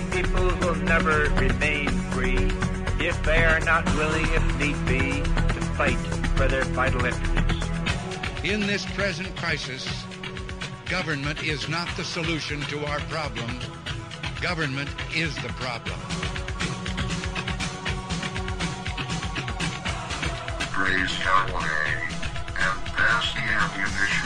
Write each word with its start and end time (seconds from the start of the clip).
free 0.00 0.22
peoples 0.22 0.54
will 0.64 0.74
never 0.74 1.30
remain 1.34 1.88
free 2.10 2.50
if 2.98 3.22
they 3.22 3.44
are 3.44 3.60
not 3.60 3.84
willing, 3.96 4.26
if 4.32 4.58
need 4.58 4.86
be, 4.86 5.22
to 5.22 5.60
fight 5.76 5.98
for 6.36 6.48
their 6.48 6.64
vital 6.64 7.04
interests. 7.04 7.68
In 8.42 8.60
this 8.60 8.84
present 8.92 9.34
crisis, 9.36 10.04
government 10.86 11.42
is 11.44 11.68
not 11.68 11.88
the 11.96 12.04
solution 12.04 12.60
to 12.62 12.84
our 12.86 13.00
problems. 13.00 13.64
Government 14.40 14.90
is 15.14 15.34
the 15.36 15.48
problem. 15.50 15.98
Praise 20.72 21.18
Yahweh 21.20 22.00
and 22.58 22.86
pass 22.86 23.32
the 23.34 23.40
ammunition. 23.40 24.23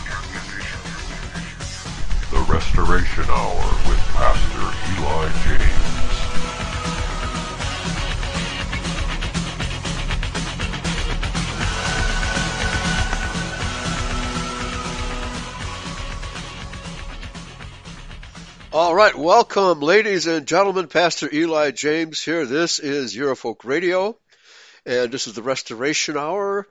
Restoration 2.59 3.25
Hour 3.29 3.63
with 3.89 4.01
Pastor 4.15 4.67
Eli 4.99 5.29
James. 5.45 5.89
All 18.73 18.93
right, 18.93 19.15
welcome, 19.15 19.79
ladies 19.79 20.27
and 20.27 20.45
gentlemen. 20.45 20.89
Pastor 20.89 21.33
Eli 21.33 21.71
James 21.71 22.21
here. 22.21 22.45
This 22.45 22.81
is 22.81 23.15
Eurofolk 23.17 23.65
Radio, 23.65 24.19
and 24.85 25.13
this 25.13 25.29
is 25.29 25.35
the 25.35 25.43
Restoration 25.43 26.17
Hour 26.17 26.67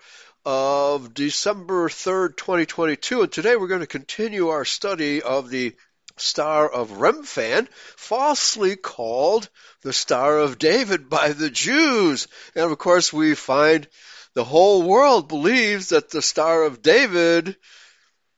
of 0.50 1.14
December 1.14 1.90
3rd, 1.90 2.38
2022. 2.38 3.24
And 3.24 3.30
today 3.30 3.58
we're 3.58 3.68
going 3.68 3.82
to 3.82 3.86
continue 3.86 4.48
our 4.48 4.64
study 4.64 5.22
of 5.22 5.50
the 5.50 5.76
Star 6.16 6.70
of 6.70 6.92
Remphan, 6.92 7.68
falsely 7.98 8.78
called 8.78 9.50
the 9.82 9.92
Star 9.92 10.40
of 10.40 10.58
David 10.58 11.10
by 11.10 11.34
the 11.34 11.50
Jews. 11.50 12.30
And 12.56 12.72
of 12.72 12.78
course, 12.78 13.12
we 13.12 13.36
find 13.36 13.90
the 14.36 14.46
whole 14.46 14.84
world 14.84 15.28
believes 15.28 15.90
that 15.90 16.12
the 16.12 16.22
Star 16.22 16.64
of 16.64 16.82
David, 16.82 17.58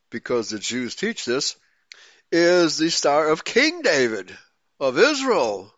because 0.09 0.49
the 0.49 0.57
Jews 0.57 0.95
teach 0.95 1.25
this, 1.25 1.57
is 2.31 2.79
the 2.79 2.89
star 2.89 3.29
of 3.29 3.45
King 3.45 3.83
David 3.83 4.35
of 4.79 4.97
Israel, 4.97 5.71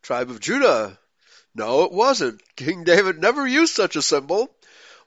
tribe 0.00 0.30
of 0.30 0.40
Judah. 0.40 0.98
No, 1.54 1.84
it 1.84 1.92
wasn't. 1.92 2.40
King 2.56 2.84
David 2.84 3.18
never 3.18 3.46
used 3.46 3.74
such 3.74 3.96
a 3.96 4.02
symbol, 4.02 4.55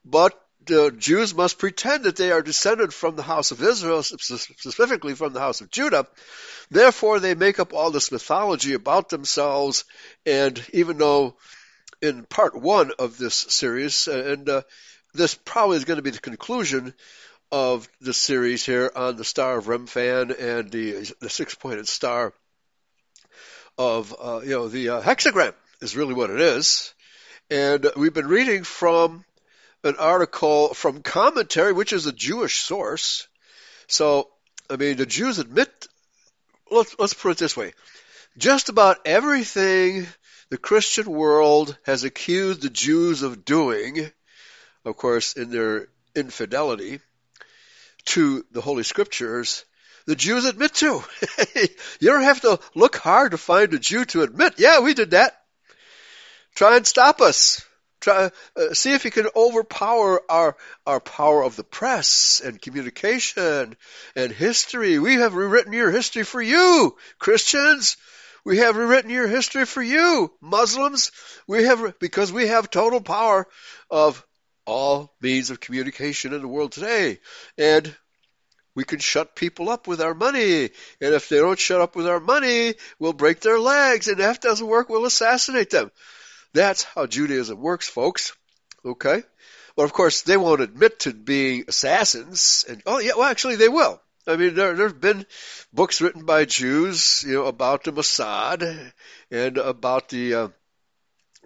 but 0.05 0.39
the 0.65 0.91
Jews 0.91 1.33
must 1.33 1.57
pretend 1.57 2.03
that 2.03 2.15
they 2.15 2.31
are 2.31 2.41
descended 2.41 2.93
from 2.93 3.15
the 3.15 3.23
house 3.23 3.51
of 3.51 3.63
Israel, 3.63 4.03
specifically 4.03 5.15
from 5.15 5.33
the 5.33 5.39
house 5.39 5.61
of 5.61 5.71
Judah. 5.71 6.07
Therefore, 6.69 7.19
they 7.19 7.33
make 7.33 7.59
up 7.59 7.73
all 7.73 7.91
this 7.91 8.11
mythology 8.11 8.73
about 8.73 9.09
themselves, 9.09 9.85
and 10.25 10.63
even 10.73 10.97
though 10.97 11.37
in 12.01 12.23
part 12.25 12.55
one 12.55 12.91
of 12.99 13.17
this 13.17 13.35
series, 13.35 14.07
and 14.07 14.47
uh, 14.47 14.61
this 15.13 15.35
probably 15.35 15.77
is 15.77 15.85
going 15.85 15.97
to 15.97 16.03
be 16.03 16.11
the 16.11 16.19
conclusion 16.19 16.93
of 17.51 17.89
the 17.99 18.13
series 18.13 18.65
here 18.65 18.91
on 18.95 19.15
the 19.15 19.23
Star 19.23 19.57
of 19.57 19.65
Remphan 19.65 20.39
and 20.39 20.71
the 20.71 21.11
the 21.19 21.29
six 21.29 21.55
pointed 21.55 21.87
star 21.87 22.33
of 23.77 24.15
uh, 24.21 24.41
you 24.43 24.51
know 24.51 24.67
the 24.67 24.89
uh, 24.89 25.01
hexagram 25.01 25.53
is 25.81 25.97
really 25.97 26.13
what 26.13 26.29
it 26.29 26.39
is, 26.39 26.93
and 27.49 27.87
we've 27.95 28.13
been 28.13 28.27
reading 28.27 28.63
from 28.63 29.25
an 29.83 29.95
article 29.97 30.73
from 30.73 31.01
commentary, 31.01 31.73
which 31.73 31.93
is 31.93 32.05
a 32.05 32.11
Jewish 32.11 32.59
source. 32.59 33.27
So 33.87 34.29
I 34.69 34.75
mean 34.75 34.97
the 34.97 35.05
Jews 35.05 35.39
admit. 35.39 35.87
Let's 36.71 36.95
let's 36.99 37.13
put 37.13 37.31
it 37.31 37.37
this 37.37 37.57
way: 37.57 37.73
just 38.37 38.69
about 38.69 38.99
everything 39.05 40.07
the 40.49 40.57
Christian 40.57 41.09
world 41.09 41.77
has 41.85 42.03
accused 42.03 42.61
the 42.61 42.69
Jews 42.69 43.21
of 43.23 43.45
doing, 43.45 44.11
of 44.85 44.97
course, 44.97 45.33
in 45.33 45.49
their 45.49 45.87
infidelity 46.15 46.99
to 48.05 48.45
the 48.51 48.61
Holy 48.61 48.83
Scriptures, 48.83 49.65
the 50.05 50.15
Jews 50.15 50.45
admit 50.45 50.73
to. 50.75 51.03
you 51.55 52.09
don't 52.09 52.23
have 52.23 52.41
to 52.41 52.59
look 52.73 52.95
hard 52.95 53.31
to 53.31 53.37
find 53.37 53.73
a 53.73 53.79
Jew 53.79 54.05
to 54.05 54.23
admit, 54.23 54.55
yeah, 54.57 54.79
we 54.79 54.93
did 54.93 55.11
that. 55.11 55.39
Try 56.55 56.77
and 56.77 56.87
stop 56.87 57.21
us. 57.21 57.63
Try, 57.99 58.31
uh, 58.55 58.73
see 58.73 58.93
if 58.93 59.03
you 59.03 59.11
can 59.11 59.27
overpower 59.35 60.21
our, 60.29 60.55
our 60.85 60.99
power 60.99 61.43
of 61.43 61.55
the 61.55 61.63
press 61.63 62.41
and 62.43 62.61
communication 62.61 63.75
and 64.15 64.31
history. 64.31 64.99
We 64.99 65.15
have 65.15 65.35
rewritten 65.35 65.73
your 65.73 65.91
history 65.91 66.23
for 66.23 66.41
you, 66.41 66.95
Christians. 67.17 67.97
We 68.45 68.57
have 68.59 68.77
rewritten 68.77 69.11
your 69.11 69.27
history 69.27 69.65
for 69.65 69.83
you, 69.83 70.31
Muslims. 70.41 71.11
We 71.45 71.65
have, 71.65 71.99
because 71.99 72.31
we 72.31 72.47
have 72.47 72.69
total 72.69 73.01
power 73.01 73.47
of 73.91 74.25
all 74.65 75.13
means 75.19 75.49
of 75.49 75.59
communication 75.59 76.33
in 76.33 76.41
the 76.41 76.47
world 76.47 76.71
today. 76.71 77.19
And 77.57 77.93
we 78.75 78.85
can 78.85 78.99
shut 78.99 79.35
people 79.35 79.69
up 79.69 79.87
with 79.87 79.99
our 79.99 80.13
money. 80.13 80.69
And 81.01 81.13
if 81.13 81.27
they 81.27 81.37
don't 81.37 81.59
shut 81.59 81.81
up 81.81 81.97
with 81.97 82.07
our 82.07 82.21
money, 82.21 82.75
we'll 82.97 83.13
break 83.13 83.41
their 83.41 83.59
legs. 83.59 84.07
And 84.07 84.19
if 84.19 84.25
that 84.25 84.41
doesn't 84.41 84.65
work, 84.65 84.87
we'll 84.87 85.05
assassinate 85.05 85.69
them. 85.69 85.91
That's 86.53 86.83
how 86.83 87.05
Judaism 87.05 87.59
works, 87.59 87.87
folks. 87.87 88.33
Okay? 88.83 89.23
But 89.75 89.83
of 89.83 89.93
course, 89.93 90.23
they 90.23 90.37
won't 90.37 90.61
admit 90.61 90.99
to 91.01 91.13
being 91.13 91.65
assassins. 91.67 92.65
And 92.67 92.81
oh 92.85 92.99
yeah, 92.99 93.13
well 93.15 93.29
actually 93.29 93.55
they 93.55 93.69
will. 93.69 94.01
I 94.27 94.35
mean, 94.35 94.53
there 94.53 94.75
have 94.75 94.99
been 94.99 95.25
books 95.73 96.01
written 96.01 96.25
by 96.25 96.45
Jews, 96.45 97.23
you 97.25 97.35
know, 97.35 97.45
about 97.45 97.83
the 97.83 97.93
Mossad 97.93 98.91
and 99.31 99.57
about 99.57 100.09
the 100.09 100.33
uh, 100.35 100.47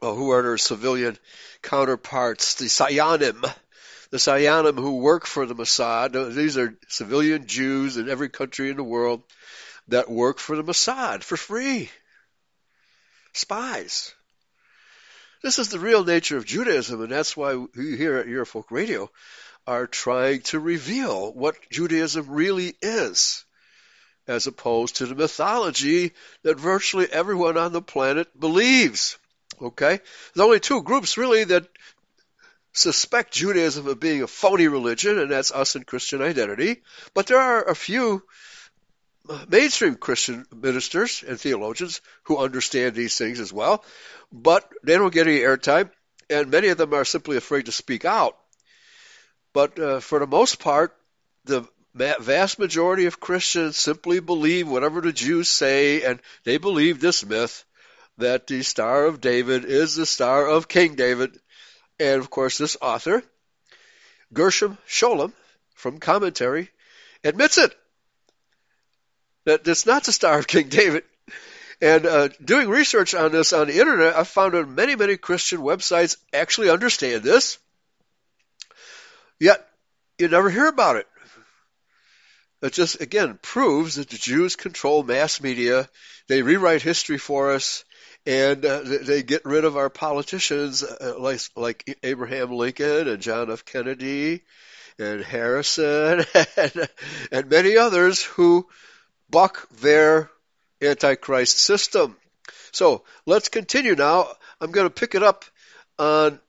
well, 0.02 0.16
who 0.16 0.32
are 0.32 0.42
their 0.42 0.58
civilian 0.58 1.18
counterparts, 1.62 2.56
the 2.56 2.66
Sayanim, 2.66 3.42
the 4.10 4.18
Sayanim 4.18 4.76
who 4.76 4.98
work 4.98 5.26
for 5.26 5.46
the 5.46 5.56
Mossad. 5.56 6.36
These 6.36 6.58
are 6.58 6.78
civilian 6.90 7.48
Jews 7.48 7.98
in 7.98 8.10
every 8.10 8.30
country 8.30 8.70
in 8.70 8.78
the 8.78 8.84
world 8.84 9.24
that 9.88 10.10
work 10.10 10.40
for 10.40 10.58
the 10.58 10.64
Mossad 10.64 11.24
for 11.24 11.38
free. 11.38 11.90
Spies. 13.34 14.14
This 15.44 15.60
is 15.60 15.68
the 15.68 15.80
real 15.80 16.06
nature 16.06 16.38
of 16.38 16.46
Judaism, 16.46 17.02
and 17.02 17.12
that's 17.12 17.36
why 17.36 17.56
we 17.56 17.98
here 17.98 18.16
at 18.16 18.28
Eurofolk 18.28 18.72
Radio 18.72 19.12
are 19.68 19.88
trying 19.88 20.40
to 20.44 20.58
reveal 20.58 21.34
what 21.34 21.70
Judaism 21.70 22.30
really 22.30 22.76
is, 22.82 23.44
as 24.26 24.48
opposed 24.48 24.96
to 24.96 25.06
the 25.06 25.16
mythology 25.16 26.14
that 26.44 26.58
virtually 26.58 27.12
everyone 27.12 27.58
on 27.58 27.74
the 27.74 27.82
planet 27.82 28.40
believes. 28.40 29.18
Okay? 29.62 30.00
There's 30.34 30.46
only 30.46 30.62
two 30.62 30.82
groups 30.82 31.18
really 31.18 31.44
that 31.44 31.68
suspect 32.72 33.34
Judaism 33.34 33.86
of 33.86 34.00
being 34.00 34.24
a 34.24 34.28
phony 34.28 34.70
religion, 34.70 35.20
and 35.20 35.30
that's 35.30 35.52
us 35.52 35.76
and 35.76 35.86
Christian 35.86 36.22
identity. 36.22 36.84
But 37.14 37.28
there 37.28 37.40
are 37.40 37.68
a 37.68 37.76
few 37.76 38.24
mainstream 39.48 39.96
Christian 39.96 40.46
ministers 40.54 41.24
and 41.26 41.40
theologians 41.40 42.02
who 42.24 42.38
understand 42.38 42.96
these 42.96 43.18
things 43.18 43.40
as 43.40 43.54
well, 43.54 43.84
but 44.32 44.70
they 44.84 44.96
don't 44.96 45.14
get 45.14 45.28
any 45.28 45.40
airtime, 45.40 45.90
and 46.30 46.52
many 46.52 46.70
of 46.70 46.78
them 46.78 46.94
are 46.94 47.06
simply 47.06 47.38
afraid 47.38 47.68
to 47.68 47.72
speak 47.72 48.06
out. 48.06 48.38
But 49.54 49.80
uh, 49.80 50.00
for 50.00 50.20
the 50.20 50.28
most 50.28 50.60
part, 50.60 50.96
the 51.46 51.68
vast 51.96 52.60
majority 52.60 53.06
of 53.06 53.20
Christians 53.20 53.78
simply 53.78 54.20
believe 54.20 54.68
whatever 54.68 55.00
the 55.02 55.14
Jews 55.14 55.50
say, 55.50 56.02
and 56.04 56.20
they 56.44 56.58
believe 56.58 57.00
this 57.00 57.26
myth 57.26 57.64
that 58.18 58.48
the 58.48 58.64
Star 58.64 59.06
of 59.06 59.22
David 59.22 59.66
is 59.66 59.96
the 59.96 60.06
Star 60.06 60.48
of 60.48 60.68
King 60.68 60.96
David. 60.96 61.38
And 62.00 62.20
of 62.20 62.30
course, 62.30 62.58
this 62.58 62.78
author, 62.82 63.24
Gershom 64.34 64.78
Scholem, 64.88 65.34
from 65.76 66.00
commentary, 66.00 66.70
admits 67.24 67.58
it. 67.58 67.76
That 69.46 69.68
it's 69.68 69.86
not 69.86 70.04
the 70.04 70.12
Star 70.12 70.40
of 70.40 70.48
King 70.48 70.70
David. 70.70 71.04
And 71.82 72.06
uh, 72.06 72.30
doing 72.44 72.70
research 72.70 73.14
on 73.14 73.32
this 73.32 73.52
on 73.52 73.68
the 73.68 73.80
internet, 73.80 74.16
I 74.16 74.24
found 74.24 74.54
that 74.54 74.68
many, 74.68 74.96
many 74.96 75.18
Christian 75.18 75.60
websites 75.60 76.16
actually 76.32 76.70
understand 76.70 77.24
this. 77.24 77.58
Yet, 79.40 79.68
you 80.18 80.30
never 80.30 80.50
hear 80.50 80.68
about 80.68 80.96
it. 80.96 81.08
It 82.62 82.72
just, 82.72 83.02
again, 83.02 83.38
proves 83.42 83.96
that 83.96 84.10
the 84.10 84.18
Jews 84.18 84.56
control 84.56 85.04
mass 85.04 85.42
media. 85.42 85.90
They 86.30 86.42
rewrite 86.42 86.82
history 86.82 87.18
for 87.18 87.52
us 87.52 87.84
and 88.26 88.66
uh, 88.66 88.82
they 88.84 89.24
get 89.24 89.46
rid 89.46 89.66
of 89.66 89.76
our 89.76 89.90
politicians 89.90 90.84
uh, 90.84 91.16
like 91.20 91.42
like 91.56 91.98
Abraham 92.04 92.52
Lincoln 92.52 93.08
and 93.08 93.22
John 93.22 93.52
F. 93.52 93.66
Kennedy 93.66 94.42
and 94.98 95.22
Harrison 95.22 96.24
and, 96.58 96.90
and 97.32 97.50
many 97.50 97.78
others 97.78 98.24
who 98.24 98.68
buck 99.34 99.68
their 99.82 100.30
antichrist 100.80 101.58
system. 101.58 102.16
So 102.72 103.04
let's 103.26 103.50
continue 103.50 103.96
now. 103.96 104.28
I'm 104.62 104.72
going 104.72 104.86
to 104.86 104.94
pick 104.94 105.16
it 105.16 105.24
up 105.24 105.44
on 105.98 106.40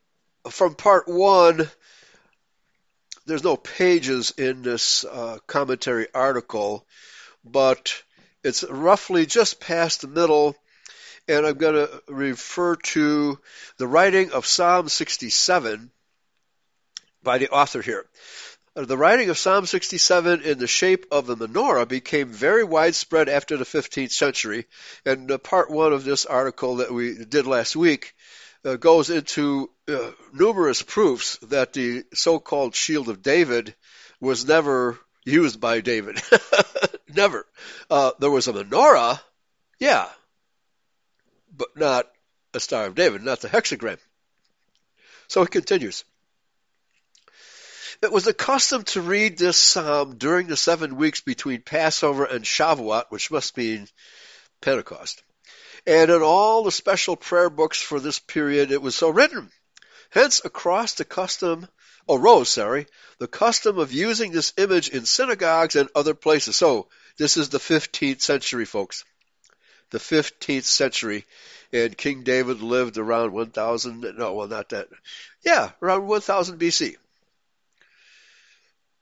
from 0.51 0.75
part 0.75 1.09
one. 1.09 1.67
There's 3.25 3.43
no 3.43 3.57
pages 3.57 4.35
in 4.37 4.61
this 4.61 5.05
uh, 5.05 5.39
commentary 5.47 6.09
article, 6.15 6.85
but 7.43 8.03
It's 8.45 8.63
roughly 8.63 9.25
just 9.25 9.59
past 9.59 10.03
the 10.03 10.07
middle, 10.07 10.55
and 11.27 11.47
I'm 11.47 11.57
going 11.57 11.87
to 11.87 12.03
refer 12.09 12.77
to 12.77 13.39
the 13.79 13.87
writing 13.87 14.33
of 14.33 14.45
Psalm 14.45 14.91
67 14.91 15.91
by 17.23 17.39
the 17.39 17.49
author 17.49 17.81
here. 17.81 18.05
The 18.77 18.99
writing 18.99 19.31
of 19.31 19.39
Psalm 19.39 19.67
67 19.67 20.43
in 20.43 20.59
the 20.59 20.67
shape 20.67 21.07
of 21.13 21.29
the 21.29 21.37
menorah 21.37 21.87
became 21.87 22.31
very 22.31 22.65
widespread 22.65 23.29
after 23.29 23.57
the 23.57 23.65
15th 23.65 24.11
century, 24.11 24.67
and 25.07 25.41
part 25.45 25.71
one 25.71 25.93
of 25.93 26.03
this 26.03 26.27
article 26.27 26.77
that 26.77 26.93
we 26.93 27.25
did 27.25 27.47
last 27.47 27.77
week 27.77 28.15
uh, 28.65 28.75
goes 28.75 29.11
into 29.11 29.71
uh, 29.87 30.11
numerous 30.33 30.83
proofs 30.83 31.37
that 31.43 31.73
the 31.73 32.03
so-called 32.15 32.75
Shield 32.75 33.09
of 33.09 33.23
David 33.23 33.77
was 34.19 34.45
never 34.45 34.99
used 35.25 35.61
by 35.61 35.81
David. 35.81 36.21
never. 37.09 37.47
Uh, 37.89 38.11
there 38.19 38.31
was 38.31 38.49
a 38.49 38.53
menorah, 38.53 39.21
yeah, 39.79 40.09
but 41.57 41.69
not 41.77 42.11
a 42.55 42.59
Star 42.59 42.87
of 42.87 42.97
David, 42.97 43.23
not 43.23 43.41
the 43.41 43.49
hexagram. 43.49 43.99
So 45.29 45.43
it 45.43 45.53
continues. 45.53 46.03
It 48.05 48.13
was 48.13 48.25
the 48.25 48.35
custom 48.35 48.83
to 48.85 49.01
read 49.01 49.39
this 49.39 49.57
psalm 49.57 50.19
during 50.19 50.47
the 50.47 50.59
seven 50.59 50.97
weeks 50.97 51.23
between 51.23 51.63
Passover 51.63 52.27
and 52.27 52.45
Shavuot, 52.45 53.05
which 53.09 53.31
must 53.31 53.57
mean 53.57 53.89
Pentecost. 54.61 55.23
And 55.87 56.11
in 56.11 56.21
all 56.21 56.65
the 56.65 56.71
special 56.71 57.17
prayer 57.17 57.49
books 57.49 57.81
for 57.81 57.99
this 57.99 58.19
period, 58.19 58.73
it 58.73 58.83
was 58.83 58.95
so 58.95 59.09
written. 59.09 59.51
Hence, 60.11 60.43
across 60.45 60.93
the 60.93 61.07
custom, 61.07 61.67
arose, 62.07 62.51
sorry, 62.51 62.89
the 63.21 63.27
custom 63.27 63.79
of 63.79 63.91
using 63.91 64.33
this 64.33 64.53
image 64.59 64.91
in 64.91 65.07
synagogues 65.07 65.75
and 65.75 65.89
other 65.95 66.13
places. 66.13 66.57
So, 66.57 66.89
this 67.17 67.39
is 67.39 67.49
the 67.49 67.59
15th 67.59 68.21
century, 68.21 68.67
folks. 68.67 69.07
The 69.93 69.99
15th 69.99 70.65
century. 70.65 71.25
And 71.73 71.97
King 71.97 72.23
David 72.23 72.61
lived 72.61 72.99
around 72.99 73.33
1000, 73.33 74.15
no, 74.19 74.35
well, 74.35 74.47
not 74.47 74.69
that. 74.69 74.89
Yeah, 75.43 75.71
around 75.81 76.07
1000 76.07 76.61
BC 76.61 76.97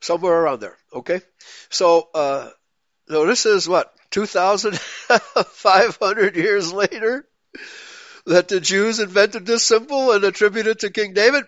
somewhere 0.03 0.35
around 0.35 0.61
there. 0.61 0.77
Okay, 0.93 1.23
so 1.71 2.09
uh, 2.15 2.51
so 3.09 3.27
this 3.27 3.47
is 3.47 3.69
what 3.69 3.93
2,500 4.11 6.37
years 6.37 6.73
later 6.73 7.27
that 8.27 8.49
the 8.49 8.61
Jews 8.61 9.01
invented 9.01 9.47
this 9.47 9.65
symbol 9.65 10.13
and 10.13 10.23
attributed 10.25 10.81
to 10.81 10.91
King 10.91 11.15
David. 11.15 11.45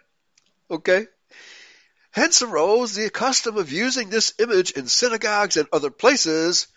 Okay. 0.71 1.07
Hence 2.11 2.43
arose 2.43 2.95
the 2.95 3.11
custom 3.11 3.57
of 3.57 3.73
using 3.73 4.09
this 4.09 4.35
image 4.39 4.71
in 4.73 4.87
synagogues 4.87 5.57
and 5.57 5.69
other 5.73 5.91
places, 5.91 6.69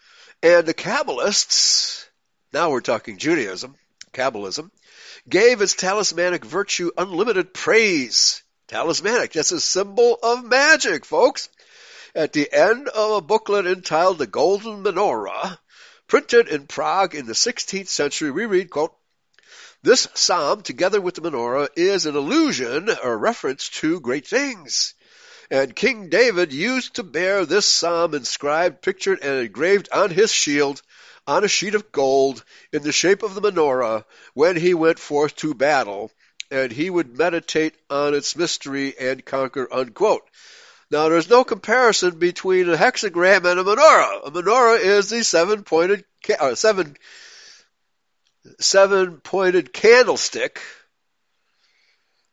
and 0.42 0.66
the 0.66 0.74
Kabbalists, 0.74 2.06
now 2.54 2.72
we're 2.72 2.82
talking 2.82 3.18
Judaism, 3.18 3.76
Kabbalism, 4.14 4.72
gave 5.30 5.62
its 5.62 5.76
talismanic 5.76 6.44
virtue 6.44 6.90
unlimited 6.98 7.54
praise. 7.54 8.42
Talismanic, 8.68 9.34
that's 9.34 9.52
a 9.52 9.62
symbol 9.62 10.18
of 10.22 10.44
magic, 10.44 11.06
folks. 11.06 11.50
At 12.18 12.34
the 12.34 12.52
end 12.52 12.88
of 12.88 13.12
a 13.12 13.22
booklet 13.22 13.68
entitled 13.68 14.18
The 14.18 14.26
Golden 14.26 14.82
Menorah, 14.82 15.60
printed 16.08 16.48
in 16.48 16.66
Prague 16.66 17.14
in 17.14 17.28
the 17.28 17.34
16th 17.34 17.90
century, 17.90 18.32
we 18.32 18.48
read, 18.48 18.72
quote, 18.72 18.96
This 19.84 20.08
psalm, 20.16 20.64
together 20.64 21.00
with 21.00 21.14
the 21.14 21.22
menorah, 21.22 21.70
is 21.76 22.08
an 22.08 22.16
allusion 22.16 22.90
or 23.04 23.16
reference 23.20 23.70
to 23.82 24.00
great 24.00 24.26
things. 24.26 24.96
And 25.52 25.76
King 25.76 26.10
David 26.10 26.52
used 26.54 26.96
to 26.96 27.04
bear 27.04 27.46
this 27.46 27.68
psalm 27.68 28.16
inscribed, 28.16 28.82
pictured, 28.82 29.20
and 29.22 29.46
engraved 29.46 29.88
on 29.94 30.10
his 30.10 30.32
shield 30.32 30.82
on 31.28 31.44
a 31.44 31.48
sheet 31.48 31.76
of 31.76 31.92
gold 31.92 32.44
in 32.74 32.82
the 32.82 32.92
shape 32.92 33.22
of 33.22 33.36
the 33.36 33.42
menorah 33.42 34.06
when 34.34 34.56
he 34.56 34.74
went 34.74 34.98
forth 34.98 35.36
to 35.36 35.54
battle, 35.54 36.12
and 36.50 36.72
he 36.72 36.90
would 36.90 37.16
meditate 37.16 37.76
on 37.92 38.16
its 38.16 38.36
mystery 38.36 38.98
and 38.98 39.24
conquer, 39.24 39.72
unquote. 39.72 40.28
Now, 40.90 41.10
there's 41.10 41.30
no 41.30 41.44
comparison 41.44 42.18
between 42.18 42.70
a 42.70 42.78
hexagram 42.78 43.46
and 43.46 43.60
a 43.60 43.64
menorah. 43.64 44.28
A 44.28 44.32
menorah 44.32 44.80
is 44.80 45.10
the 45.10 45.24
seven-pointed, 45.24 46.06
uh, 46.40 46.56
seven, 46.56 46.96
seven-pointed 48.60 49.74
candlestick 49.74 50.62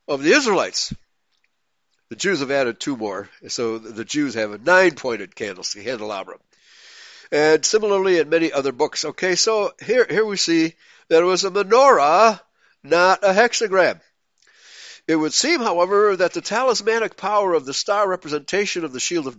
of 0.06 0.22
the 0.22 0.32
Israelites. 0.32 0.94
The 2.10 2.16
Jews 2.16 2.40
have 2.40 2.52
added 2.52 2.78
two 2.78 2.96
more, 2.96 3.28
so 3.48 3.78
the 3.78 4.04
Jews 4.04 4.34
have 4.34 4.52
a 4.52 4.58
nine-pointed 4.58 5.34
candlestick, 5.34 5.84
candelabra. 5.84 6.36
And 7.32 7.64
similarly 7.64 8.18
in 8.18 8.28
many 8.28 8.52
other 8.52 8.70
books. 8.70 9.04
Okay, 9.04 9.34
so 9.34 9.72
here, 9.82 10.06
here 10.08 10.24
we 10.24 10.36
see 10.36 10.74
that 11.08 11.22
it 11.22 11.26
was 11.26 11.44
a 11.44 11.50
menorah, 11.50 12.40
not 12.84 13.24
a 13.24 13.32
hexagram. 13.32 14.00
It 15.06 15.16
would 15.16 15.34
seem, 15.34 15.60
however, 15.60 16.16
that 16.16 16.32
the 16.32 16.40
talismanic 16.40 17.16
power 17.16 17.52
of 17.52 17.66
the 17.66 17.74
star 17.74 18.08
representation 18.08 18.84
of 18.84 18.92
the 18.92 19.00
shield 19.00 19.26
of 19.26 19.38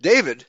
David 0.00 0.44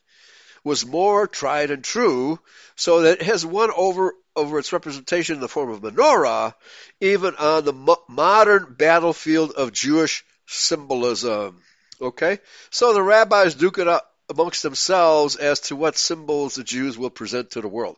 was 0.64 0.86
more 0.86 1.28
tried 1.28 1.70
and 1.72 1.84
true, 1.84 2.40
so 2.76 3.02
that 3.02 3.22
it 3.22 3.26
has 3.26 3.46
won 3.46 3.72
over 3.76 4.14
over 4.36 4.60
its 4.60 4.72
representation 4.72 5.36
in 5.36 5.42
the 5.42 5.48
form 5.48 5.72
of 5.72 5.82
menorah, 5.82 6.54
even 7.02 7.36
on 7.36 7.66
the 7.66 7.74
mo- 7.74 8.04
modern 8.08 8.76
battlefield 8.78 9.52
of 9.52 9.72
Jewish 9.72 10.24
symbolism. 10.46 11.60
Okay, 12.00 12.40
so 12.70 12.94
the 12.94 13.02
rabbis 13.02 13.56
duke 13.56 13.80
it 13.80 13.88
up 13.88 14.14
amongst 14.30 14.62
themselves 14.62 15.36
as 15.36 15.62
to 15.62 15.76
what 15.76 15.98
symbols 15.98 16.56
the 16.56 16.64
Jews 16.64 16.98
will 16.98 17.10
present 17.10 17.52
to 17.52 17.62
the 17.62 17.68
world. 17.68 17.98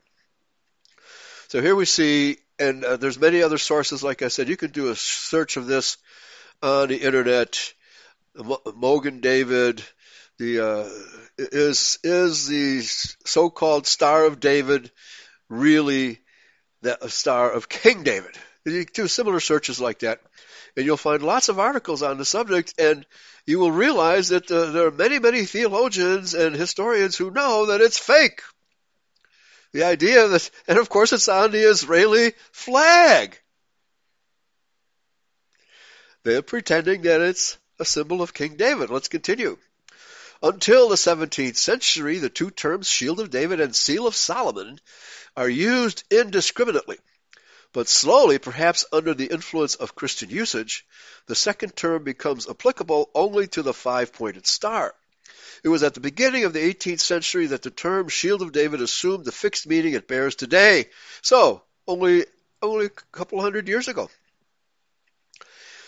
So 1.49 1.61
here 1.61 1.75
we 1.75 1.85
see, 1.85 2.37
and 2.57 2.85
uh, 2.85 2.97
there's 2.97 3.19
many 3.19 3.41
other 3.41 3.57
sources. 3.57 4.03
Like 4.03 4.21
I 4.21 4.27
said, 4.27 4.47
you 4.47 4.55
can 4.55 4.71
do 4.71 4.89
a 4.89 4.95
search 4.95 5.57
of 5.57 5.65
this 5.65 5.97
on 6.61 6.89
the 6.89 6.97
internet. 6.97 7.73
Mogen 8.37 9.21
David, 9.21 9.83
the 10.37 10.59
uh, 10.59 10.89
is 11.37 11.99
is 12.03 12.47
the 12.47 12.81
so-called 13.25 13.87
Star 13.87 14.25
of 14.25 14.39
David 14.39 14.91
really 15.49 16.19
the 16.81 16.97
star 17.07 17.51
of 17.51 17.67
King 17.69 18.03
David? 18.03 18.37
You 18.65 18.85
do 18.85 19.07
similar 19.07 19.39
searches 19.39 19.79
like 19.79 19.99
that, 19.99 20.21
and 20.77 20.85
you'll 20.85 20.97
find 20.97 21.23
lots 21.23 21.49
of 21.49 21.59
articles 21.59 22.03
on 22.03 22.17
the 22.17 22.25
subject, 22.25 22.75
and 22.77 23.05
you 23.45 23.59
will 23.59 23.71
realize 23.71 24.29
that 24.29 24.51
uh, 24.51 24.67
there 24.67 24.87
are 24.87 24.91
many, 24.91 25.19
many 25.19 25.45
theologians 25.45 26.33
and 26.33 26.55
historians 26.55 27.15
who 27.15 27.31
know 27.31 27.67
that 27.67 27.81
it's 27.81 27.97
fake. 27.97 28.41
The 29.73 29.83
idea 29.83 30.27
that, 30.27 30.49
and 30.67 30.77
of 30.77 30.89
course, 30.89 31.13
it's 31.13 31.27
on 31.27 31.51
the 31.51 31.69
Israeli 31.69 32.33
flag. 32.51 33.39
They're 36.29 36.43
pretending 36.43 37.01
that 37.01 37.21
it's 37.21 37.57
a 37.79 37.85
symbol 37.85 38.21
of 38.21 38.35
King 38.35 38.55
David. 38.55 38.91
Let's 38.91 39.07
continue. 39.07 39.57
Until 40.43 40.87
the 40.87 40.95
17th 40.95 41.55
century, 41.55 42.19
the 42.19 42.29
two 42.29 42.51
terms 42.51 42.87
Shield 42.87 43.19
of 43.19 43.31
David 43.31 43.59
and 43.59 43.75
Seal 43.75 44.05
of 44.05 44.13
Solomon 44.15 44.79
are 45.35 45.49
used 45.49 46.03
indiscriminately. 46.11 46.99
But 47.73 47.87
slowly, 47.87 48.37
perhaps 48.37 48.85
under 48.93 49.15
the 49.15 49.25
influence 49.25 49.73
of 49.73 49.95
Christian 49.95 50.29
usage, 50.29 50.85
the 51.25 51.33
second 51.33 51.75
term 51.75 52.03
becomes 52.03 52.47
applicable 52.47 53.09
only 53.15 53.47
to 53.47 53.63
the 53.63 53.73
five 53.73 54.13
pointed 54.13 54.45
star. 54.45 54.93
It 55.63 55.69
was 55.69 55.81
at 55.81 55.95
the 55.95 55.99
beginning 55.99 56.43
of 56.43 56.53
the 56.53 56.59
18th 56.59 56.99
century 56.99 57.47
that 57.47 57.63
the 57.63 57.71
term 57.71 58.07
Shield 58.07 58.43
of 58.43 58.51
David 58.51 58.81
assumed 58.81 59.25
the 59.25 59.31
fixed 59.31 59.65
meaning 59.65 59.95
it 59.95 60.07
bears 60.07 60.35
today. 60.35 60.91
So, 61.23 61.63
only, 61.87 62.27
only 62.61 62.85
a 62.85 62.89
couple 62.89 63.41
hundred 63.41 63.67
years 63.67 63.87
ago. 63.87 64.11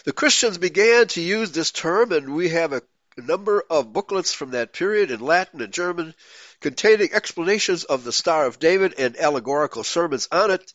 The 0.04 0.14
Christians 0.14 0.58
began 0.58 1.08
to 1.10 1.22
use 1.22 1.52
this 1.52 1.72
term, 1.72 2.12
and 2.12 2.34
we 2.34 2.50
have 2.50 2.74
a 2.74 2.82
number 3.18 3.64
of 3.70 3.94
booklets 3.94 4.34
from 4.34 4.52
that 4.52 4.74
period 4.74 5.12
in 5.12 5.20
Latin 5.20 5.62
and 5.62 5.72
German 5.72 6.16
containing 6.60 7.14
explanations 7.14 7.84
of 7.84 8.04
the 8.04 8.12
Star 8.12 8.46
of 8.46 8.58
David 8.58 8.96
and 8.98 9.20
allegorical 9.20 9.84
sermons 9.84 10.28
on 10.32 10.50
it 10.50 10.74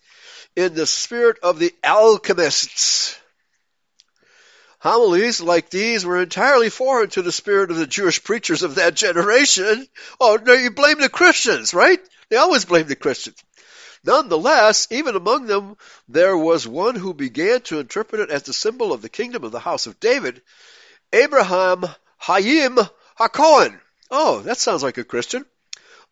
in 0.54 0.75
the 0.75 0.87
spirit 0.87 1.38
of 1.42 1.59
the 1.59 1.75
alchemists. 1.83 3.18
Homilies 4.78 5.40
like 5.40 5.71
these 5.71 6.04
were 6.04 6.23
entirely 6.23 6.71
foreign 6.71 7.11
to 7.11 7.23
the 7.23 7.33
spirit 7.33 7.71
of 7.73 7.76
the 7.76 7.87
Jewish 7.87 8.23
preachers 8.23 8.62
of 8.62 8.76
that 8.76 8.95
generation. 8.95 9.88
Oh, 10.21 10.38
no, 10.40 10.52
you 10.52 10.71
blame 10.71 11.00
the 11.00 11.09
Christians, 11.09 11.75
right? 11.75 11.99
They 12.28 12.37
always 12.37 12.64
blame 12.64 12.87
the 12.87 12.95
Christians. 12.95 13.42
Nonetheless, 14.07 14.87
even 14.93 15.17
among 15.17 15.47
them, 15.47 15.77
there 16.09 16.37
was 16.37 16.65
one 16.65 16.95
who 16.95 17.13
began 17.13 17.61
to 17.63 17.81
interpret 17.81 18.21
it 18.21 18.31
as 18.31 18.45
the 18.45 18.53
symbol 18.53 18.93
of 18.93 19.03
the 19.03 19.09
kingdom 19.09 19.43
of 19.43 19.51
the 19.51 19.59
house 19.59 19.89
of 19.89 19.99
David, 19.99 20.43
Abraham 21.13 21.85
Hayim 22.23 22.89
HaKohen. 23.19 23.81
Oh, 24.09 24.43
that 24.43 24.59
sounds 24.59 24.85
like 24.85 24.97
a 24.99 25.05
Christian. 25.05 25.45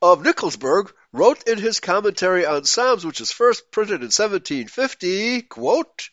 Of 0.02 0.24
Nikolsburg, 0.24 0.92
wrote 1.12 1.46
in 1.46 1.58
his 1.58 1.78
commentary 1.78 2.44
on 2.44 2.64
Psalms, 2.64 3.06
which 3.06 3.20
is 3.20 3.30
first 3.30 3.70
printed 3.70 4.00
in 4.00 4.10
1750, 4.10 5.42
quote, 5.42 6.10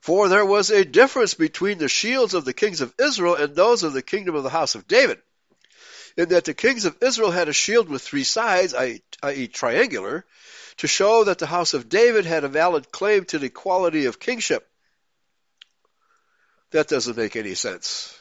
For 0.00 0.28
there 0.28 0.46
was 0.46 0.70
a 0.70 0.84
difference 0.84 1.34
between 1.34 1.78
the 1.78 1.88
shields 1.88 2.34
of 2.34 2.44
the 2.44 2.54
kings 2.54 2.80
of 2.80 2.94
Israel 3.00 3.34
and 3.34 3.56
those 3.56 3.82
of 3.82 3.94
the 3.94 4.02
kingdom 4.02 4.36
of 4.36 4.44
the 4.44 4.48
house 4.48 4.76
of 4.76 4.86
David. 4.86 5.20
in 6.16 6.28
that 6.28 6.44
the 6.44 6.54
kings 6.54 6.84
of 6.84 6.96
Israel 7.02 7.32
had 7.32 7.48
a 7.48 7.52
shield 7.52 7.88
with 7.88 8.00
three 8.00 8.22
sides, 8.22 8.72
i.e., 8.74 9.48
triangular, 9.48 10.24
to 10.78 10.86
show 10.86 11.24
that 11.24 11.38
the 11.38 11.46
house 11.46 11.74
of 11.74 11.88
David 11.88 12.24
had 12.24 12.44
a 12.44 12.48
valid 12.48 12.90
claim 12.90 13.24
to 13.26 13.38
the 13.38 13.50
quality 13.50 14.06
of 14.06 14.18
kingship. 14.18 14.66
That 16.70 16.88
doesn't 16.88 17.16
make 17.16 17.36
any 17.36 17.54
sense. 17.54 18.18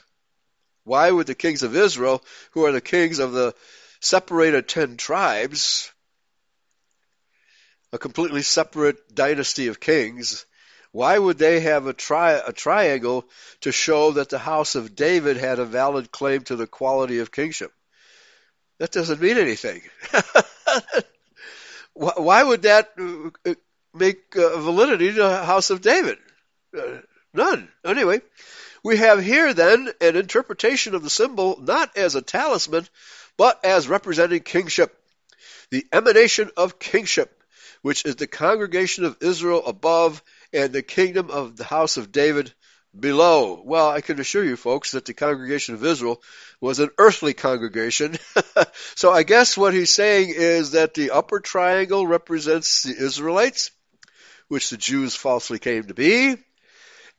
Why 0.83 1.09
would 1.09 1.27
the 1.27 1.35
kings 1.35 1.63
of 1.63 1.75
Israel, 1.75 2.23
who 2.51 2.65
are 2.65 2.71
the 2.71 2.81
kings 2.81 3.19
of 3.19 3.31
the 3.31 3.55
separated 3.99 4.67
ten 4.67 4.97
tribes, 4.97 5.91
a 7.91 7.97
completely 7.97 8.41
separate 8.41 9.13
dynasty 9.13 9.67
of 9.67 9.79
kings, 9.79 10.45
why 10.91 11.17
would 11.17 11.39
they 11.39 11.61
have 11.61 11.87
a, 11.87 11.93
tri- 11.93 12.41
a 12.45 12.51
triangle 12.51 13.25
to 13.61 13.71
show 13.71 14.11
that 14.11 14.29
the 14.29 14.37
house 14.37 14.75
of 14.75 14.95
David 14.95 15.37
had 15.37 15.57
a 15.57 15.65
valid 15.65 16.11
claim 16.11 16.43
to 16.43 16.55
the 16.55 16.67
quality 16.67 17.19
of 17.19 17.31
kingship? 17.31 17.71
That 18.77 18.91
doesn't 18.91 19.21
mean 19.21 19.37
anything. 19.37 19.81
why 21.93 22.43
would 22.43 22.63
that 22.63 22.91
uh, 23.45 23.53
make 23.93 24.35
uh, 24.35 24.57
validity 24.57 25.09
to 25.09 25.13
the 25.13 25.43
house 25.43 25.69
of 25.69 25.81
David? 25.81 26.17
Uh, 26.75 26.99
none. 27.33 27.69
Anyway, 27.85 28.21
we 28.83 28.97
have 28.97 29.23
here 29.23 29.53
then 29.53 29.89
an 30.01 30.15
interpretation 30.15 30.95
of 30.95 31.03
the 31.03 31.09
symbol 31.09 31.59
not 31.61 31.95
as 31.97 32.15
a 32.15 32.21
talisman, 32.21 32.87
but 33.37 33.63
as 33.63 33.87
representing 33.87 34.41
kingship, 34.41 34.95
the 35.69 35.85
emanation 35.91 36.51
of 36.57 36.79
kingship, 36.79 37.43
which 37.81 38.05
is 38.05 38.15
the 38.15 38.27
congregation 38.27 39.05
of 39.05 39.17
Israel 39.21 39.65
above 39.65 40.21
and 40.51 40.73
the 40.73 40.83
kingdom 40.83 41.29
of 41.29 41.55
the 41.55 41.63
house 41.63 41.97
of 41.97 42.11
David 42.11 42.53
below. 42.97 43.61
Well, 43.63 43.89
I 43.89 44.01
can 44.01 44.19
assure 44.19 44.43
you, 44.43 44.55
folks, 44.55 44.91
that 44.91 45.05
the 45.05 45.13
congregation 45.13 45.75
of 45.75 45.83
Israel 45.83 46.21
was 46.61 46.79
an 46.79 46.89
earthly 46.97 47.33
congregation. 47.33 48.17
so 48.95 49.11
I 49.11 49.23
guess 49.23 49.57
what 49.57 49.73
he's 49.73 49.93
saying 49.93 50.33
is 50.35 50.71
that 50.71 50.93
the 50.93 51.11
upper 51.11 51.39
triangle 51.39 52.05
represents 52.05 52.83
the 52.83 52.95
Israelites, 52.95 53.71
which 54.47 54.69
the 54.69 54.77
Jews 54.77 55.15
falsely 55.15 55.59
came 55.59 55.85
to 55.85 55.93
be, 55.93 56.35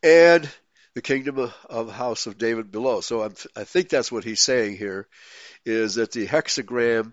and 0.02 0.49
the 0.95 1.02
kingdom 1.02 1.50
of, 1.69 1.93
house 1.93 2.26
of 2.26 2.38
David 2.38 2.71
below. 2.71 3.00
So 3.00 3.23
I'm, 3.23 3.35
I 3.57 3.64
think 3.64 3.88
that's 3.88 4.12
what 4.12 4.25
he's 4.25 4.43
saying 4.43 4.76
here, 4.76 5.09
is 5.64 5.97
that 5.97 6.12
the 6.12 6.26
hexagram 6.26 7.12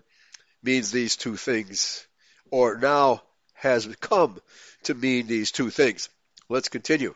means 0.62 0.92
these 0.92 1.16
two 1.16 1.36
things, 1.36 2.06
or 2.50 2.76
now 2.78 3.22
has 3.54 3.86
come 4.00 4.40
to 4.84 4.94
mean 4.94 5.26
these 5.26 5.50
two 5.50 5.70
things. 5.70 6.08
Let's 6.48 6.68
continue. 6.68 7.14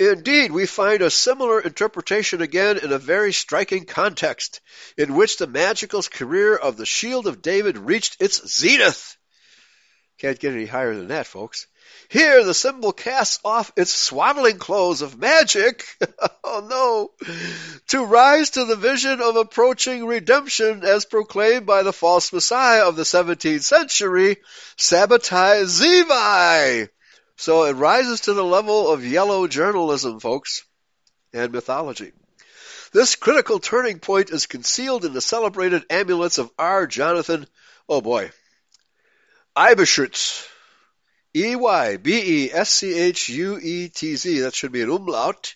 Indeed, 0.00 0.50
we 0.50 0.64
find 0.64 1.02
a 1.02 1.10
similar 1.10 1.60
interpretation 1.60 2.40
again 2.40 2.78
in 2.78 2.90
a 2.90 2.98
very 2.98 3.34
striking 3.34 3.84
context, 3.84 4.62
in 4.96 5.14
which 5.14 5.36
the 5.36 5.46
magical 5.46 6.02
career 6.02 6.56
of 6.56 6.78
the 6.78 6.86
Shield 6.86 7.26
of 7.26 7.42
David 7.42 7.76
reached 7.76 8.16
its 8.18 8.48
zenith. 8.48 9.18
Can't 10.16 10.38
get 10.38 10.54
any 10.54 10.64
higher 10.64 10.96
than 10.96 11.08
that, 11.08 11.26
folks. 11.26 11.66
Here 12.08 12.42
the 12.42 12.54
symbol 12.54 12.92
casts 12.92 13.40
off 13.44 13.72
its 13.76 13.92
swaddling 13.92 14.56
clothes 14.56 15.02
of 15.02 15.18
magic, 15.18 15.84
oh 16.44 16.66
no, 16.66 17.28
to 17.88 18.02
rise 18.02 18.50
to 18.50 18.64
the 18.64 18.76
vision 18.76 19.20
of 19.20 19.36
approaching 19.36 20.06
redemption 20.06 20.82
as 20.82 21.04
proclaimed 21.04 21.66
by 21.66 21.82
the 21.82 21.92
false 21.92 22.32
messiah 22.32 22.88
of 22.88 22.96
the 22.96 23.02
17th 23.02 23.64
century, 23.64 24.38
Sabbatai 24.78 25.66
Zevi. 25.66 26.88
So 27.40 27.64
it 27.64 27.72
rises 27.72 28.20
to 28.22 28.34
the 28.34 28.44
level 28.44 28.92
of 28.92 29.02
yellow 29.02 29.46
journalism, 29.46 30.20
folks, 30.20 30.62
and 31.32 31.50
mythology. 31.50 32.12
This 32.92 33.16
critical 33.16 33.58
turning 33.58 33.98
point 33.98 34.28
is 34.28 34.44
concealed 34.44 35.06
in 35.06 35.14
the 35.14 35.22
celebrated 35.22 35.86
amulets 35.88 36.36
of 36.36 36.50
R. 36.58 36.86
Jonathan, 36.86 37.46
oh 37.88 38.02
boy, 38.02 38.30
Eybeschutz, 39.56 40.46
E 41.34 41.56
Y 41.56 41.96
B 41.96 42.44
E 42.44 42.52
S 42.52 42.68
C 42.68 42.92
H 42.92 43.30
U 43.30 43.58
E 43.58 43.88
T 43.88 44.16
Z, 44.16 44.40
that 44.40 44.54
should 44.54 44.72
be 44.72 44.82
an 44.82 44.90
umlaut, 44.90 45.54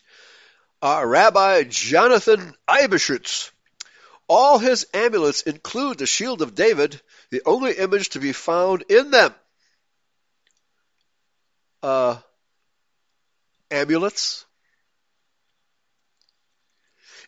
uh, 0.81 1.03
Rabbi 1.05 1.65
Jonathan 1.65 2.55
Eybeschutz. 2.67 3.51
All 4.27 4.59
his 4.59 4.87
amulets 4.95 5.43
include 5.43 5.99
the 5.99 6.07
shield 6.07 6.41
of 6.41 6.55
David, 6.55 6.99
the 7.29 7.43
only 7.45 7.75
image 7.75 8.09
to 8.11 8.21
be 8.21 8.33
found 8.33 8.85
in 8.89 9.11
them. 9.11 9.35
Uh, 11.85 12.17
amulets, 13.71 14.47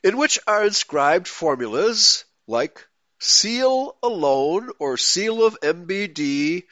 in 0.02 0.16
which 0.16 0.38
are 0.46 0.64
inscribed 0.64 1.28
formulas 1.28 2.24
like 2.46 2.86
seal 3.18 3.98
alone 4.02 4.70
or 4.78 4.96
seal 4.96 5.44
of 5.44 5.60
MBD 5.60 6.62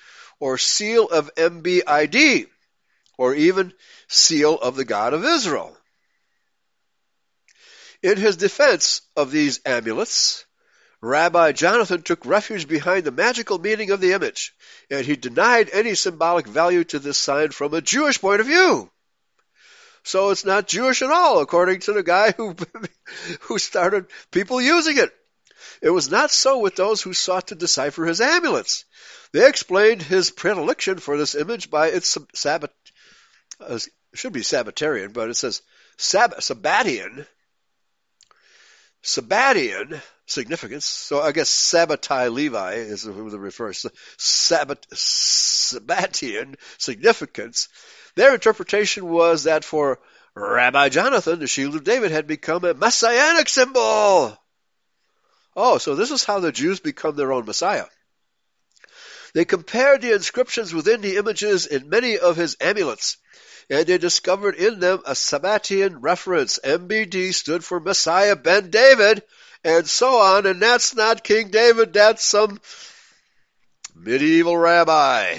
or 0.41 0.57
seal 0.57 1.09
of 1.09 1.31
MBID, 1.35 2.49
or 3.19 3.35
even 3.35 3.75
seal 4.09 4.55
of 4.55 4.77
the 4.77 4.87
God 4.87 5.13
of 5.13 5.23
Israel. 5.23 5.77
In 8.03 8.17
his 8.17 8.39
defense 8.39 9.03
of 9.15 9.31
these 9.31 9.61
amulets, 9.67 10.47
Rabbi 11.05 11.53
Jonathan 11.53 12.03
took 12.03 12.25
refuge 12.25 12.67
behind 12.67 13.05
the 13.05 13.13
magical 13.13 13.59
meaning 13.59 13.91
of 13.91 14.01
the 14.01 14.13
image, 14.13 14.55
and 14.91 15.05
he 15.05 15.17
denied 15.17 15.69
any 15.71 15.95
symbolic 15.95 16.47
value 16.47 16.83
to 16.85 16.99
this 16.99 17.19
sign 17.19 17.51
from 17.51 17.75
a 17.75 17.83
Jewish 17.83 18.21
point 18.21 18.41
of 18.41 18.47
view. 18.47 18.91
So 20.03 20.31
it's 20.31 20.47
not 20.47 20.67
Jewish 20.67 21.03
at 21.03 21.11
all, 21.11 21.41
according 21.41 21.81
to 21.81 21.93
the 21.93 22.03
guy 22.03 22.33
who, 22.33 22.57
who 23.43 23.59
started 23.59 24.07
people 24.31 24.63
using 24.63 24.97
it. 24.97 25.15
It 25.83 25.91
was 25.91 26.11
not 26.11 26.31
so 26.31 26.59
with 26.59 26.77
those 26.77 27.03
who 27.03 27.13
sought 27.13 27.49
to 27.49 27.55
decipher 27.55 28.07
his 28.07 28.23
amulets. 28.23 28.87
They 29.33 29.47
explained 29.47 30.03
his 30.03 30.31
predilection 30.31 30.99
for 30.99 31.19
this 31.19 31.35
image 31.35 31.71
by 31.71 31.89
its 31.89 32.17
sabbat, 32.35 32.73
uh, 33.61 33.79
should 34.15 34.33
be 34.33 34.41
Sabbatarian, 34.41 35.13
but 35.13 35.29
it 35.29 35.35
says 35.35 35.61
Sab- 35.99 36.37
Sabbatian, 36.37 37.27
Sabbatian 39.03 40.01
significance. 40.27 40.87
So 40.87 41.21
I 41.21 41.33
guess 41.33 41.51
Sabbatai 41.51 42.33
Levi 42.33 42.75
is 42.75 43.03
who 43.05 43.31
the 43.31 43.39
refers. 43.39 43.87
Sabbat, 44.17 44.87
Sabbatian 44.91 46.57
significance. 46.79 47.69
Their 48.17 48.35
interpretation 48.35 49.09
was 49.09 49.45
that 49.45 49.65
for 49.65 50.01
Rabbi 50.35 50.89
Jonathan, 50.89 51.39
the 51.39 51.47
shield 51.47 51.75
of 51.75 51.85
David 51.85 52.11
had 52.11 52.27
become 52.27 52.65
a 52.65 52.75
messianic 52.75 53.49
symbol. 53.49 54.37
Oh, 55.57 55.79
so 55.79 55.95
this 55.95 56.11
is 56.11 56.25
how 56.25 56.41
the 56.41 56.53
Jews 56.53 56.81
become 56.81 57.15
their 57.15 57.33
own 57.33 57.45
Messiah. 57.47 57.87
They 59.35 59.45
compared 59.45 60.01
the 60.01 60.13
inscriptions 60.13 60.73
within 60.73 61.01
the 61.01 61.17
images 61.17 61.67
in 61.67 61.89
many 61.89 62.19
of 62.19 62.37
his 62.37 62.57
amulets, 62.61 63.17
and 63.69 63.87
they 63.87 63.99
discovered 63.99 64.55
in 64.55 64.81
them 64.81 65.01
a 65.07 65.13
Sabbatian 65.13 65.99
reference. 66.01 66.59
MBD 66.63 67.35
stood 67.35 67.65
for 67.65 67.81
Messiah 67.81 68.37
ben 68.37 68.71
David, 68.71 69.23
and 69.65 69.89
so 69.89 70.21
on, 70.21 70.47
and 70.47 70.61
that's 70.61 70.95
not 70.95 71.25
King 71.25 71.49
David, 71.49 71.93
that's 71.93 72.25
some 72.25 72.61
medieval 73.95 74.57
rabbi 74.57 75.39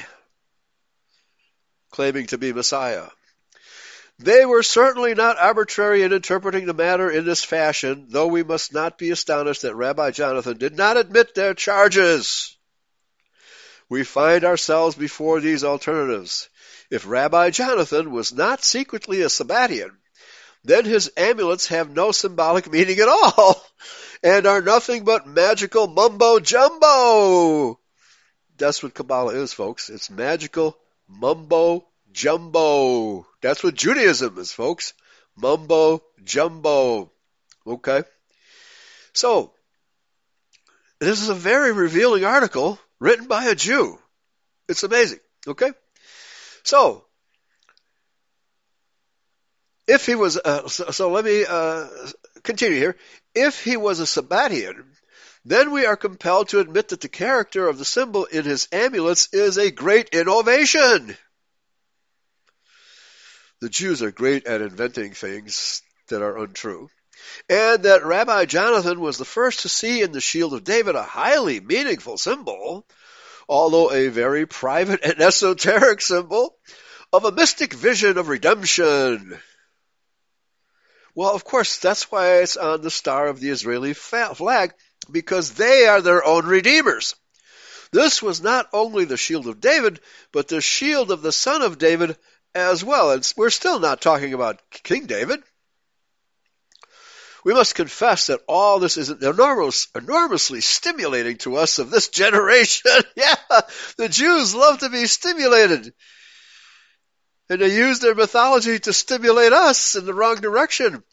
claiming 1.92 2.28
to 2.28 2.38
be 2.38 2.52
Messiah. 2.52 3.08
They 4.20 4.46
were 4.46 4.64
certainly 4.64 5.14
not 5.14 5.38
arbitrary 5.38 6.04
in 6.04 6.14
interpreting 6.14 6.66
the 6.66 6.74
matter 6.74 7.10
in 7.10 7.26
this 7.26 7.44
fashion, 7.44 8.08
though 8.10 8.28
we 8.28 8.44
must 8.44 8.74
not 8.74 8.98
be 8.98 9.12
astonished 9.12 9.62
that 9.64 9.76
Rabbi 9.76 10.12
Jonathan 10.12 10.58
did 10.58 10.76
not 10.76 10.98
admit 10.98 11.36
their 11.36 11.54
charges 11.54 12.56
we 13.90 14.04
find 14.04 14.44
ourselves 14.44 14.96
before 14.96 15.40
these 15.40 15.64
alternatives. 15.64 16.50
If 16.90 17.08
Rabbi 17.08 17.52
Jonathan 17.52 18.12
was 18.12 18.34
not 18.34 18.64
secretly 18.64 19.22
a 19.22 19.28
Sabbatian, 19.28 19.92
then 20.64 20.86
his 20.86 21.12
amulets 21.16 21.68
have 21.68 21.90
no 21.90 22.12
symbolic 22.12 22.72
meaning 22.72 23.00
at 23.00 23.08
all 23.08 23.64
and 24.26 24.48
are 24.48 24.62
nothing 24.62 25.04
but 25.04 25.28
magical 25.28 25.86
mumbo 25.86 26.40
jumbo. 26.40 27.80
That's 28.58 28.82
what 28.82 28.96
Kabbalah 28.96 29.36
is, 29.36 29.54
folks. 29.54 29.92
It's 29.92 30.10
magical 30.10 30.76
mumbo 31.08 31.86
jumbo. 32.12 33.28
That's 33.42 33.64
what 33.64 33.76
Judaism 33.76 34.40
is, 34.40 34.52
folks. 34.52 34.94
Mumbo 35.36 36.02
jumbo. 36.24 37.12
Okay? 37.68 38.02
So, 39.14 39.52
this 41.00 41.22
is 41.22 41.30
a 41.30 41.36
very 41.36 41.72
revealing 41.72 42.26
article 42.26 42.80
written 43.00 43.28
by 43.28 43.46
a 43.46 43.54
Jew. 43.54 44.00
It's 44.68 44.82
amazing. 44.82 45.20
Okay? 45.48 45.70
So, 46.64 47.05
if 49.88 50.06
he 50.06 50.16
was, 50.16 50.38
uh, 50.38 50.68
so, 50.68 50.92
so, 50.92 51.12
let 51.12 51.26
me 51.26 51.46
uh, 51.48 51.88
continue 52.44 52.78
here. 52.78 52.96
If 53.34 53.64
he 53.64 53.78
was 53.78 54.00
a 54.00 54.04
Sabbatian, 54.04 54.84
then 55.44 55.72
we 55.72 55.86
are 55.86 55.96
compelled 55.96 56.50
to 56.50 56.60
admit 56.60 56.90
that 56.90 57.02
the 57.02 57.10
character 57.10 57.68
of 57.68 57.78
the 57.78 57.86
symbol 57.86 58.26
in 58.26 58.46
his 58.46 58.68
amulets 58.72 59.30
is 59.32 59.58
a 59.58 59.72
great 59.72 60.10
innovation. 60.10 61.16
The 63.62 63.70
Jews 63.70 64.02
are 64.02 64.12
great 64.12 64.48
at 64.48 64.62
inventing 64.62 65.14
things 65.14 65.82
that 66.10 66.22
are 66.22 66.38
untrue. 66.38 66.90
and 67.50 67.84
that 67.84 68.06
Rabbi 68.06 68.46
Jonathan 68.46 69.00
was 69.00 69.18
the 69.18 69.26
first 69.26 69.62
to 69.62 69.70
see 69.70 70.02
in 70.02 70.12
the 70.12 70.22
Shield 70.22 70.54
of 70.54 70.64
David 70.64 70.96
a 70.96 71.04
highly 71.04 71.60
meaningful 71.60 72.18
symbol, 72.18 72.86
although 73.48 73.92
a 73.92 74.10
very 74.10 74.46
private 74.46 75.02
and 75.04 75.22
esoteric 75.22 76.02
symbol, 76.02 76.58
of 77.14 77.26
a 77.26 77.32
mystic 77.32 77.74
vision 77.74 78.18
of 78.18 78.30
redemption. 78.30 79.40
Well, 81.16 81.34
of 81.34 81.46
course, 81.46 81.78
that's 81.78 82.12
why 82.12 82.42
it's 82.42 82.58
on 82.58 82.82
the 82.82 82.92
star 82.92 83.28
of 83.28 83.40
the 83.40 83.50
Israeli 83.50 83.94
flag, 83.94 84.74
because 85.10 85.54
they 85.54 85.88
are 85.88 86.02
their 86.02 86.24
own 86.26 86.46
redeemers. 86.46 87.16
This 87.92 88.22
was 88.22 88.42
not 88.42 88.68
only 88.74 89.06
the 89.06 89.16
shield 89.16 89.48
of 89.48 89.62
David, 89.62 90.02
but 90.34 90.50
the 90.50 90.60
shield 90.60 91.12
of 91.12 91.22
the 91.22 91.32
son 91.32 91.62
of 91.62 91.78
David 91.78 92.18
as 92.54 92.84
well. 92.84 93.12
And 93.12 93.34
we're 93.38 93.50
still 93.50 93.80
not 93.80 94.02
talking 94.02 94.34
about 94.34 94.62
King 94.70 95.06
David. 95.06 95.42
We 97.46 97.54
must 97.54 97.76
confess 97.76 98.28
that 98.28 98.42
all 98.48 98.80
this 98.80 98.98
is 98.98 99.10
enormous, 99.10 99.88
enormously 99.96 100.62
stimulating 100.62 101.38
to 101.40 101.58
us 101.58 101.80
of 101.80 101.92
this 101.92 102.10
generation. 102.10 102.92
yeah, 103.16 103.36
the 103.98 104.10
Jews 104.10 104.56
love 104.56 104.80
to 104.80 104.90
be 104.90 105.06
stimulated. 105.06 105.94
And 107.50 107.62
they 107.62 107.76
use 107.76 108.00
their 108.00 108.16
mythology 108.16 108.80
to 108.80 108.94
stimulate 108.94 109.54
us 109.54 109.96
in 109.96 110.06
the 110.06 110.14
wrong 110.14 110.38
direction. 110.38 111.04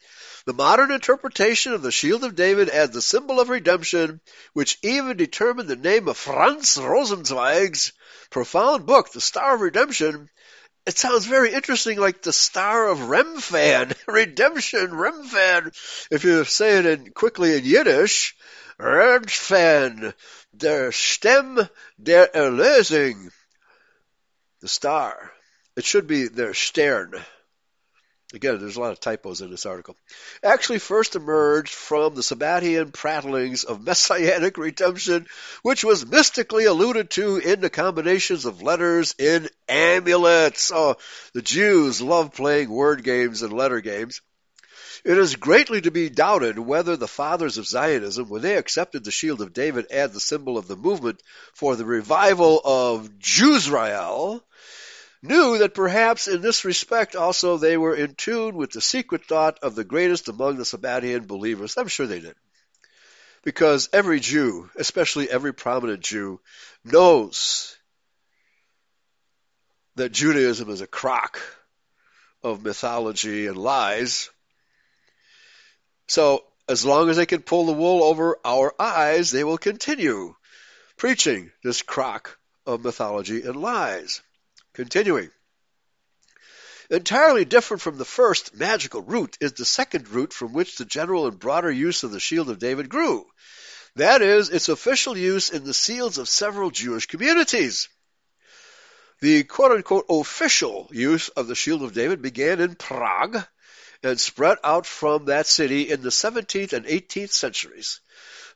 The 0.45 0.53
modern 0.53 0.91
interpretation 0.91 1.73
of 1.73 1.81
the 1.81 1.91
Shield 1.91 2.23
of 2.23 2.35
David 2.35 2.69
as 2.69 2.89
the 2.89 3.01
symbol 3.01 3.39
of 3.39 3.49
redemption, 3.49 4.19
which 4.53 4.77
even 4.81 5.15
determined 5.15 5.69
the 5.69 5.75
name 5.75 6.07
of 6.07 6.17
Franz 6.17 6.75
Rosenzweig's 6.75 7.93
profound 8.29 8.85
book, 8.85 9.11
The 9.11 9.21
Star 9.21 9.55
of 9.55 9.61
Redemption, 9.61 10.29
it 10.85 10.97
sounds 10.97 11.25
very 11.25 11.53
interesting 11.53 11.97
like 11.97 12.21
the 12.21 12.33
star 12.33 12.89
of 12.89 12.99
Remphan, 12.99 13.95
redemption, 14.07 14.91
Remphan. 14.91 15.71
If 16.11 16.25
you 16.25 16.43
say 16.43 16.79
it 16.79 16.85
in, 16.85 17.11
quickly 17.11 17.57
in 17.57 17.63
Yiddish, 17.63 18.35
Remphan, 18.77 20.13
der 20.55 20.91
Stem 20.91 21.69
der 22.01 22.27
Erlösung, 22.27 23.31
the 24.59 24.67
star. 24.67 25.32
It 25.75 25.85
should 25.85 26.07
be 26.07 26.27
their 26.27 26.53
Stern. 26.53 27.13
Again, 28.33 28.59
there's 28.59 28.77
a 28.77 28.79
lot 28.79 28.91
of 28.91 28.99
typos 28.99 29.41
in 29.41 29.51
this 29.51 29.67
article. 29.67 29.95
Actually, 30.43 30.79
first 30.79 31.15
emerged 31.15 31.73
from 31.73 32.15
the 32.15 32.21
Sabbatean 32.23 32.91
prattlings 32.91 33.63
of 33.63 33.85
messianic 33.85 34.57
redemption, 34.57 35.27
which 35.61 35.83
was 35.83 36.05
mystically 36.05 36.65
alluded 36.65 37.11
to 37.11 37.37
in 37.37 37.61
the 37.61 37.69
combinations 37.69 38.45
of 38.45 38.63
letters 38.63 39.13
in 39.19 39.49
amulets. 39.69 40.71
Oh, 40.73 40.97
the 41.33 41.43
Jews 41.43 42.01
love 42.01 42.33
playing 42.33 42.69
word 42.69 43.03
games 43.03 43.43
and 43.43 43.53
letter 43.53 43.81
games. 43.81 44.21
It 45.05 45.17
is 45.17 45.35
greatly 45.35 45.81
to 45.81 45.91
be 45.91 46.09
doubted 46.09 46.57
whether 46.57 46.95
the 46.95 47.07
fathers 47.07 47.57
of 47.57 47.67
Zionism, 47.67 48.29
when 48.29 48.41
they 48.41 48.57
accepted 48.57 49.03
the 49.03 49.11
shield 49.11 49.41
of 49.41 49.53
David 49.53 49.87
as 49.91 50.11
the 50.11 50.19
symbol 50.19 50.57
of 50.57 50.67
the 50.67 50.77
movement 50.77 51.21
for 51.53 51.75
the 51.75 51.85
revival 51.85 52.61
of 52.63 53.19
Jewsrael, 53.19 54.41
knew 55.23 55.59
that 55.59 55.73
perhaps 55.73 56.27
in 56.27 56.41
this 56.41 56.65
respect 56.65 57.15
also 57.15 57.57
they 57.57 57.77
were 57.77 57.95
in 57.95 58.13
tune 58.13 58.55
with 58.55 58.71
the 58.71 58.81
secret 58.81 59.25
thought 59.25 59.57
of 59.63 59.73
the 59.73 59.85
greatest 59.85 60.27
among 60.27 60.57
the 60.57 60.63
Sabbatean 60.63 61.25
believers. 61.25 61.77
I'm 61.77 61.87
sure 61.87 62.05
they 62.05 62.19
did. 62.19 62.35
Because 63.43 63.89
every 63.93 64.19
Jew, 64.19 64.69
especially 64.75 65.29
every 65.29 65.53
prominent 65.53 66.01
Jew, 66.01 66.39
knows 66.83 67.75
that 69.95 70.11
Judaism 70.11 70.69
is 70.69 70.81
a 70.81 70.87
crock 70.87 71.39
of 72.43 72.63
mythology 72.63 73.47
and 73.47 73.57
lies. 73.57 74.29
So, 76.07 76.43
as 76.67 76.85
long 76.85 77.09
as 77.09 77.17
they 77.17 77.25
can 77.25 77.41
pull 77.41 77.65
the 77.65 77.73
wool 77.73 78.03
over 78.03 78.37
our 78.45 78.73
eyes, 78.79 79.31
they 79.31 79.43
will 79.43 79.57
continue 79.57 80.35
preaching 80.97 81.51
this 81.63 81.81
crock 81.81 82.37
of 82.65 82.83
mythology 82.83 83.41
and 83.43 83.55
lies. 83.55 84.21
Continuing. 84.73 85.29
Entirely 86.89 87.45
different 87.45 87.81
from 87.81 87.97
the 87.97 88.05
first 88.05 88.55
magical 88.55 89.01
root 89.01 89.37
is 89.39 89.53
the 89.53 89.65
second 89.65 90.09
root 90.09 90.33
from 90.33 90.51
which 90.53 90.75
the 90.75 90.85
general 90.85 91.27
and 91.27 91.39
broader 91.39 91.71
use 91.71 92.03
of 92.03 92.11
the 92.11 92.19
Shield 92.19 92.49
of 92.49 92.59
David 92.59 92.89
grew. 92.89 93.25
That 93.95 94.21
is, 94.21 94.49
its 94.49 94.69
official 94.69 95.15
use 95.15 95.49
in 95.49 95.63
the 95.63 95.73
seals 95.73 96.17
of 96.17 96.27
several 96.27 96.71
Jewish 96.71 97.05
communities. 97.05 97.87
The 99.21 99.43
quote 99.43 99.71
unquote 99.71 100.05
official 100.09 100.89
use 100.91 101.29
of 101.29 101.47
the 101.47 101.55
Shield 101.55 101.83
of 101.83 101.93
David 101.93 102.21
began 102.21 102.59
in 102.59 102.75
Prague 102.75 103.45
and 104.01 104.19
spread 104.19 104.57
out 104.63 104.85
from 104.85 105.25
that 105.25 105.47
city 105.47 105.89
in 105.89 106.01
the 106.01 106.09
17th 106.09 106.73
and 106.73 106.85
18th 106.85 107.31
centuries 107.31 108.01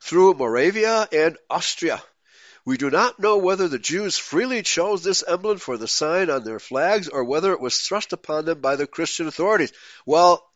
through 0.00 0.34
Moravia 0.34 1.08
and 1.10 1.38
Austria 1.48 2.02
we 2.68 2.76
do 2.76 2.90
not 2.90 3.18
know 3.18 3.38
whether 3.38 3.66
the 3.66 3.78
Jews 3.78 4.18
freely 4.18 4.60
chose 4.60 5.02
this 5.02 5.24
emblem 5.26 5.56
for 5.56 5.78
the 5.78 5.88
sign 5.88 6.28
on 6.28 6.44
their 6.44 6.58
flags 6.58 7.08
or 7.08 7.24
whether 7.24 7.52
it 7.52 7.62
was 7.62 7.80
thrust 7.80 8.12
upon 8.12 8.44
them 8.44 8.60
by 8.60 8.76
the 8.76 8.86
Christian 8.86 9.26
authorities. 9.26 9.72
Well, 10.04 10.46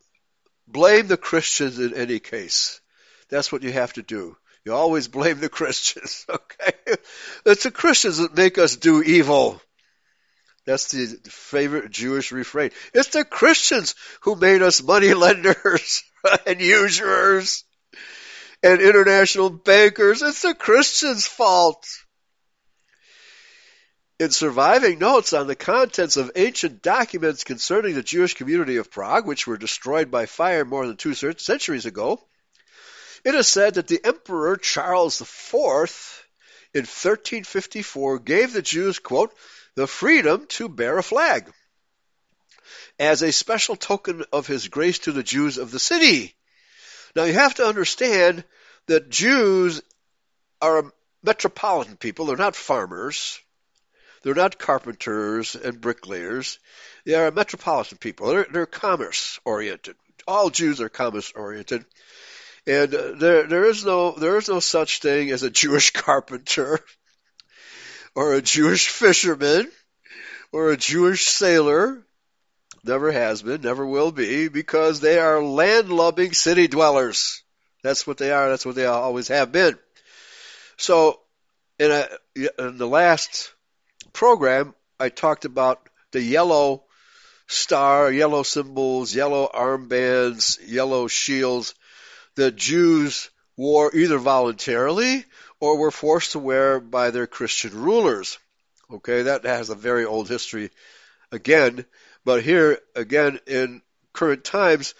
blame 0.67 1.07
the 1.07 1.17
Christians 1.17 1.79
in 1.79 1.95
any 1.95 2.19
case. 2.19 2.81
That's 3.29 3.51
what 3.51 3.63
you 3.63 3.71
have 3.71 3.93
to 3.93 4.03
do. 4.03 4.37
You 4.63 4.75
always 4.75 5.07
blame 5.07 5.39
the 5.39 5.49
Christians, 5.49 6.23
okay? 6.29 6.97
It's 7.47 7.63
the 7.63 7.71
Christians 7.71 8.19
that 8.19 8.37
make 8.37 8.59
us 8.59 8.75
do 8.75 9.01
evil. 9.01 9.59
That's 10.67 10.91
the 10.91 11.17
favorite 11.31 11.89
Jewish 11.89 12.31
refrain. 12.31 12.69
It's 12.93 13.09
the 13.09 13.25
Christians 13.25 13.95
who 14.21 14.35
made 14.35 14.61
us 14.61 14.83
money 14.83 15.15
lenders 15.15 16.03
and 16.45 16.61
usurers 16.61 17.63
and 18.63 18.81
international 18.81 19.49
bankers. 19.49 20.21
It's 20.21 20.41
the 20.41 20.55
Christians' 20.55 21.27
fault. 21.27 21.85
In 24.19 24.31
surviving 24.31 24.99
notes 24.99 25.33
on 25.33 25.47
the 25.47 25.55
contents 25.55 26.15
of 26.15 26.31
ancient 26.35 26.81
documents 26.81 27.43
concerning 27.43 27.93
the 27.93 28.03
Jewish 28.03 28.35
community 28.35 28.77
of 28.77 28.89
Prague, 28.89 29.27
which 29.27 29.45
were 29.45 29.57
destroyed 29.57 30.09
by 30.09 30.27
fire 30.27 30.63
more 30.63 30.87
than 30.87 30.95
two 30.95 31.13
centuries 31.13 31.85
ago, 31.85 32.23
it 33.25 33.35
is 33.35 33.47
said 33.47 33.73
that 33.73 33.87
the 33.87 33.99
Emperor 34.03 34.55
Charles 34.55 35.19
IV 35.19 36.25
in 36.73 36.81
1354 36.81 38.19
gave 38.19 38.53
the 38.53 38.61
Jews, 38.61 38.99
quote, 38.99 39.35
the 39.75 39.87
freedom 39.87 40.45
to 40.47 40.69
bear 40.69 40.97
a 40.97 41.03
flag 41.03 41.51
as 42.99 43.23
a 43.23 43.31
special 43.31 43.75
token 43.75 44.23
of 44.31 44.47
his 44.47 44.67
grace 44.67 44.99
to 44.99 45.11
the 45.11 45.23
Jews 45.23 45.57
of 45.57 45.71
the 45.71 45.79
city. 45.79 46.35
Now 47.15 47.25
you 47.25 47.33
have 47.33 47.55
to 47.55 47.65
understand 47.65 48.43
that 48.87 49.09
Jews 49.09 49.81
are 50.61 50.79
a 50.79 50.91
metropolitan 51.23 51.97
people. 51.97 52.25
They're 52.25 52.37
not 52.37 52.55
farmers. 52.55 53.39
They're 54.23 54.33
not 54.33 54.57
carpenters 54.57 55.55
and 55.55 55.81
bricklayers. 55.81 56.59
They 57.05 57.15
are 57.15 57.27
a 57.27 57.31
metropolitan 57.31 57.97
people. 57.97 58.27
They're, 58.27 58.47
they're 58.51 58.65
commerce 58.65 59.39
oriented. 59.45 59.95
All 60.27 60.49
Jews 60.49 60.79
are 60.79 60.89
commerce 60.89 61.31
oriented. 61.35 61.85
And 62.65 62.95
uh, 62.95 63.11
there, 63.15 63.43
there 63.47 63.65
is 63.65 63.83
no, 63.83 64.11
there 64.11 64.37
is 64.37 64.47
no 64.47 64.61
such 64.61 64.99
thing 64.99 65.31
as 65.31 65.43
a 65.43 65.49
Jewish 65.49 65.89
carpenter 65.93 66.79
or 68.15 68.33
a 68.33 68.41
Jewish 68.41 68.87
fisherman 68.87 69.69
or 70.53 70.71
a 70.71 70.77
Jewish 70.77 71.25
sailor 71.25 72.05
Never 72.85 73.13
has 73.13 73.41
been, 73.41 73.61
never 73.61 73.85
will 73.85 74.11
be, 74.11 74.49
because 74.49 74.99
they 74.99 75.17
are 75.17 75.41
land-loving 75.41 76.33
city 76.33 76.67
dwellers. 76.67 77.42
That's 77.83 78.07
what 78.07 78.17
they 78.17 78.31
are. 78.31 78.49
That's 78.49 78.65
what 78.65 78.75
they 78.75 78.85
always 78.85 79.27
have 79.27 79.51
been. 79.51 79.77
So, 80.77 81.19
in, 81.77 81.91
a, 81.91 82.07
in 82.35 82.77
the 82.77 82.87
last 82.87 83.53
program, 84.13 84.73
I 84.99 85.09
talked 85.09 85.45
about 85.45 85.89
the 86.11 86.21
yellow 86.21 86.83
star, 87.47 88.11
yellow 88.11 88.43
symbols, 88.43 89.13
yellow 89.13 89.49
armbands, 89.53 90.59
yellow 90.65 91.07
shields 91.07 91.75
that 92.35 92.55
Jews 92.55 93.29
wore 93.57 93.95
either 93.95 94.17
voluntarily 94.17 95.25
or 95.59 95.77
were 95.77 95.91
forced 95.91 96.33
to 96.33 96.39
wear 96.39 96.79
by 96.79 97.11
their 97.11 97.27
Christian 97.27 97.79
rulers. 97.79 98.39
Okay, 98.91 99.23
that 99.23 99.45
has 99.45 99.69
a 99.69 99.75
very 99.75 100.05
old 100.05 100.27
history 100.29 100.71
again. 101.31 101.85
But 102.25 102.43
here, 102.43 102.79
again, 102.95 103.39
in 103.47 103.81
current 104.13 104.43
times, 104.43 104.93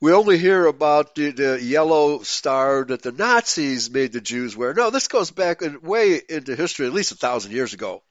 we 0.00 0.12
only 0.12 0.38
hear 0.38 0.66
about 0.66 1.14
the, 1.14 1.30
the, 1.30 1.62
yellow 1.62 2.22
star 2.22 2.84
that 2.84 3.02
the 3.02 3.12
Nazis 3.12 3.90
made 3.90 4.12
the 4.12 4.20
Jews 4.20 4.56
wear. 4.56 4.74
No, 4.74 4.90
this 4.90 5.08
goes 5.08 5.30
back 5.30 5.62
way 5.82 6.20
into 6.28 6.54
history, 6.54 6.86
at 6.86 6.92
least 6.92 7.12
a 7.12 7.16
thousand 7.16 7.52
years 7.52 7.72
ago. 7.72 8.02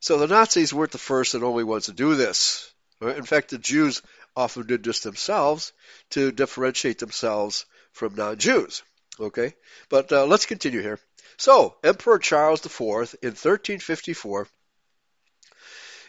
So 0.00 0.18
the 0.18 0.28
Nazis 0.28 0.72
weren't 0.72 0.92
the 0.92 0.98
first 0.98 1.34
and 1.34 1.42
only 1.42 1.64
ones 1.64 1.86
to 1.86 1.92
do 1.92 2.14
this. 2.14 2.70
In 3.00 3.24
fact, 3.24 3.50
the 3.50 3.58
Jews 3.58 4.02
often 4.36 4.66
did 4.66 4.84
this 4.84 5.00
themselves 5.00 5.72
to 6.10 6.30
differentiate 6.30 6.98
themselves 6.98 7.66
from 7.92 8.14
non-Jews. 8.14 8.82
Okay, 9.18 9.54
but 9.88 10.12
uh, 10.12 10.26
let's 10.26 10.46
continue 10.46 10.82
here. 10.82 10.98
So, 11.36 11.76
Emperor 11.84 12.18
Charles 12.18 12.64
IV 12.64 12.80
in 13.22 13.30
1354 13.30 14.48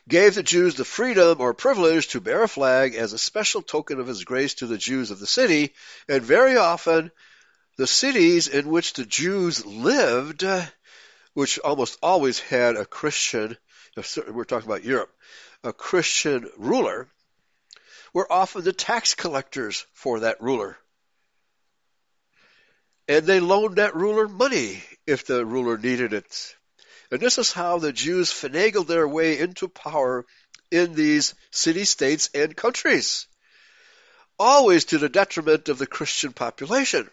gave 0.07 0.35
the 0.35 0.43
Jews 0.43 0.75
the 0.75 0.85
freedom 0.85 1.41
or 1.41 1.53
privilege 1.53 2.09
to 2.09 2.21
bear 2.21 2.43
a 2.43 2.47
flag 2.47 2.95
as 2.95 3.13
a 3.13 3.17
special 3.17 3.61
token 3.61 3.99
of 3.99 4.07
his 4.07 4.23
grace 4.23 4.55
to 4.55 4.67
the 4.67 4.77
Jews 4.77 5.09
of 5.11 5.19
the 5.19 5.27
city, 5.27 5.73
and 6.07 6.21
very 6.21 6.57
often 6.57 7.11
the 7.77 7.87
cities 7.87 8.47
in 8.47 8.69
which 8.69 8.93
the 8.93 9.05
Jews 9.05 9.65
lived, 9.65 10.45
which 11.33 11.59
almost 11.59 11.97
always 12.03 12.39
had 12.39 12.75
a 12.75 12.85
Christian, 12.85 13.57
we're 14.27 14.45
talking 14.45 14.69
about 14.69 14.83
Europe, 14.83 15.11
a 15.63 15.73
Christian 15.73 16.49
ruler, 16.57 17.07
were 18.13 18.31
often 18.31 18.63
the 18.63 18.73
tax 18.73 19.15
collectors 19.15 19.85
for 19.93 20.21
that 20.21 20.41
ruler. 20.41 20.77
And 23.07 23.25
they 23.25 23.39
loaned 23.39 23.75
that 23.75 23.95
ruler 23.95 24.27
money 24.27 24.81
if 25.05 25.25
the 25.25 25.45
ruler 25.45 25.77
needed 25.77 26.13
it. 26.13 26.55
And 27.15 27.21
this 27.21 27.37
is 27.37 27.53
how 27.53 27.77
the 27.77 27.93
Jews 27.93 28.29
finagled 28.29 28.87
their 28.87 29.07
way 29.07 29.39
into 29.39 29.69
power 29.69 30.25
in 30.69 30.95
these 30.95 31.33
city 31.49 31.85
states 31.85 32.29
and 32.33 32.57
countries, 32.57 33.27
always 34.37 34.83
to 34.85 34.97
the 34.97 35.07
detriment 35.07 35.69
of 35.69 35.77
the 35.77 35.87
Christian 35.87 36.33
population. 36.33 37.09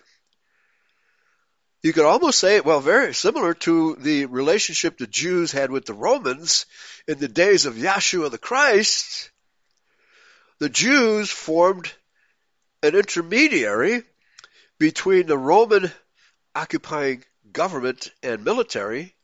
You 1.84 1.92
could 1.92 2.04
almost 2.04 2.40
say, 2.40 2.58
well, 2.58 2.80
very 2.80 3.14
similar 3.14 3.54
to 3.54 3.94
the 3.94 4.26
relationship 4.26 4.98
the 4.98 5.06
Jews 5.06 5.52
had 5.52 5.70
with 5.70 5.86
the 5.86 5.94
Romans 5.94 6.66
in 7.06 7.20
the 7.20 7.28
days 7.28 7.66
of 7.66 7.76
Yeshua 7.76 8.28
the 8.28 8.38
Christ. 8.38 9.30
The 10.58 10.68
Jews 10.68 11.30
formed 11.30 11.92
an 12.82 12.96
intermediary 12.96 14.02
between 14.80 15.26
the 15.28 15.38
Roman 15.38 15.92
occupying 16.56 17.22
government 17.52 18.10
and 18.24 18.44
military 18.44 19.14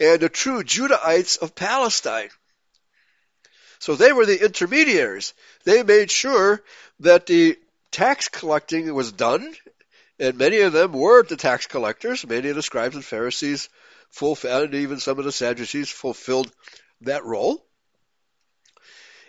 and 0.00 0.20
the 0.20 0.28
true 0.28 0.64
Judahites 0.64 1.38
of 1.38 1.54
Palestine. 1.54 2.30
So 3.78 3.94
they 3.94 4.12
were 4.12 4.26
the 4.26 4.44
intermediaries. 4.44 5.34
They 5.64 5.82
made 5.82 6.10
sure 6.10 6.62
that 7.00 7.26
the 7.26 7.58
tax 7.92 8.28
collecting 8.28 8.92
was 8.92 9.12
done 9.12 9.54
and 10.20 10.36
many 10.36 10.60
of 10.60 10.74
them 10.74 10.92
were 10.92 11.22
the 11.22 11.36
tax 11.36 11.66
collectors. 11.66 12.26
Many 12.26 12.50
of 12.50 12.56
the 12.56 12.62
scribes 12.62 12.94
and 12.94 13.04
Pharisees 13.04 13.70
fulfilled, 14.10 14.64
and 14.64 14.74
even 14.74 15.00
some 15.00 15.18
of 15.18 15.24
the 15.24 15.32
Sadducees 15.32 15.88
fulfilled 15.88 16.52
that 17.00 17.24
role. 17.24 17.64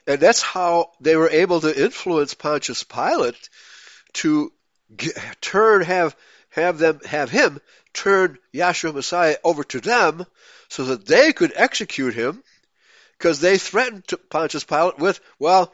And 0.06 0.20
that's 0.20 0.42
how 0.42 0.92
they 1.00 1.16
were 1.16 1.30
able 1.30 1.62
to 1.62 1.84
influence 1.84 2.34
Pontius 2.34 2.84
Pilate 2.84 3.50
to 4.14 4.52
get, 4.94 5.16
turn, 5.40 5.84
have, 5.84 6.14
have 6.50 6.78
them, 6.78 7.00
have 7.06 7.30
him 7.30 7.62
turn 7.94 8.38
Yahshua 8.54 8.94
Messiah 8.94 9.38
over 9.44 9.64
to 9.66 9.80
them 9.80 10.26
so 10.72 10.86
that 10.86 11.06
they 11.06 11.34
could 11.34 11.52
execute 11.54 12.14
him 12.14 12.42
because 13.18 13.42
they 13.42 13.58
threatened 13.58 14.06
Pontius 14.30 14.64
Pilate 14.64 15.00
with, 15.00 15.20
well, 15.38 15.74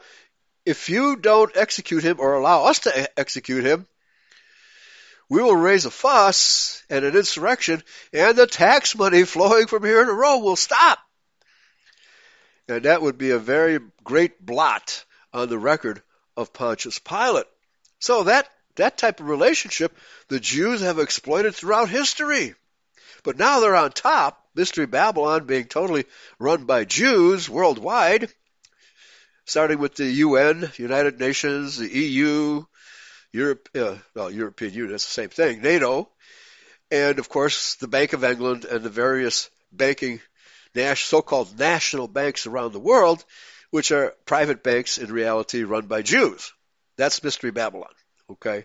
if 0.66 0.88
you 0.88 1.14
don't 1.14 1.56
execute 1.56 2.02
him 2.02 2.16
or 2.18 2.34
allow 2.34 2.64
us 2.64 2.80
to 2.80 3.18
execute 3.18 3.64
him, 3.64 3.86
we 5.28 5.40
will 5.40 5.54
raise 5.54 5.86
a 5.86 5.90
fuss 5.92 6.82
and 6.90 7.04
an 7.04 7.16
insurrection, 7.16 7.80
and 8.12 8.36
the 8.36 8.48
tax 8.48 8.96
money 8.96 9.22
flowing 9.22 9.68
from 9.68 9.84
here 9.84 10.04
to 10.04 10.12
Rome 10.12 10.42
will 10.42 10.56
stop. 10.56 10.98
And 12.66 12.82
that 12.82 13.00
would 13.00 13.18
be 13.18 13.30
a 13.30 13.38
very 13.38 13.78
great 14.02 14.44
blot 14.44 15.04
on 15.32 15.48
the 15.48 15.58
record 15.58 16.02
of 16.36 16.52
Pontius 16.52 16.98
Pilate. 16.98 17.46
So 18.00 18.24
that, 18.24 18.48
that 18.74 18.98
type 18.98 19.20
of 19.20 19.28
relationship 19.28 19.96
the 20.26 20.40
Jews 20.40 20.80
have 20.80 20.98
exploited 20.98 21.54
throughout 21.54 21.88
history. 21.88 22.56
But 23.22 23.38
now 23.38 23.60
they're 23.60 23.76
on 23.76 23.92
top, 23.92 24.44
Mystery 24.58 24.86
Babylon 24.86 25.46
being 25.46 25.66
totally 25.66 26.04
run 26.40 26.64
by 26.64 26.84
Jews 26.84 27.48
worldwide, 27.48 28.28
starting 29.44 29.78
with 29.78 29.94
the 29.94 30.10
UN, 30.26 30.72
United 30.76 31.20
Nations, 31.20 31.78
the 31.78 31.88
EU, 31.88 32.64
Europe, 33.32 33.68
uh, 33.76 33.94
well, 34.16 34.32
European 34.32 34.74
Union, 34.74 34.96
it's 34.96 35.04
the 35.04 35.12
same 35.12 35.28
thing, 35.28 35.62
NATO, 35.62 36.10
and 36.90 37.20
of 37.20 37.28
course 37.28 37.76
the 37.76 37.86
Bank 37.86 38.14
of 38.14 38.24
England 38.24 38.64
and 38.64 38.82
the 38.82 38.90
various 38.90 39.48
banking, 39.70 40.20
so-called 40.96 41.56
national 41.56 42.08
banks 42.08 42.48
around 42.48 42.72
the 42.72 42.80
world, 42.80 43.24
which 43.70 43.92
are 43.92 44.16
private 44.26 44.64
banks 44.64 44.98
in 44.98 45.12
reality 45.12 45.62
run 45.62 45.86
by 45.86 46.02
Jews. 46.02 46.52
That's 46.96 47.22
Mystery 47.22 47.52
Babylon. 47.52 47.94
Okay. 48.28 48.64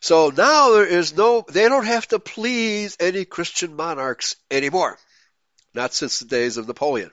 So 0.00 0.30
now 0.30 0.72
there 0.72 0.84
is 0.84 1.16
no, 1.16 1.44
they 1.48 1.68
don't 1.68 1.86
have 1.86 2.08
to 2.08 2.18
please 2.18 2.96
any 2.98 3.24
Christian 3.24 3.76
monarchs 3.76 4.34
anymore. 4.50 4.98
Not 5.74 5.94
since 5.94 6.18
the 6.18 6.26
days 6.26 6.56
of 6.56 6.68
Napoleon. 6.68 7.10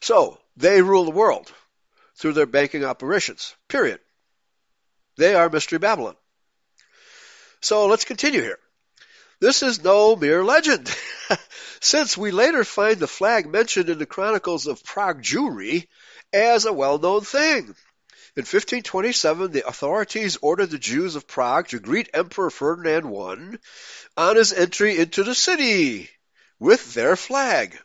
So 0.00 0.38
they 0.56 0.82
rule 0.82 1.04
the 1.04 1.10
world 1.10 1.50
through 2.16 2.34
their 2.34 2.46
banking 2.46 2.84
operations. 2.84 3.54
Period. 3.68 4.00
They 5.16 5.34
are 5.34 5.48
Mystery 5.48 5.78
Babylon. 5.78 6.16
So 7.60 7.86
let's 7.86 8.04
continue 8.04 8.42
here. 8.42 8.58
This 9.40 9.62
is 9.62 9.82
no 9.82 10.16
mere 10.16 10.44
legend, 10.44 10.92
since 11.80 12.16
we 12.16 12.30
later 12.32 12.64
find 12.64 12.98
the 12.98 13.06
flag 13.06 13.48
mentioned 13.48 13.88
in 13.88 13.98
the 13.98 14.06
Chronicles 14.06 14.66
of 14.66 14.84
Prague 14.84 15.22
Jewry 15.22 15.86
as 16.32 16.64
a 16.64 16.72
well-known 16.72 17.22
thing. 17.22 17.74
In 18.36 18.44
1527, 18.44 19.52
the 19.52 19.66
authorities 19.66 20.38
ordered 20.42 20.70
the 20.70 20.78
Jews 20.78 21.16
of 21.16 21.26
Prague 21.26 21.68
to 21.68 21.78
greet 21.78 22.10
Emperor 22.14 22.50
Ferdinand 22.50 23.06
I 23.06 23.58
on 24.16 24.36
his 24.36 24.52
entry 24.52 24.98
into 24.98 25.22
the 25.22 25.34
city 25.34 26.10
with 26.58 26.94
their 26.94 27.16
flag. 27.16 27.78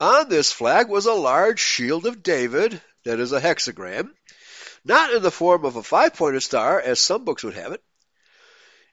On 0.00 0.28
this 0.28 0.52
flag 0.52 0.88
was 0.88 1.06
a 1.06 1.12
large 1.12 1.60
shield 1.60 2.06
of 2.06 2.22
David, 2.22 2.80
that 3.04 3.20
is 3.20 3.32
a 3.32 3.40
hexagram, 3.40 4.10
not 4.84 5.12
in 5.12 5.22
the 5.22 5.30
form 5.30 5.64
of 5.64 5.76
a 5.76 5.82
five 5.82 6.14
pointed 6.14 6.42
star, 6.42 6.80
as 6.80 7.00
some 7.00 7.24
books 7.24 7.42
would 7.42 7.54
have 7.54 7.72
it. 7.72 7.82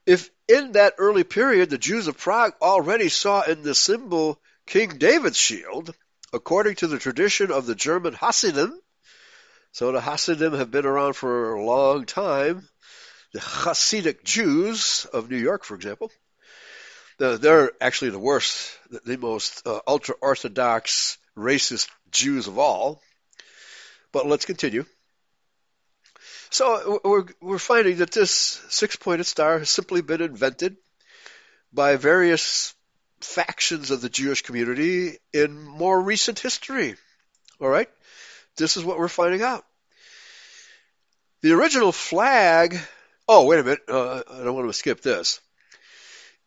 If 0.06 0.30
in 0.48 0.74
that 0.74 0.95
early 0.98 1.24
period 1.24 1.69
the 1.69 1.78
Jews 1.78 2.08
of 2.08 2.17
Prague 2.17 2.54
already 2.62 3.10
saw 3.10 3.41
in 3.41 3.63
the 3.63 3.76
symbol 3.76 4.39
King 4.67 4.98
David's 4.98 5.38
shield, 5.38 5.93
according 6.34 6.76
to 6.78 6.88
the 6.88 7.00
tradition 7.00 7.52
of 7.52 7.65
the 7.65 7.76
German 7.76 8.13
Hasidim, 8.13 8.80
so 9.71 9.91
the 9.91 10.02
Hasidim 10.02 10.54
have 10.54 10.71
been 10.71 10.86
around 10.86 11.13
for 11.13 11.54
a 11.54 11.63
long 11.63 12.06
time, 12.06 12.67
the 13.34 13.39
Hasidic 13.39 14.24
Jews 14.24 15.06
of 15.12 15.30
New 15.30 15.38
York, 15.38 15.65
for 15.65 15.76
example, 15.76 16.12
they're 17.17 17.71
actually 17.80 18.12
the 18.12 18.19
worst, 18.19 18.78
the 19.06 19.17
most 19.17 19.65
uh, 19.65 19.80
ultra 19.88 20.15
orthodox, 20.21 21.17
racist 21.38 21.89
Jews 22.12 22.47
of 22.47 22.60
all. 22.60 23.01
But 24.12 24.28
let's 24.28 24.45
continue. 24.45 24.86
So 26.49 27.01
we're, 27.04 27.25
we're 27.41 27.60
finding 27.60 27.97
that 27.97 28.12
this 28.12 28.32
six-pointed 28.69 29.25
star 29.25 29.60
has 29.60 29.69
simply 29.69 30.01
been 30.01 30.21
invented 30.21 30.78
by 31.73 31.97
various 31.97 32.73
factions 33.19 33.91
of 33.91 34.01
the 34.01 34.10
Jewish 34.10 34.41
community 34.41 35.17
in 35.34 35.62
more 35.62 35.99
recent 36.01 36.39
history. 36.39 36.95
All 37.60 37.67
right? 37.67 37.89
This 38.56 38.78
is 38.78 38.86
what 38.86 38.97
we're 38.97 39.10
finding 39.10 39.41
out. 39.41 39.65
The 41.41 41.54
original 41.54 41.91
flag. 41.91 42.80
Oh, 43.28 43.45
wait 43.45 43.60
a 43.60 43.63
minute. 43.63 43.82
Uh, 43.89 44.23
I 44.32 44.43
don't 44.43 44.56
want 44.56 44.69
to 44.69 44.73
skip 44.73 45.01
this. 45.01 45.41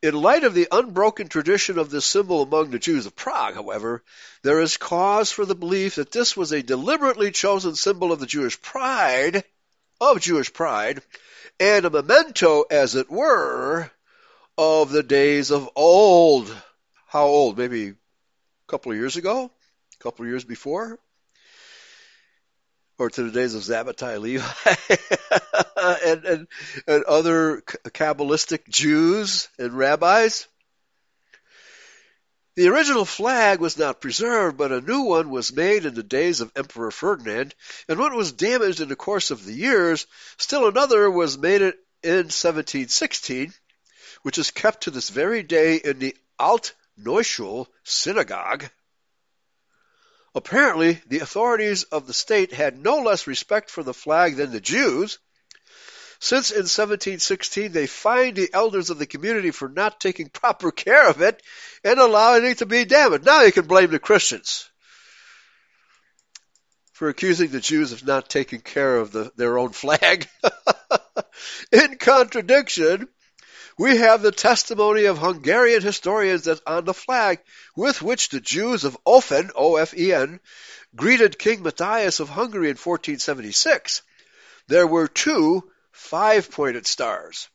In 0.00 0.14
light 0.14 0.44
of 0.44 0.54
the 0.54 0.68
unbroken 0.70 1.28
tradition 1.28 1.76
of 1.76 1.90
this 1.90 2.06
symbol 2.06 2.42
among 2.42 2.70
the 2.70 2.78
Jews 2.78 3.06
of 3.06 3.16
Prague, 3.16 3.54
however, 3.54 4.04
there 4.42 4.60
is 4.60 4.76
cause 4.76 5.32
for 5.32 5.44
the 5.44 5.56
belief 5.56 5.96
that 5.96 6.12
this 6.12 6.36
was 6.36 6.52
a 6.52 6.62
deliberately 6.62 7.32
chosen 7.32 7.74
symbol 7.74 8.12
of 8.12 8.20
the 8.20 8.26
Jewish 8.26 8.60
pride 8.62 9.42
of 10.00 10.20
Jewish 10.20 10.52
pride 10.52 11.02
and 11.58 11.84
a 11.84 11.90
memento, 11.90 12.62
as 12.62 12.94
it 12.94 13.10
were, 13.10 13.90
of 14.56 14.90
the 14.90 15.02
days 15.02 15.50
of 15.50 15.68
old. 15.74 16.54
How 17.08 17.26
old? 17.26 17.58
Maybe 17.58 17.88
a 17.88 17.94
couple 18.68 18.92
of 18.92 18.98
years 18.98 19.16
ago? 19.16 19.50
A 19.94 20.02
couple 20.02 20.24
of 20.24 20.30
years 20.30 20.44
before? 20.44 21.00
Or 22.98 23.08
to 23.10 23.22
the 23.22 23.30
days 23.30 23.54
of 23.54 23.62
Zabbatai 23.62 24.20
Levi 24.20 24.44
and, 26.04 26.24
and, 26.24 26.48
and 26.86 27.04
other 27.04 27.60
Kabbalistic 27.60 28.68
Jews 28.68 29.48
and 29.58 29.72
rabbis? 29.78 30.48
The 32.58 32.66
original 32.66 33.04
flag 33.04 33.60
was 33.60 33.78
not 33.78 34.00
preserved, 34.00 34.56
but 34.56 34.72
a 34.72 34.80
new 34.80 35.02
one 35.02 35.30
was 35.30 35.52
made 35.52 35.86
in 35.86 35.94
the 35.94 36.02
days 36.02 36.40
of 36.40 36.50
Emperor 36.56 36.90
Ferdinand, 36.90 37.54
and 37.88 38.00
one 38.00 38.16
was 38.16 38.32
damaged 38.32 38.80
in 38.80 38.88
the 38.88 38.96
course 38.96 39.30
of 39.30 39.44
the 39.44 39.52
years. 39.52 40.08
Still 40.38 40.66
another 40.66 41.08
was 41.08 41.38
made 41.38 41.62
in 41.62 41.72
1716, 42.02 43.54
which 44.22 44.38
is 44.38 44.50
kept 44.50 44.82
to 44.82 44.90
this 44.90 45.08
very 45.08 45.44
day 45.44 45.76
in 45.76 46.00
the 46.00 46.16
Alt 46.36 46.74
Neuschule 47.00 47.68
synagogue. 47.84 48.68
Apparently, 50.38 51.02
the 51.08 51.18
authorities 51.18 51.82
of 51.82 52.06
the 52.06 52.14
state 52.14 52.52
had 52.52 52.78
no 52.78 52.98
less 52.98 53.26
respect 53.26 53.70
for 53.70 53.82
the 53.82 53.92
flag 53.92 54.36
than 54.36 54.52
the 54.52 54.60
Jews, 54.60 55.18
since 56.20 56.52
in 56.52 56.58
1716 56.58 57.72
they 57.72 57.88
fined 57.88 58.36
the 58.36 58.48
elders 58.52 58.90
of 58.90 59.00
the 59.00 59.06
community 59.06 59.50
for 59.50 59.68
not 59.68 60.00
taking 60.00 60.28
proper 60.28 60.70
care 60.70 61.08
of 61.08 61.20
it 61.22 61.42
and 61.82 61.98
allowing 61.98 62.44
it 62.44 62.58
to 62.58 62.66
be 62.66 62.84
damaged. 62.84 63.24
Now 63.24 63.42
you 63.42 63.50
can 63.50 63.66
blame 63.66 63.90
the 63.90 63.98
Christians. 63.98 64.70
for 66.92 67.08
accusing 67.08 67.48
the 67.48 67.58
Jews 67.58 67.90
of 67.90 68.06
not 68.06 68.30
taking 68.30 68.60
care 68.60 68.96
of 68.96 69.10
the, 69.10 69.32
their 69.34 69.58
own 69.58 69.70
flag. 69.70 70.28
In 71.72 71.96
contradiction, 71.96 73.08
we 73.78 73.96
have 73.98 74.22
the 74.22 74.32
testimony 74.32 75.04
of 75.04 75.18
Hungarian 75.18 75.80
historians 75.80 76.44
that 76.44 76.60
on 76.66 76.84
the 76.84 76.92
flag 76.92 77.38
with 77.76 78.02
which 78.02 78.28
the 78.28 78.40
Jews 78.40 78.84
of 78.84 78.98
Ofen, 79.06 79.50
O-F-E-N, 79.54 80.40
greeted 80.96 81.38
King 81.38 81.62
Matthias 81.62 82.18
of 82.18 82.28
Hungary 82.28 82.70
in 82.70 82.76
1476, 82.76 84.02
there 84.66 84.86
were 84.86 85.06
two 85.06 85.70
five-pointed 85.92 86.86
stars, 86.86 87.48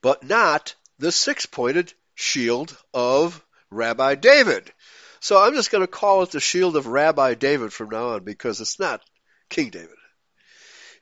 but 0.00 0.22
not 0.22 0.74
the 0.98 1.10
six-pointed 1.10 1.92
shield 2.14 2.76
of 2.94 3.44
Rabbi 3.70 4.14
David. 4.14 4.72
So 5.20 5.40
I'm 5.40 5.54
just 5.54 5.70
going 5.70 5.82
to 5.82 5.88
call 5.88 6.22
it 6.22 6.30
the 6.30 6.40
shield 6.40 6.76
of 6.76 6.86
Rabbi 6.86 7.34
David 7.34 7.72
from 7.72 7.90
now 7.90 8.10
on 8.10 8.24
because 8.24 8.60
it's 8.60 8.78
not 8.78 9.02
King 9.48 9.70
David. 9.70 9.96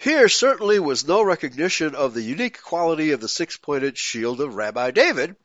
Here 0.01 0.31
certainly 0.31 0.81
was 0.81 1.07
no 1.07 1.23
recognition 1.23 1.95
of 1.95 2.15
the 2.15 2.23
unique 2.23 2.63
quality 2.63 3.11
of 3.11 3.21
the 3.21 3.29
six-pointed 3.29 3.99
shield 3.99 4.41
of 4.41 4.55
Rabbi 4.55 4.93
David 4.93 5.37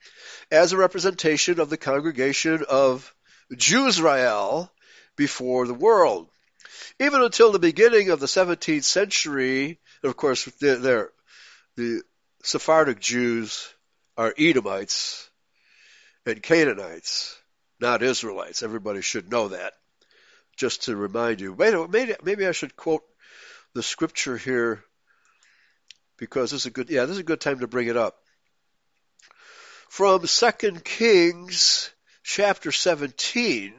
as 0.49 0.71
a 0.71 0.77
representation 0.77 1.59
of 1.59 1.69
the 1.69 1.75
congregation 1.75 2.63
of 2.69 3.13
Jewsrael 3.51 4.69
before 5.17 5.67
the 5.67 5.73
world. 5.73 6.29
Even 7.01 7.21
until 7.21 7.51
the 7.51 7.59
beginning 7.59 8.11
of 8.11 8.21
the 8.21 8.27
17th 8.27 8.85
century, 8.85 9.77
of 10.03 10.15
course, 10.15 10.45
they're, 10.61 11.11
the 11.75 12.01
Sephardic 12.41 13.01
Jews 13.01 13.67
are 14.15 14.33
Edomites 14.37 15.29
and 16.25 16.41
Canaanites, 16.41 17.37
not 17.81 18.01
Israelites. 18.01 18.63
Everybody 18.63 19.01
should 19.01 19.29
know 19.29 19.49
that. 19.49 19.73
Just 20.55 20.83
to 20.83 20.95
remind 20.95 21.41
you. 21.41 21.53
Maybe, 21.57 22.15
maybe 22.23 22.47
I 22.47 22.53
should 22.53 22.77
quote 22.77 23.03
the 23.75 23.83
scripture 23.83 24.37
here 24.37 24.83
because 26.17 26.49
this 26.49 26.61
is 26.61 26.65
a 26.65 26.71
good 26.71 26.89
yeah, 26.89 27.01
this 27.01 27.15
is 27.15 27.19
a 27.19 27.23
good 27.23 27.41
time 27.41 27.59
to 27.59 27.67
bring 27.67 27.87
it 27.87 27.97
up. 27.97 28.17
From 29.89 30.25
Second 30.25 30.83
Kings 30.83 31.91
chapter 32.23 32.71
17 32.71 33.73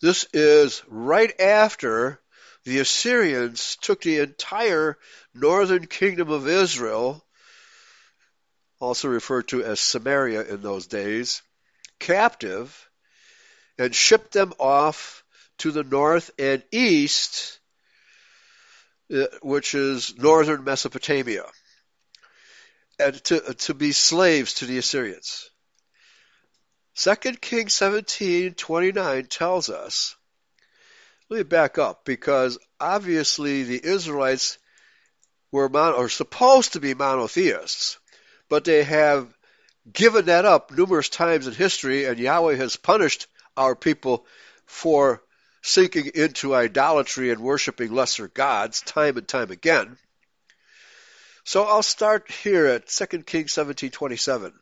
this 0.00 0.26
is 0.34 0.82
right 0.88 1.40
after 1.40 2.20
the 2.64 2.80
Assyrians 2.80 3.76
took 3.80 4.02
the 4.02 4.18
entire 4.18 4.98
northern 5.32 5.86
kingdom 5.86 6.28
of 6.30 6.48
Israel, 6.48 7.24
also 8.80 9.08
referred 9.08 9.48
to 9.48 9.64
as 9.64 9.80
Samaria 9.80 10.42
in 10.42 10.60
those 10.60 10.88
days, 10.88 11.40
captive 12.00 12.90
and 13.78 13.94
shipped 13.94 14.32
them 14.32 14.52
off 14.58 15.24
to 15.58 15.70
the 15.70 15.84
north 15.84 16.30
and 16.38 16.62
east, 16.70 17.60
Uh, 19.14 19.26
which 19.42 19.76
is 19.76 20.18
northern 20.18 20.64
Mesopotamia, 20.64 21.44
and 22.98 23.22
to, 23.22 23.44
uh, 23.44 23.52
to 23.52 23.72
be 23.72 23.92
slaves 23.92 24.54
to 24.54 24.66
the 24.66 24.78
Assyrians. 24.78 25.50
Second 26.94 27.40
Kings 27.40 27.74
17:29 27.74 29.28
tells 29.28 29.68
us. 29.68 30.16
Let 31.28 31.36
me 31.36 31.42
back 31.44 31.78
up 31.78 32.04
because 32.04 32.58
obviously 32.80 33.62
the 33.62 33.80
Israelites 33.84 34.58
were 35.52 35.68
mon- 35.68 35.94
or 35.94 36.08
supposed 36.08 36.72
to 36.72 36.80
be 36.80 36.94
monotheists, 36.94 37.98
but 38.48 38.64
they 38.64 38.82
have 38.82 39.32
given 39.92 40.24
that 40.24 40.44
up 40.44 40.72
numerous 40.72 41.08
times 41.08 41.46
in 41.46 41.54
history, 41.54 42.06
and 42.06 42.18
Yahweh 42.18 42.56
has 42.56 42.74
punished 42.74 43.28
our 43.56 43.76
people 43.76 44.26
for 44.66 45.22
sinking 45.66 46.10
into 46.14 46.54
idolatry 46.54 47.30
and 47.30 47.40
worshiping 47.40 47.90
lesser 47.90 48.28
gods 48.28 48.82
time 48.82 49.16
and 49.16 49.26
time 49.26 49.50
again. 49.50 49.96
So 51.42 51.64
I'll 51.64 51.82
start 51.82 52.30
here 52.30 52.66
at 52.66 52.90
2 52.90 53.24
Kings 53.24 53.52
17:27. 53.54 54.52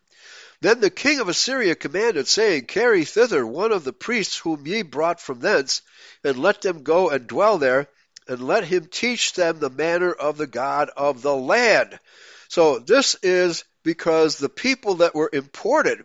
Then 0.60 0.78
the 0.80 0.90
king 0.90 1.18
of 1.18 1.28
Assyria 1.28 1.74
commanded, 1.74 2.28
saying, 2.28 2.66
Carry 2.66 3.04
thither 3.04 3.44
one 3.44 3.72
of 3.72 3.82
the 3.82 3.92
priests 3.92 4.38
whom 4.38 4.64
ye 4.64 4.82
brought 4.82 5.20
from 5.20 5.40
thence, 5.40 5.82
and 6.22 6.38
let 6.38 6.62
them 6.62 6.84
go 6.84 7.10
and 7.10 7.26
dwell 7.26 7.58
there, 7.58 7.88
and 8.28 8.46
let 8.46 8.62
him 8.62 8.86
teach 8.86 9.32
them 9.32 9.58
the 9.58 9.70
manner 9.70 10.12
of 10.12 10.38
the 10.38 10.46
God 10.46 10.88
of 10.96 11.20
the 11.20 11.34
land. 11.34 11.98
So 12.46 12.78
this 12.78 13.16
is 13.24 13.64
because 13.82 14.38
the 14.38 14.48
people 14.48 14.96
that 14.96 15.16
were 15.16 15.30
imported 15.32 16.04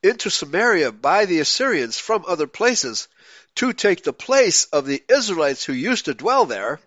into 0.00 0.30
Samaria 0.30 0.92
by 0.92 1.24
the 1.24 1.40
Assyrians 1.40 1.98
from 1.98 2.24
other 2.28 2.46
places 2.46 3.08
to 3.56 3.72
take 3.72 4.04
the 4.04 4.12
place 4.12 4.66
of 4.66 4.86
the 4.86 5.02
Israelites 5.08 5.64
who 5.64 5.72
used 5.72 6.06
to 6.06 6.14
dwell 6.14 6.46
there, 6.46 6.80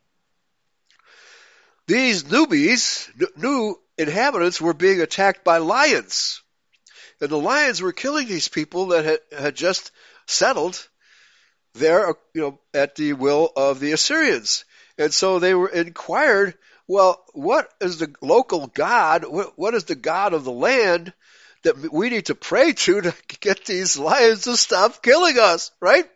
these 1.87 2.23
newbies, 2.23 3.09
new 3.35 3.79
inhabitants, 3.97 4.61
were 4.61 4.75
being 4.75 5.01
attacked 5.01 5.43
by 5.43 5.57
lions. 5.57 6.41
And 7.19 7.29
the 7.29 7.37
lions 7.37 7.81
were 7.81 7.91
killing 7.91 8.27
these 8.27 8.47
people 8.47 8.87
that 8.87 9.05
had, 9.05 9.19
had 9.37 9.55
just 9.55 9.91
settled 10.27 10.87
there, 11.73 12.09
uh, 12.09 12.13
you 12.33 12.41
know, 12.41 12.59
at 12.73 12.95
the 12.95 13.13
will 13.13 13.51
of 13.55 13.79
the 13.79 13.91
Assyrians. 13.91 14.65
And 14.97 15.13
so 15.13 15.39
they 15.39 15.53
were 15.53 15.69
inquired, 15.69 16.55
well, 16.87 17.23
what 17.33 17.71
is 17.81 17.97
the 17.97 18.13
local 18.21 18.67
God? 18.67 19.25
What, 19.25 19.57
what 19.57 19.73
is 19.73 19.85
the 19.85 19.95
God 19.95 20.33
of 20.33 20.43
the 20.43 20.51
land 20.51 21.13
that 21.63 21.91
we 21.91 22.09
need 22.09 22.27
to 22.27 22.35
pray 22.35 22.73
to 22.73 23.01
to 23.01 23.13
get 23.39 23.65
these 23.65 23.97
lions 23.97 24.43
to 24.43 24.55
stop 24.55 25.01
killing 25.01 25.37
us, 25.39 25.71
right? 25.79 26.09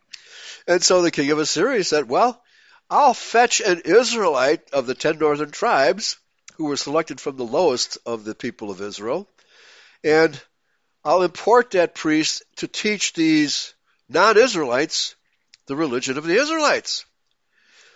And 0.66 0.82
so 0.82 1.02
the 1.02 1.10
king 1.10 1.30
of 1.30 1.38
Assyria 1.38 1.84
said, 1.84 2.08
well, 2.08 2.42
I'll 2.88 3.14
fetch 3.14 3.60
an 3.60 3.82
Israelite 3.84 4.70
of 4.72 4.86
the 4.86 4.94
ten 4.94 5.18
northern 5.18 5.50
tribes 5.50 6.16
who 6.56 6.66
were 6.66 6.76
selected 6.76 7.20
from 7.20 7.36
the 7.36 7.44
lowest 7.44 7.98
of 8.06 8.24
the 8.24 8.34
people 8.34 8.70
of 8.70 8.80
Israel, 8.80 9.28
and 10.02 10.40
I'll 11.04 11.22
import 11.22 11.72
that 11.72 11.94
priest 11.94 12.42
to 12.56 12.68
teach 12.68 13.12
these 13.12 13.74
non-Israelites 14.08 15.16
the 15.66 15.76
religion 15.76 16.18
of 16.18 16.24
the 16.24 16.36
Israelites. 16.36 17.04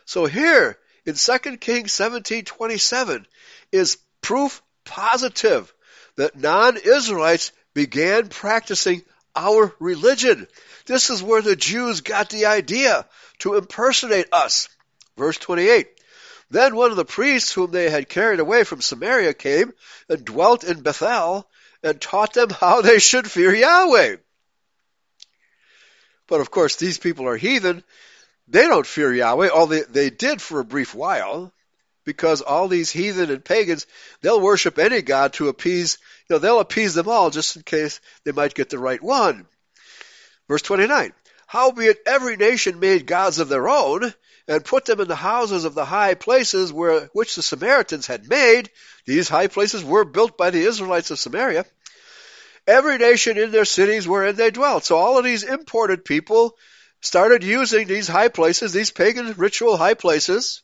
So 0.04 0.26
here 0.26 0.78
in 1.06 1.14
2 1.14 1.58
Kings 1.58 1.92
17:27 1.92 3.26
is 3.72 3.98
proof 4.20 4.62
positive 4.84 5.72
that 6.16 6.36
non-Israelites 6.36 7.52
began 7.74 8.28
practicing 8.28 9.02
our 9.34 9.74
religion. 9.78 10.46
This 10.86 11.10
is 11.10 11.22
where 11.22 11.42
the 11.42 11.56
Jews 11.56 12.00
got 12.00 12.30
the 12.30 12.46
idea 12.46 13.06
to 13.40 13.56
impersonate 13.56 14.32
us. 14.32 14.68
Verse 15.16 15.36
28. 15.36 15.88
Then 16.50 16.76
one 16.76 16.90
of 16.90 16.96
the 16.96 17.04
priests 17.04 17.52
whom 17.52 17.70
they 17.70 17.90
had 17.90 18.08
carried 18.08 18.40
away 18.40 18.64
from 18.64 18.80
Samaria 18.80 19.34
came 19.34 19.72
and 20.08 20.24
dwelt 20.24 20.64
in 20.64 20.80
Bethel 20.80 21.48
and 21.82 22.00
taught 22.00 22.32
them 22.32 22.50
how 22.50 22.80
they 22.80 22.98
should 22.98 23.30
fear 23.30 23.54
Yahweh. 23.54 24.16
But 26.26 26.40
of 26.40 26.50
course, 26.50 26.76
these 26.76 26.98
people 26.98 27.26
are 27.26 27.36
heathen. 27.36 27.82
They 28.46 28.66
don't 28.66 28.86
fear 28.86 29.12
Yahweh. 29.12 29.48
All 29.48 29.66
they, 29.66 29.82
they 29.82 30.10
did 30.10 30.40
for 30.40 30.60
a 30.60 30.64
brief 30.64 30.94
while, 30.94 31.52
because 32.08 32.40
all 32.40 32.68
these 32.68 32.90
heathen 32.90 33.30
and 33.30 33.44
pagans, 33.44 33.86
they'll 34.22 34.40
worship 34.40 34.78
any 34.78 35.02
god 35.02 35.34
to 35.34 35.48
appease, 35.48 35.98
you 36.26 36.34
know, 36.34 36.38
they'll 36.38 36.58
appease 36.58 36.94
them 36.94 37.06
all 37.06 37.28
just 37.28 37.56
in 37.56 37.62
case 37.62 38.00
they 38.24 38.32
might 38.32 38.54
get 38.54 38.70
the 38.70 38.78
right 38.78 39.02
one. 39.02 39.46
Verse 40.48 40.62
29. 40.62 41.12
Howbeit 41.46 41.98
every 42.06 42.38
nation 42.38 42.80
made 42.80 43.06
gods 43.06 43.40
of 43.40 43.50
their 43.50 43.68
own, 43.68 44.14
and 44.48 44.64
put 44.64 44.86
them 44.86 45.00
in 45.00 45.08
the 45.08 45.14
houses 45.14 45.66
of 45.66 45.74
the 45.74 45.84
high 45.84 46.14
places 46.14 46.72
where, 46.72 47.10
which 47.12 47.36
the 47.36 47.42
Samaritans 47.42 48.06
had 48.06 48.26
made. 48.26 48.70
These 49.04 49.28
high 49.28 49.48
places 49.48 49.84
were 49.84 50.06
built 50.06 50.38
by 50.38 50.48
the 50.48 50.62
Israelites 50.62 51.10
of 51.10 51.18
Samaria. 51.18 51.66
Every 52.66 52.96
nation 52.96 53.36
in 53.36 53.50
their 53.50 53.66
cities 53.66 54.08
wherein 54.08 54.36
they 54.36 54.50
dwelt. 54.50 54.86
So 54.86 54.96
all 54.96 55.18
of 55.18 55.24
these 55.24 55.42
imported 55.42 56.06
people 56.06 56.56
started 57.02 57.44
using 57.44 57.86
these 57.86 58.08
high 58.08 58.28
places, 58.28 58.72
these 58.72 58.90
pagan 58.90 59.34
ritual 59.34 59.76
high 59.76 59.92
places, 59.92 60.62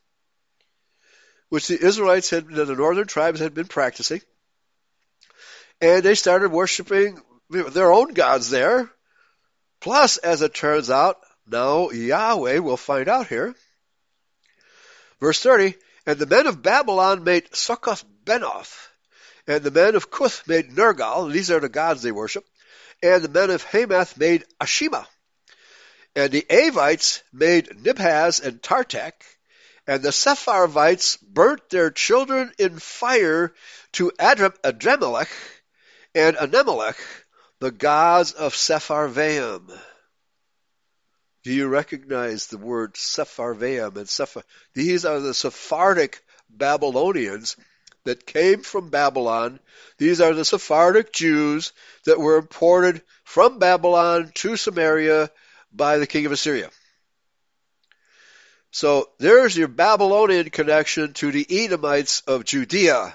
which 1.49 1.69
the 1.69 1.83
Israelites 1.83 2.31
had, 2.31 2.49
the 2.49 2.75
northern 2.75 3.07
tribes 3.07 3.41
had 3.41 3.55
been 3.55 3.67
practicing. 3.67 4.21
And 5.81 6.03
they 6.03 6.15
started 6.15 6.51
worshiping 6.51 7.21
their 7.51 7.93
own 7.93 8.15
gods 8.15 8.51
there. 8.51 8.91
Plus, 9.81 10.17
as 10.17 10.43
it 10.43 10.55
turns 10.55 10.91
out, 10.91 11.19
now 11.47 11.91
Yahweh, 11.91 12.59
we'll 12.59 12.77
find 12.77 13.09
out 13.09 13.27
here, 13.27 13.55
Verse 15.21 15.41
30, 15.41 15.75
And 16.05 16.19
the 16.19 16.27
men 16.27 16.47
of 16.47 16.63
Babylon 16.63 17.25
made 17.25 17.55
Succoth 17.57 18.05
Benoth, 18.25 18.89
and 19.47 19.63
the 19.63 19.71
men 19.71 19.95
of 19.95 20.11
Cuth 20.11 20.47
made 20.47 20.71
Nergal, 20.71 21.33
these 21.33 21.51
are 21.51 21.61
the 21.61 21.69
gods 21.71 22.03
they 22.03 22.13
worship, 22.13 22.45
and 23.03 23.23
the 23.23 23.29
men 23.29 23.49
of 23.49 23.63
Hamath 23.63 24.19
made 24.19 24.45
Ashima, 24.61 25.07
and 26.15 26.31
the 26.31 26.45
Avites 26.51 27.23
made 27.33 27.69
Nibhaz 27.83 28.41
and 28.41 28.61
Tartak, 28.61 29.15
and 29.87 30.03
the 30.03 30.11
Sepharvites 30.11 31.19
burnt 31.23 31.69
their 31.71 31.91
children 31.91 32.53
in 32.59 32.79
fire 32.79 33.53
to 33.93 34.11
Adrammelech 34.19 35.29
and 36.15 36.37
Anammelech, 36.37 36.97
the 37.61 37.71
gods 37.71 38.33
of 38.33 38.55
Sepharvaim. 38.55 39.71
Do 41.43 41.53
you 41.53 41.69
recognize 41.69 42.47
the 42.47 42.59
word 42.59 42.95
Sepharvaim 42.95 43.97
and 43.97 44.09
Sephar? 44.09 44.43
These 44.73 45.05
are 45.05 45.21
the 45.21 45.35
Sephardic 45.35 46.23
Babylonians 46.49 47.57
that 48.05 48.27
came 48.27 48.63
from 48.63 48.89
Babylon. 48.89 49.61
These 49.99 50.23
are 50.23 50.33
the 50.33 50.45
Sephardic 50.45 51.13
Jews 51.13 51.73
that 52.05 52.19
were 52.19 52.37
imported 52.37 53.03
from 53.25 53.59
Babylon 53.59 54.31
to 54.37 54.57
Samaria 54.57 55.31
by 55.73 55.99
the 55.99 56.07
king 56.07 56.25
of 56.25 56.33
Assyria. 56.33 56.71
So 58.75 59.09
there's 59.19 59.57
your 59.57 59.69
Babylonian 59.69 60.51
connection 60.51 61.13
to 61.13 61.31
the 61.31 61.47
Edomites 61.49 62.23
of 62.27 62.45
Judea. 62.45 63.15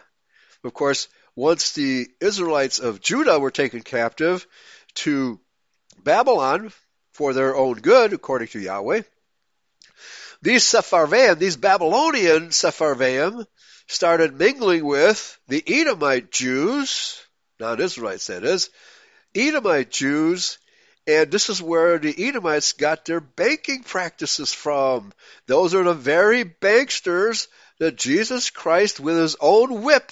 Of 0.63 0.73
course, 0.73 1.09
once 1.35 1.73
the 1.73 2.07
Israelites 2.21 2.79
of 2.79 3.01
Judah 3.01 3.37
were 3.37 3.51
taken 3.51 3.81
captive 3.81 4.47
to 5.03 5.37
Babylon 6.01 6.71
for 7.11 7.33
their 7.33 7.57
own 7.57 7.73
good, 7.73 8.13
according 8.13 8.47
to 8.47 8.59
Yahweh, 8.61 9.01
these 10.41 10.63
Sepharvaim, 10.63 11.37
these 11.37 11.57
Babylonian 11.57 12.51
Sepharvaim, 12.51 13.45
started 13.85 14.39
mingling 14.39 14.85
with 14.85 15.37
the 15.49 15.61
Edomite 15.67 16.31
Jews, 16.31 17.21
non-Israelites 17.59 18.27
that 18.27 18.45
is, 18.45 18.69
Edomite 19.35 19.91
Jews, 19.91 20.57
and 21.09 21.31
this 21.31 21.49
is 21.49 21.59
where 21.59 21.97
the 21.97 22.27
Edomites 22.27 22.73
got 22.73 23.03
their 23.03 23.19
banking 23.19 23.81
practices 23.81 24.53
from. 24.53 25.11
Those 25.47 25.73
are 25.73 25.83
the 25.83 25.95
very 25.95 26.45
banksters 26.45 27.47
that 27.79 27.95
Jesus 27.95 28.51
Christ, 28.51 28.99
with 28.99 29.17
his 29.17 29.35
own 29.41 29.81
whip, 29.81 30.11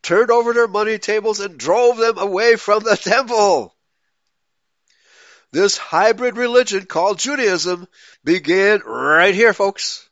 turned 0.00 0.30
over 0.30 0.52
their 0.52 0.68
money 0.68 0.98
tables 0.98 1.40
and 1.40 1.58
drove 1.58 1.96
them 1.96 2.18
away 2.18 2.54
from 2.54 2.84
the 2.84 2.96
temple. 3.02 3.74
This 5.50 5.76
hybrid 5.76 6.36
religion 6.36 6.86
called 6.86 7.18
Judaism 7.18 7.88
began 8.22 8.78
right 8.86 9.34
here, 9.34 9.52
folks. 9.52 10.08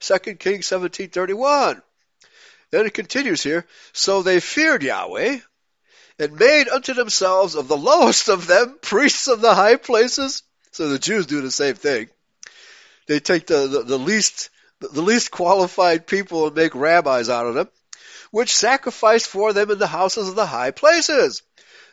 2 0.00 0.36
Kings 0.36 0.66
17:31. 0.66 1.82
Then 2.70 2.86
it 2.86 2.94
continues 2.94 3.42
here. 3.42 3.66
So 3.92 4.22
they 4.22 4.40
feared 4.40 4.82
Yahweh 4.82 5.40
and 6.22 6.38
made 6.38 6.68
unto 6.68 6.94
themselves 6.94 7.56
of 7.56 7.66
the 7.66 7.76
lowest 7.76 8.28
of 8.28 8.46
them 8.46 8.78
priests 8.80 9.26
of 9.26 9.40
the 9.40 9.54
high 9.54 9.74
places. 9.74 10.44
So 10.70 10.88
the 10.88 10.98
Jews 10.98 11.26
do 11.26 11.40
the 11.40 11.50
same 11.50 11.74
thing. 11.74 12.10
They 13.08 13.18
take 13.18 13.48
the, 13.48 13.66
the, 13.66 13.82
the 13.82 13.98
least 13.98 14.50
the 14.80 15.02
least 15.02 15.30
qualified 15.30 16.06
people 16.06 16.46
and 16.46 16.56
make 16.56 16.74
rabbis 16.74 17.28
out 17.28 17.46
of 17.46 17.54
them, 17.54 17.68
which 18.30 18.54
sacrificed 18.54 19.26
for 19.26 19.52
them 19.52 19.70
in 19.70 19.78
the 19.78 19.86
houses 19.86 20.28
of 20.28 20.34
the 20.34 20.46
high 20.46 20.72
places. 20.72 21.42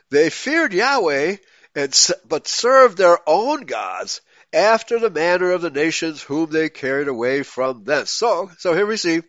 They 0.10 0.32
feared 0.32 0.74
Yahweh, 0.74 1.38
and 1.76 2.08
but 2.26 2.48
served 2.48 2.98
their 2.98 3.20
own 3.28 3.66
gods 3.66 4.22
after 4.52 4.98
the 4.98 5.12
manner 5.12 5.52
of 5.52 5.62
the 5.62 5.70
nations 5.70 6.24
whom 6.24 6.50
they 6.50 6.70
carried 6.70 7.08
away 7.08 7.44
from 7.44 7.84
thence. 7.84 8.10
So, 8.10 8.50
so 8.58 8.74
here 8.74 8.88
we 8.88 8.98
see 8.98 9.22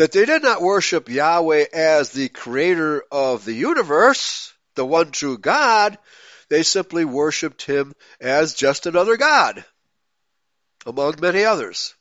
that 0.00 0.12
they 0.12 0.24
did 0.24 0.42
not 0.42 0.62
worship 0.62 1.10
Yahweh 1.10 1.66
as 1.74 2.10
the 2.10 2.30
creator 2.30 3.04
of 3.12 3.44
the 3.44 3.52
universe, 3.52 4.50
the 4.74 4.86
one 4.86 5.10
true 5.10 5.36
God. 5.36 5.98
They 6.48 6.62
simply 6.62 7.04
worshiped 7.04 7.66
him 7.66 7.92
as 8.18 8.54
just 8.54 8.86
another 8.86 9.18
God, 9.18 9.62
among 10.86 11.16
many 11.20 11.44
others. 11.44 11.94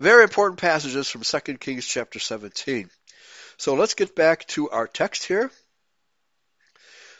Very 0.00 0.22
important 0.22 0.58
passages 0.58 1.10
from 1.10 1.20
2 1.20 1.58
Kings 1.58 1.86
chapter 1.86 2.18
17. 2.18 2.88
So 3.58 3.74
let's 3.74 3.92
get 3.92 4.16
back 4.16 4.46
to 4.46 4.70
our 4.70 4.86
text 4.86 5.26
here. 5.26 5.50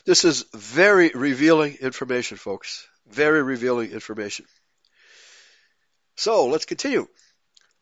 This 0.06 0.24
is 0.24 0.46
very 0.54 1.10
revealing 1.14 1.76
information, 1.82 2.38
folks. 2.38 2.88
Very 3.06 3.42
revealing 3.42 3.90
information. 3.90 4.46
So 6.16 6.46
let's 6.46 6.64
continue. 6.64 7.06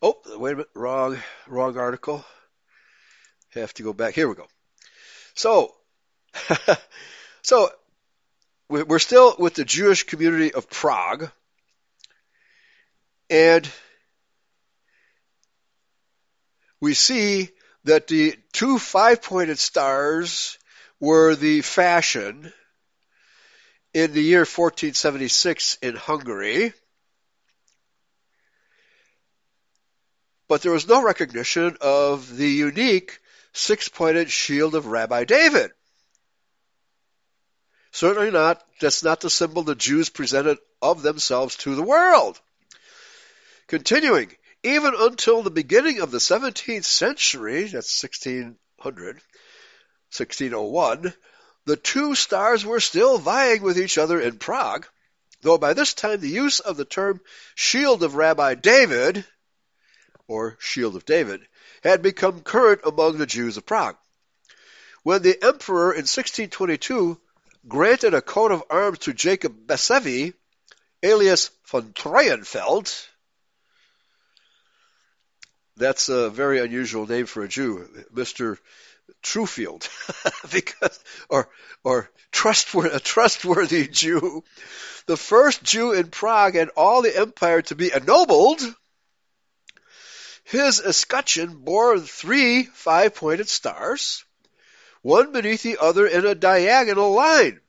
Oh, 0.02 0.20
wait 0.26 0.52
a 0.52 0.56
minute, 0.56 0.68
wrong, 0.74 1.18
wrong 1.46 1.78
article. 1.78 2.24
Have 3.54 3.72
to 3.74 3.82
go 3.82 3.94
back. 3.94 4.14
Here 4.14 4.28
we 4.28 4.35
go. 4.35 4.46
So, 5.35 5.74
so 7.42 7.70
we're 8.68 8.98
still 8.98 9.35
with 9.38 9.54
the 9.54 9.64
Jewish 9.64 10.04
community 10.04 10.52
of 10.52 10.68
Prague, 10.68 11.30
and 13.30 13.68
we 16.80 16.92
see 16.92 17.48
that 17.85 18.06
the 18.06 18.35
two 18.52 18.78
five-pointed 18.78 19.59
stars 19.59 20.59
were 21.00 21.35
the 21.35 21.62
fashion 21.62 22.52
in 23.94 24.12
the 24.12 24.22
year 24.22 24.40
1476 24.40 25.78
in 25.80 25.96
Hungary. 25.96 26.74
But 30.48 30.62
there 30.62 30.72
was 30.72 30.87
no 30.87 31.02
recognition 31.02 31.76
of 31.80 32.37
the 32.37 32.48
unique 32.48 33.18
six-pointed 33.52 34.30
shield 34.30 34.74
of 34.74 34.87
Rabbi 34.87 35.24
David. 35.24 35.72
Certainly 37.90 38.30
not, 38.30 38.62
that's 38.80 39.02
not 39.02 39.20
the 39.20 39.30
symbol 39.30 39.62
the 39.62 39.74
Jews 39.74 40.11
presented 40.11 40.59
of 40.82 41.02
themselves 41.02 41.56
to 41.56 41.74
the 41.74 41.82
world. 41.82 42.38
Continuing, 43.66 44.30
even 44.62 44.94
until 44.94 45.42
the 45.42 45.50
beginning 45.50 46.00
of 46.00 46.11
the 46.11 46.18
17th 46.18 46.85
century, 46.85 47.62
that's 47.62 48.02
1600, 48.02 48.56
1601, 48.85 51.14
the 51.64 51.76
two 51.76 52.14
stars 52.14 52.64
were 52.64 52.80
still 52.80 53.18
vying 53.18 53.62
with 53.62 53.78
each 53.78 53.98
other 53.98 54.20
in 54.20 54.38
Prague, 54.38 54.87
though 55.40 55.59
by 55.59 55.72
this 55.72 55.94
time 55.94 56.20
the 56.20 56.28
use 56.28 56.61
of 56.61 56.76
the 56.76 56.85
term 56.85 57.20
Shield 57.54 58.02
of 58.02 58.14
Rabbi 58.14 58.54
David, 58.54 59.24
or 60.28 60.56
Shield 60.60 60.96
of 60.96 61.04
David, 61.04 61.46
had 61.82 62.02
become 62.02 62.40
current 62.40 62.80
among 62.84 63.18
the 63.18 63.26
Jews 63.26 63.56
of 63.56 63.66
Prague. 63.66 63.96
When 65.02 65.22
the 65.22 65.40
emperor 65.42 65.92
in 65.92 66.02
1622 66.02 67.20
granted 67.68 68.14
a 68.14 68.22
coat 68.22 68.52
of 68.52 68.64
arms 68.70 69.00
to 69.00 69.12
Jacob 69.12 69.66
Bassevi, 69.66 70.34
alias 71.02 71.50
von 71.66 71.92
Treuenfeld, 71.92 73.06
that's 75.76 76.08
a 76.08 76.30
very 76.30 76.58
unusual 76.58 77.06
name 77.06 77.26
for 77.26 77.42
a 77.42 77.48
Jew, 77.48 77.88
Mr. 78.12 78.58
Truefield, 79.22 79.88
because 80.52 80.98
or 81.28 81.48
or 81.84 82.10
trustworthy 82.32 82.96
a 82.96 83.00
trustworthy 83.00 83.88
Jew, 83.88 84.42
the 85.06 85.16
first 85.16 85.62
Jew 85.62 85.92
in 85.92 86.08
Prague 86.08 86.56
and 86.56 86.70
all 86.70 87.02
the 87.02 87.16
empire 87.16 87.62
to 87.62 87.74
be 87.74 87.90
ennobled. 87.92 88.62
His 90.48 90.80
escutcheon 90.80 91.64
bore 91.64 91.98
three 91.98 92.62
five-pointed 92.62 93.48
stars, 93.48 94.24
one 95.02 95.32
beneath 95.32 95.64
the 95.64 95.78
other 95.78 96.06
in 96.06 96.24
a 96.24 96.37
diagonal 96.37 97.12
line, 97.12 97.61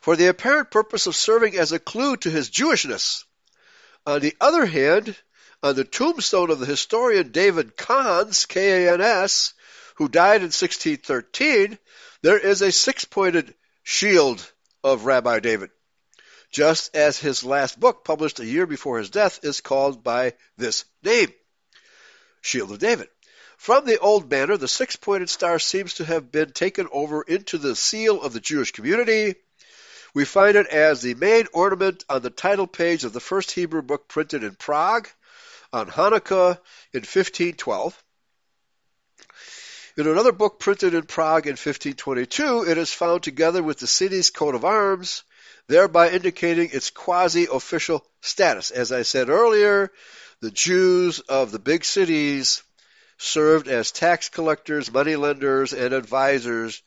for 0.00 0.16
the 0.16 0.28
apparent 0.28 0.70
purpose 0.70 1.06
of 1.06 1.14
serving 1.14 1.58
as 1.58 1.72
a 1.72 1.78
clue 1.78 2.16
to 2.16 2.30
his 2.30 2.48
Jewishness. 2.48 3.24
On 4.06 4.20
the 4.20 4.34
other 4.40 4.64
hand, 4.64 5.14
on 5.62 5.74
the 5.74 5.84
tombstone 5.84 6.50
of 6.50 6.60
the 6.60 6.66
historian 6.66 7.30
David 7.30 7.76
Kans, 7.76 8.46
K-A-N-S, 8.46 9.52
who 9.96 10.08
died 10.08 10.40
in 10.40 10.44
1613, 10.44 11.78
there 12.22 12.38
is 12.38 12.62
a 12.62 12.72
six-pointed 12.72 13.54
shield 13.82 14.50
of 14.82 15.04
Rabbi 15.04 15.40
David, 15.40 15.68
just 16.50 16.96
as 16.96 17.18
his 17.18 17.44
last 17.44 17.78
book, 17.78 18.02
published 18.02 18.40
a 18.40 18.46
year 18.46 18.66
before 18.66 18.98
his 18.98 19.10
death, 19.10 19.40
is 19.42 19.60
called 19.60 20.02
by 20.02 20.32
this 20.56 20.86
name, 21.02 21.30
Shield 22.40 22.72
of 22.72 22.78
David. 22.78 23.08
From 23.56 23.84
the 23.84 23.98
old 23.98 24.28
banner, 24.28 24.56
the 24.56 24.68
six-pointed 24.68 25.28
star 25.28 25.58
seems 25.58 25.94
to 25.94 26.04
have 26.04 26.32
been 26.32 26.52
taken 26.52 26.88
over 26.90 27.22
into 27.22 27.58
the 27.58 27.76
seal 27.76 28.22
of 28.22 28.32
the 28.32 28.40
Jewish 28.40 28.72
community. 28.72 29.34
We 30.14 30.24
find 30.24 30.56
it 30.56 30.66
as 30.66 31.02
the 31.02 31.14
main 31.14 31.46
ornament 31.52 32.04
on 32.08 32.22
the 32.22 32.30
title 32.30 32.66
page 32.66 33.04
of 33.04 33.12
the 33.12 33.20
first 33.20 33.50
Hebrew 33.50 33.82
book 33.82 34.08
printed 34.08 34.44
in 34.44 34.54
Prague 34.54 35.08
on 35.72 35.88
Hanukkah 35.88 36.58
in 36.92 37.00
1512. 37.00 38.02
In 39.96 40.06
another 40.06 40.32
book 40.32 40.58
printed 40.58 40.94
in 40.94 41.02
Prague 41.02 41.46
in 41.46 41.52
1522, 41.52 42.64
it 42.66 42.78
is 42.78 42.92
found 42.92 43.22
together 43.22 43.62
with 43.62 43.78
the 43.78 43.86
city's 43.86 44.30
coat 44.30 44.54
of 44.54 44.64
arms, 44.64 45.22
thereby 45.66 46.10
indicating 46.10 46.70
its 46.72 46.90
quasi-official 46.90 48.04
status. 48.22 48.70
As 48.70 48.90
I 48.92 49.02
said 49.02 49.28
earlier, 49.28 49.92
the 50.40 50.50
Jews 50.50 51.20
of 51.20 51.52
the 51.52 51.58
big 51.58 51.84
cities 51.84 52.62
served 53.18 53.68
as 53.68 53.92
tax 53.92 54.28
collectors, 54.30 54.90
money 54.90 55.16
lenders, 55.16 55.72
and 55.72 55.92
advisors 55.92 56.82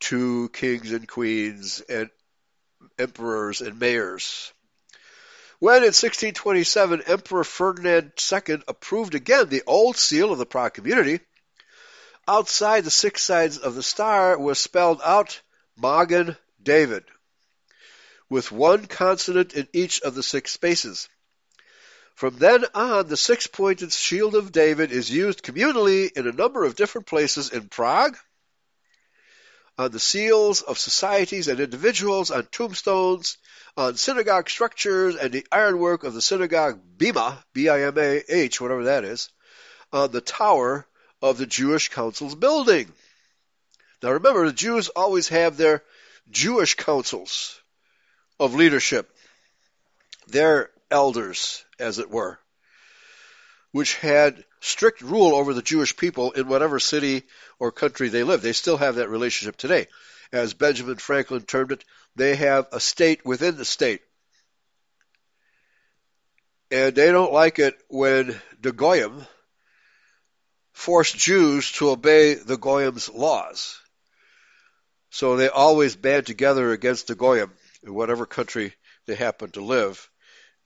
to 0.00 0.48
kings 0.50 0.92
and 0.92 1.08
queens 1.08 1.80
and 1.88 2.10
emperors 2.98 3.60
and 3.60 3.78
mayors. 3.78 4.52
When 5.58 5.78
in 5.78 5.92
1627 5.92 7.02
Emperor 7.06 7.44
Ferdinand 7.44 8.12
II 8.32 8.62
approved 8.68 9.14
again 9.14 9.48
the 9.48 9.62
old 9.66 9.96
seal 9.96 10.32
of 10.32 10.38
the 10.38 10.46
Prague 10.46 10.74
community, 10.74 11.20
outside 12.26 12.84
the 12.84 12.90
six 12.90 13.22
sides 13.22 13.58
of 13.58 13.74
the 13.74 13.82
star 13.82 14.38
was 14.38 14.58
spelled 14.58 15.00
out 15.04 15.40
Magen 15.76 16.36
David, 16.62 17.04
with 18.28 18.52
one 18.52 18.86
consonant 18.86 19.54
in 19.54 19.68
each 19.72 20.00
of 20.02 20.14
the 20.14 20.22
six 20.22 20.52
spaces. 20.52 21.08
From 22.14 22.36
then 22.36 22.66
on, 22.74 23.08
the 23.08 23.16
six-pointed 23.16 23.92
shield 23.92 24.34
of 24.34 24.52
David 24.52 24.92
is 24.92 25.10
used 25.10 25.42
communally 25.42 26.12
in 26.12 26.26
a 26.26 26.32
number 26.32 26.64
of 26.64 26.76
different 26.76 27.06
places 27.06 27.50
in 27.50 27.68
Prague, 27.68 28.16
on 29.78 29.90
the 29.90 29.98
seals 29.98 30.60
of 30.60 30.78
societies 30.78 31.48
and 31.48 31.58
individuals, 31.58 32.30
on 32.30 32.46
tombstones, 32.52 33.38
on 33.76 33.96
synagogue 33.96 34.50
structures, 34.50 35.16
and 35.16 35.32
the 35.32 35.46
ironwork 35.50 36.04
of 36.04 36.12
the 36.12 36.20
synagogue 36.20 36.78
Bima, 36.98 37.42
B-I-M-A-H, 37.54 38.60
whatever 38.60 38.84
that 38.84 39.04
is, 39.04 39.30
on 39.90 40.10
the 40.10 40.20
tower 40.20 40.86
of 41.22 41.38
the 41.38 41.46
Jewish 41.46 41.88
Council's 41.88 42.34
building. 42.34 42.92
Now 44.02 44.12
remember, 44.12 44.46
the 44.46 44.52
Jews 44.52 44.88
always 44.90 45.28
have 45.28 45.56
their 45.56 45.82
Jewish 46.30 46.74
councils 46.74 47.60
of 48.38 48.54
leadership, 48.54 49.10
their 50.28 50.70
elders, 50.90 51.64
as 51.80 51.98
it 51.98 52.10
were, 52.10 52.38
which 53.72 53.96
had 53.96 54.44
strict 54.60 55.00
rule 55.00 55.34
over 55.34 55.54
the 55.54 55.62
Jewish 55.62 55.96
people 55.96 56.32
in 56.32 56.48
whatever 56.48 56.78
city 56.78 57.22
or 57.58 57.72
country 57.72 58.08
they 58.08 58.22
lived. 58.22 58.42
They 58.42 58.52
still 58.52 58.76
have 58.76 58.96
that 58.96 59.08
relationship 59.08 59.56
today. 59.56 59.88
As 60.32 60.54
Benjamin 60.54 60.96
Franklin 60.96 61.42
termed 61.42 61.72
it, 61.72 61.84
they 62.14 62.36
have 62.36 62.68
a 62.72 62.80
state 62.80 63.24
within 63.24 63.56
the 63.56 63.64
state. 63.64 64.02
And 66.70 66.94
they 66.94 67.10
don't 67.10 67.32
like 67.32 67.58
it 67.58 67.76
when 67.88 68.40
the 68.60 68.70
Goyim 68.70 69.26
force 70.72 71.12
Jews 71.12 71.72
to 71.72 71.90
obey 71.90 72.34
the 72.34 72.56
Goyim's 72.56 73.08
laws. 73.08 73.80
So 75.10 75.36
they 75.36 75.48
always 75.48 75.96
band 75.96 76.26
together 76.26 76.70
against 76.70 77.08
the 77.08 77.16
Goyim 77.16 77.52
in 77.82 77.92
whatever 77.92 78.24
country 78.24 78.74
they 79.06 79.16
happen 79.16 79.50
to 79.52 79.64
live 79.64 80.08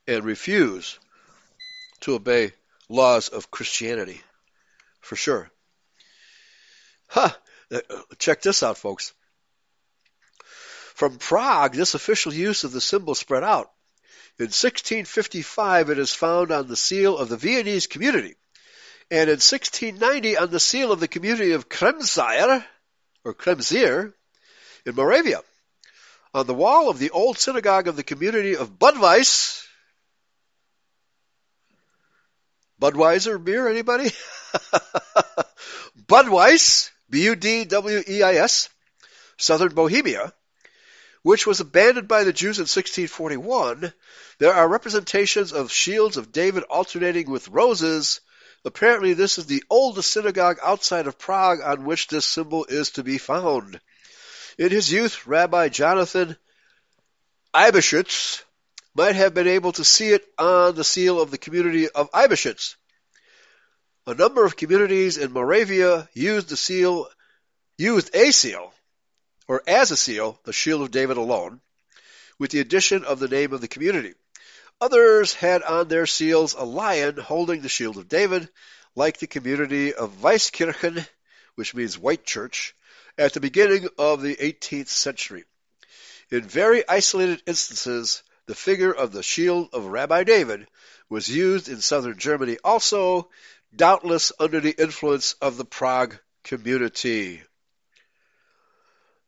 and 0.06 0.24
refuse 0.24 0.98
to 2.04 2.14
obey 2.14 2.52
laws 2.88 3.28
of 3.28 3.50
Christianity. 3.50 4.20
For 5.00 5.16
sure. 5.16 5.50
Huh. 7.08 7.30
Uh, 7.70 7.80
check 8.18 8.42
this 8.42 8.62
out, 8.62 8.76
folks. 8.76 9.12
From 10.94 11.16
Prague, 11.16 11.74
this 11.74 11.94
official 11.94 12.32
use 12.32 12.64
of 12.64 12.72
the 12.72 12.80
symbol 12.80 13.14
spread 13.14 13.42
out. 13.42 13.70
In 14.38 14.46
1655, 14.46 15.90
it 15.90 15.98
is 15.98 16.12
found 16.12 16.52
on 16.52 16.68
the 16.68 16.76
seal 16.76 17.16
of 17.16 17.28
the 17.28 17.36
Viennese 17.36 17.86
community, 17.86 18.34
and 19.10 19.30
in 19.30 19.40
1690 19.40 20.36
on 20.36 20.50
the 20.50 20.60
seal 20.60 20.92
of 20.92 21.00
the 21.00 21.08
community 21.08 21.52
of 21.52 21.68
Kremsier, 21.68 22.64
or 23.24 23.34
Kremsier, 23.34 24.12
in 24.84 24.94
Moravia. 24.94 25.40
On 26.34 26.46
the 26.46 26.54
wall 26.54 26.90
of 26.90 26.98
the 26.98 27.10
old 27.10 27.38
synagogue 27.38 27.88
of 27.88 27.96
the 27.96 28.02
community 28.02 28.56
of 28.56 28.78
Budweis, 28.78 29.63
Budweiser 32.80 33.42
beer, 33.42 33.68
anybody? 33.68 34.10
Budweis, 36.06 36.90
B-U-D-W-E-I-S, 37.10 38.68
Southern 39.36 39.74
Bohemia, 39.74 40.32
which 41.22 41.46
was 41.46 41.60
abandoned 41.60 42.08
by 42.08 42.24
the 42.24 42.32
Jews 42.32 42.58
in 42.58 42.62
1641, 42.62 43.92
there 44.38 44.54
are 44.54 44.68
representations 44.68 45.52
of 45.52 45.72
shields 45.72 46.16
of 46.16 46.32
David 46.32 46.64
alternating 46.64 47.30
with 47.30 47.48
roses. 47.48 48.20
Apparently, 48.64 49.14
this 49.14 49.38
is 49.38 49.46
the 49.46 49.64
oldest 49.70 50.10
synagogue 50.10 50.58
outside 50.62 51.06
of 51.06 51.18
Prague 51.18 51.60
on 51.62 51.84
which 51.84 52.08
this 52.08 52.26
symbol 52.26 52.64
is 52.64 52.90
to 52.92 53.02
be 53.02 53.18
found. 53.18 53.80
In 54.58 54.70
his 54.70 54.92
youth, 54.92 55.26
Rabbi 55.26 55.68
Jonathan 55.68 56.36
Eibeshitz 57.54 58.43
might 58.94 59.16
have 59.16 59.34
been 59.34 59.48
able 59.48 59.72
to 59.72 59.84
see 59.84 60.10
it 60.10 60.24
on 60.38 60.74
the 60.74 60.84
seal 60.84 61.20
of 61.20 61.30
the 61.30 61.38
community 61.38 61.88
of 61.88 62.10
Eibeshitz. 62.12 62.76
A 64.06 64.14
number 64.14 64.44
of 64.44 64.56
communities 64.56 65.16
in 65.18 65.32
Moravia 65.32 66.08
used 66.12 66.48
the 66.48 66.56
seal, 66.56 67.08
used 67.76 68.14
a 68.14 68.30
seal, 68.30 68.72
or 69.48 69.62
as 69.66 69.90
a 69.90 69.96
seal, 69.96 70.38
the 70.44 70.52
shield 70.52 70.82
of 70.82 70.90
David 70.90 71.16
alone, 71.16 71.60
with 72.38 72.50
the 72.50 72.60
addition 72.60 73.04
of 73.04 73.18
the 73.18 73.28
name 73.28 73.52
of 73.52 73.60
the 73.60 73.68
community. 73.68 74.14
Others 74.80 75.34
had 75.34 75.62
on 75.62 75.88
their 75.88 76.06
seals 76.06 76.54
a 76.54 76.64
lion 76.64 77.16
holding 77.16 77.62
the 77.62 77.68
shield 77.68 77.96
of 77.96 78.08
David, 78.08 78.48
like 78.94 79.18
the 79.18 79.26
community 79.26 79.94
of 79.94 80.20
Weißkirchen, 80.20 81.06
which 81.54 81.74
means 81.74 81.98
white 81.98 82.24
church, 82.24 82.74
at 83.16 83.32
the 83.32 83.40
beginning 83.40 83.88
of 83.98 84.22
the 84.22 84.36
18th 84.36 84.88
century. 84.88 85.44
In 86.30 86.42
very 86.42 86.86
isolated 86.88 87.42
instances, 87.46 88.22
the 88.46 88.54
figure 88.54 88.92
of 88.92 89.12
the 89.12 89.22
shield 89.22 89.70
of 89.72 89.86
Rabbi 89.86 90.24
David 90.24 90.66
was 91.08 91.28
used 91.28 91.68
in 91.68 91.80
southern 91.80 92.18
Germany 92.18 92.58
also, 92.64 93.30
doubtless 93.74 94.32
under 94.38 94.60
the 94.60 94.74
influence 94.76 95.34
of 95.40 95.56
the 95.56 95.64
Prague 95.64 96.18
community. 96.44 97.42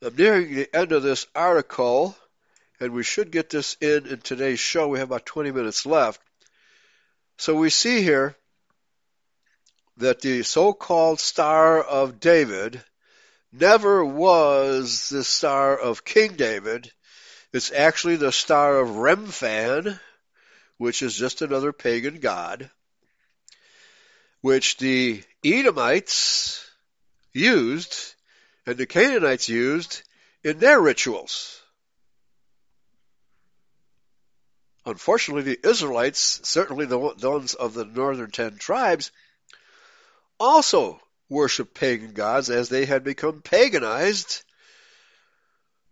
I'm 0.02 0.14
nearing 0.14 0.54
the 0.54 0.76
end 0.76 0.92
of 0.92 1.02
this 1.02 1.26
article, 1.34 2.16
and 2.78 2.92
we 2.92 3.02
should 3.02 3.30
get 3.30 3.48
this 3.50 3.76
in 3.80 4.06
in 4.06 4.20
today's 4.20 4.60
show. 4.60 4.88
We 4.88 4.98
have 4.98 5.08
about 5.08 5.26
20 5.26 5.52
minutes 5.52 5.86
left. 5.86 6.20
So 7.38 7.54
we 7.54 7.70
see 7.70 8.02
here 8.02 8.36
that 9.96 10.20
the 10.20 10.42
so-called 10.42 11.20
Star 11.20 11.82
of 11.82 12.20
David 12.20 12.82
never 13.52 14.04
was 14.04 15.08
the 15.08 15.24
Star 15.24 15.76
of 15.76 16.04
King 16.04 16.34
David. 16.34 16.92
It's 17.52 17.72
actually 17.72 18.16
the 18.16 18.32
Star 18.32 18.78
of 18.78 18.88
Remphan, 18.88 19.98
which 20.78 21.02
is 21.02 21.16
just 21.16 21.42
another 21.42 21.72
pagan 21.72 22.20
god, 22.20 22.70
which 24.40 24.76
the 24.76 25.22
Edomites 25.44 26.68
used 27.32 28.14
and 28.66 28.76
the 28.76 28.86
Canaanites 28.86 29.48
used 29.48 30.02
in 30.42 30.58
their 30.58 30.80
rituals. 30.80 31.62
Unfortunately, 34.84 35.42
the 35.42 35.68
Israelites, 35.68 36.40
certainly 36.44 36.86
the 36.86 36.98
ones 36.98 37.54
of 37.54 37.74
the 37.74 37.84
northern 37.84 38.30
ten 38.30 38.56
tribes, 38.56 39.10
also 40.38 41.00
worshiped 41.28 41.74
pagan 41.74 42.12
gods 42.12 42.50
as 42.50 42.68
they 42.68 42.84
had 42.84 43.02
become 43.02 43.42
paganized 43.42 44.44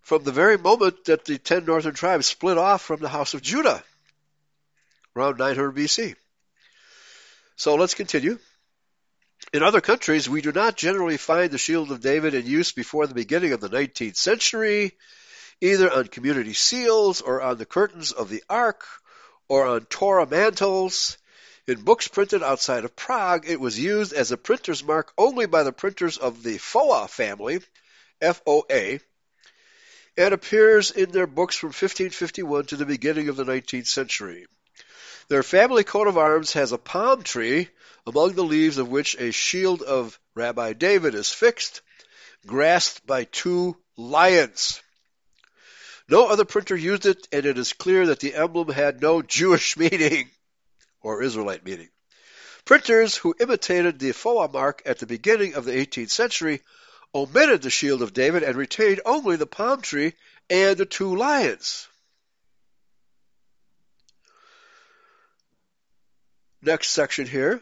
from 0.05 0.23
the 0.23 0.33
very 0.33 0.59
moment 0.59 1.07
that 1.07 1.25
the 1.25 1.39
ten 1.39 1.65
northern 1.65 1.95
tribes 1.95 2.27
split 2.27 2.59
off 2.59 2.83
from 2.83 3.01
the 3.01 3.09
house 3.09 3.33
of 3.33 3.43
Judah 3.43 3.83
around 5.17 5.39
900 5.39 5.75
BC. 5.75 6.15
So 7.57 7.75
let's 7.77 7.95
continue. 7.95 8.39
In 9.53 9.63
other 9.63 9.81
countries, 9.81 10.29
we 10.29 10.43
do 10.43 10.53
not 10.53 10.77
generally 10.77 11.17
find 11.17 11.51
the 11.51 11.59
Shield 11.59 11.91
of 11.91 12.03
David 12.03 12.35
in 12.35 12.47
use 12.47 12.73
before 12.73 13.07
the 13.07 13.15
beginning 13.15 13.53
of 13.53 13.61
the 13.61 13.71
19th 13.71 14.17
century, 14.17 14.93
either 15.63 15.91
on 15.91 16.09
community 16.09 16.53
seals 16.53 17.23
or 17.23 17.41
on 17.41 17.57
the 17.57 17.67
curtains 17.67 18.13
of 18.13 18.29
the 18.29 18.43
Ark 18.49 18.85
or 19.49 19.67
on 19.67 19.87
Torah 19.87 20.27
mantles. 20.27 21.17
In 21.67 21.81
books 21.81 22.09
printed 22.09 22.43
outside 22.43 22.85
of 22.85 22.95
Prague, 22.95 23.49
it 23.49 23.59
was 23.59 23.79
used 23.79 24.13
as 24.13 24.33
a 24.33 24.37
printer's 24.37 24.85
mark 24.85 25.13
only 25.17 25.47
by 25.47 25.63
the 25.63 25.73
printers 25.73 26.19
of 26.19 26.43
the 26.43 26.59
Foa 26.59 27.09
family, 27.09 27.61
F-O-A, 28.21 29.01
and 30.17 30.33
appears 30.33 30.91
in 30.91 31.11
their 31.11 31.27
books 31.27 31.57
from 31.57 31.69
1551 31.69 32.67
to 32.67 32.77
the 32.77 32.87
beginning 32.87 33.29
of 33.29 33.37
the 33.37 33.45
19th 33.45 33.89
century. 33.89 34.47
Their 35.29 35.43
family 35.43 35.85
coat 35.85 36.07
of 36.07 36.19
arms 36.19 36.53
has 36.53 36.73
a 36.73 36.79
palm 36.79 37.23
tree, 37.23 37.69
among 38.07 38.35
the 38.35 38.45
leaves 38.45 38.79
of 38.79 38.89
which 38.89 39.17
a 39.17 39.33
shield 39.33 39.83
of 39.83 40.19
Rabbi 40.35 40.75
David 40.75 41.15
is 41.15 41.31
fixed, 41.31 41.81
grasped 42.47 43.07
by 43.07 43.25
two 43.25 43.77
lions. 43.97 44.83
No 46.09 46.27
other 46.27 46.45
printer 46.45 46.77
used 46.77 47.07
it, 47.07 47.27
and 47.33 47.47
it 47.47 47.57
is 47.57 47.73
clear 47.73 48.07
that 48.07 48.21
the 48.21 48.35
emblem 48.35 48.69
had 48.69 49.01
no 49.01 49.23
Jewish 49.23 49.77
meaning 49.79 50.31
or 51.01 51.23
Israelite 51.23 51.65
meaning. 51.65 51.89
Printers 52.67 53.17
who 53.17 53.35
imitated 53.41 53.99
the 53.99 54.13
Foa 54.13 54.49
mark 54.49 54.83
at 54.87 54.99
the 54.99 55.07
beginning 55.07 55.55
of 55.55 55.65
the 55.65 55.73
18th 55.73 56.11
century 56.11 56.61
omitted 57.15 57.63
the 57.63 57.71
shield 57.71 58.03
of 58.03 58.13
David 58.13 58.43
and 58.43 58.57
retained 58.57 59.01
only 59.07 59.37
the 59.37 59.47
palm 59.47 59.81
tree 59.81 60.15
and 60.51 60.77
the 60.77 60.87
two 60.87 61.15
lions. 61.15 61.87
Next 66.63 66.89
section 66.89 67.27
here. 67.27 67.61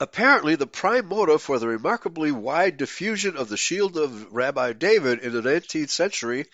Apparently, 0.00 0.56
the 0.56 0.66
prime 0.66 1.06
motive 1.06 1.42
for 1.42 1.58
the 1.58 1.68
remarkably 1.68 2.32
wide 2.32 2.76
diffusion 2.76 3.36
of 3.36 3.48
the 3.48 3.56
shield 3.56 3.96
of 3.96 4.32
Rabbi 4.32 4.72
David 4.72 5.20
in 5.20 5.32
the 5.32 5.42
19th 5.42 5.90
century 5.90 6.46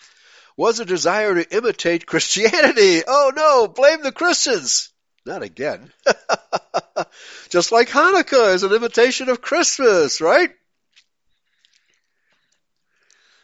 was 0.57 0.79
a 0.79 0.85
desire 0.85 1.33
to 1.35 1.55
imitate 1.55 2.05
Christianity. 2.05 3.01
Oh 3.07 3.31
no, 3.35 3.67
blame 3.67 4.03
the 4.03 4.11
Christians! 4.11 4.89
Not 5.25 5.41
again. 5.43 5.91
Just 7.49 7.71
like 7.71 7.89
Hanukkah 7.89 8.53
is 8.53 8.63
an 8.63 8.73
imitation 8.73 9.29
of 9.29 9.41
Christmas, 9.41 10.21
right? 10.21 10.51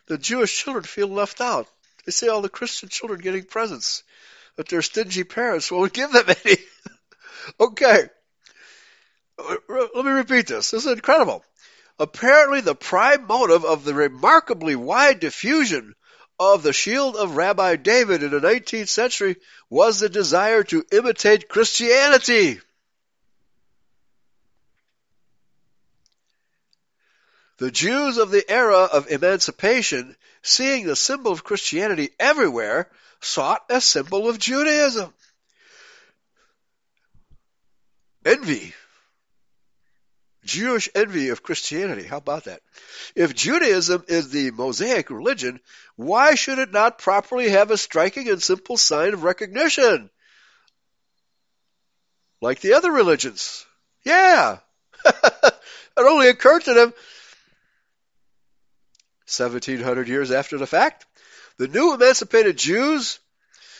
The 0.07 0.17
Jewish 0.17 0.63
children 0.63 0.83
feel 0.83 1.07
left 1.07 1.41
out. 1.41 1.67
They 2.05 2.11
see 2.11 2.29
all 2.29 2.41
the 2.41 2.49
Christian 2.49 2.89
children 2.89 3.21
getting 3.21 3.43
presents, 3.43 4.03
but 4.55 4.67
their 4.67 4.81
stingy 4.81 5.23
parents 5.23 5.71
won't 5.71 5.93
give 5.93 6.11
them 6.11 6.25
any. 6.45 6.57
okay. 7.59 8.09
Let 9.67 10.05
me 10.05 10.11
repeat 10.11 10.47
this. 10.47 10.71
This 10.71 10.85
is 10.85 10.91
incredible. 10.91 11.43
Apparently, 11.99 12.61
the 12.61 12.75
prime 12.75 13.25
motive 13.25 13.65
of 13.65 13.83
the 13.83 13.93
remarkably 13.93 14.75
wide 14.75 15.19
diffusion 15.19 15.95
of 16.39 16.63
the 16.63 16.73
shield 16.73 17.15
of 17.15 17.37
Rabbi 17.37 17.77
David 17.77 18.21
in 18.21 18.31
the 18.31 18.39
19th 18.39 18.89
century 18.89 19.37
was 19.69 19.99
the 19.99 20.09
desire 20.09 20.63
to 20.63 20.85
imitate 20.91 21.49
Christianity. 21.49 22.59
The 27.57 27.71
Jews 27.71 28.17
of 28.17 28.31
the 28.31 28.49
era 28.49 28.79
of 28.79 29.09
emancipation, 29.09 30.17
seeing 30.41 30.85
the 30.85 30.95
symbol 30.95 31.31
of 31.31 31.43
Christianity 31.43 32.09
everywhere, 32.19 32.91
sought 33.21 33.63
a 33.69 33.79
symbol 33.79 34.27
of 34.27 34.39
Judaism. 34.39 35.13
Envy. 38.25 38.73
Jewish 40.43 40.89
envy 40.93 41.29
of 41.29 41.41
Christianity. 41.41 42.03
How 42.03 42.17
about 42.17 42.43
that? 42.43 42.61
If 43.15 43.33
Judaism 43.33 44.03
is 44.07 44.29
the 44.29 44.51
Mosaic 44.51 45.09
religion, 45.09 45.59
why 45.95 46.35
should 46.35 46.59
it 46.59 46.71
not 46.71 46.99
properly 46.99 47.49
have 47.49 47.71
a 47.71 47.77
striking 47.77 48.29
and 48.29 48.43
simple 48.43 48.77
sign 48.77 49.13
of 49.13 49.23
recognition? 49.23 50.09
Like 52.41 52.59
the 52.59 52.73
other 52.73 52.91
religions. 52.91 53.65
Yeah. 54.03 54.59
it 55.05 55.53
only 55.97 56.27
occurred 56.27 56.63
to 56.65 56.73
them 56.73 56.93
1700 59.27 60.07
years 60.07 60.31
after 60.31 60.57
the 60.57 60.67
fact. 60.67 61.05
The 61.57 61.67
new 61.67 61.93
emancipated 61.93 62.57
Jews 62.57 63.19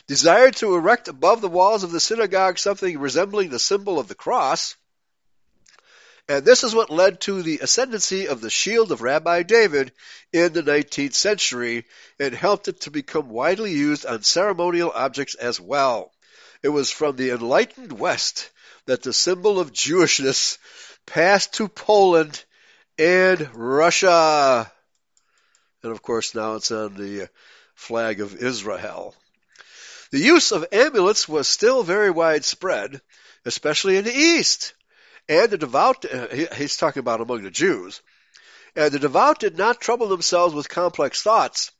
desired 0.08 0.56
to 0.58 0.76
erect 0.76 1.08
above 1.08 1.42
the 1.42 1.50
walls 1.50 1.84
of 1.84 1.92
the 1.92 2.00
synagogue 2.00 2.58
something 2.58 3.00
resembling 3.00 3.50
the 3.50 3.60
symbol 3.60 4.00
of 4.00 4.08
the 4.08 4.16
cross. 4.16 4.76
And 6.28 6.44
this 6.44 6.64
is 6.64 6.74
what 6.74 6.90
led 6.90 7.22
to 7.22 7.44
the 7.44 7.60
ascendancy 7.60 8.28
of 8.28 8.42
the 8.42 8.50
shield 8.50 8.92
of 8.92 9.02
Rabbi 9.02 9.44
David 9.44 9.92
in 10.34 10.54
the 10.54 10.64
19th 10.64 11.14
century 11.14 11.86
and 12.20 12.34
helped 12.34 12.68
it 12.68 12.82
to 12.82 12.92
become 12.92 13.30
widely 13.30 13.72
used 13.72 14.06
on 14.06 14.24
ceremonial 14.24 14.92
objects 14.94 15.36
as 15.36 15.60
well. 15.60 16.12
It 16.64 16.70
was 16.70 16.90
from 16.90 17.16
the 17.16 17.30
enlightened 17.30 17.92
West 17.92 18.50
that 18.88 19.04
the 19.04 19.14
symbol 19.14 19.60
of 19.60 19.72
Jewishness 19.72 20.58
passed 21.06 21.54
to 21.56 21.68
Poland 21.68 22.44
and 22.98 23.48
Russia. 23.54 24.72
And 25.86 25.92
of 25.92 26.02
course, 26.02 26.34
now 26.34 26.56
it's 26.56 26.72
on 26.72 26.96
the 26.96 27.30
flag 27.76 28.20
of 28.20 28.36
Israel. 28.36 29.14
The 30.10 30.18
use 30.18 30.52
of 30.52 30.66
amulets 30.72 31.30
was 31.30 31.48
still 31.48 31.84
very 31.84 32.10
widespread, 32.10 33.02
especially 33.46 33.98
in 33.98 34.04
the 34.04 34.16
East. 34.16 34.74
And 35.30 35.48
the 35.52 35.60
devout, 35.60 36.04
uh, 36.12 36.28
he's 36.56 36.78
talking 36.78 37.02
about 37.02 37.22
among 37.22 37.44
the 37.44 37.52
Jews, 37.52 38.02
and 38.76 38.92
the 38.92 38.98
devout 38.98 39.40
did 39.40 39.60
not 39.60 39.80
trouble 39.80 40.08
themselves 40.08 40.56
with 40.56 40.70
complex 40.70 41.22
thoughts. 41.22 41.72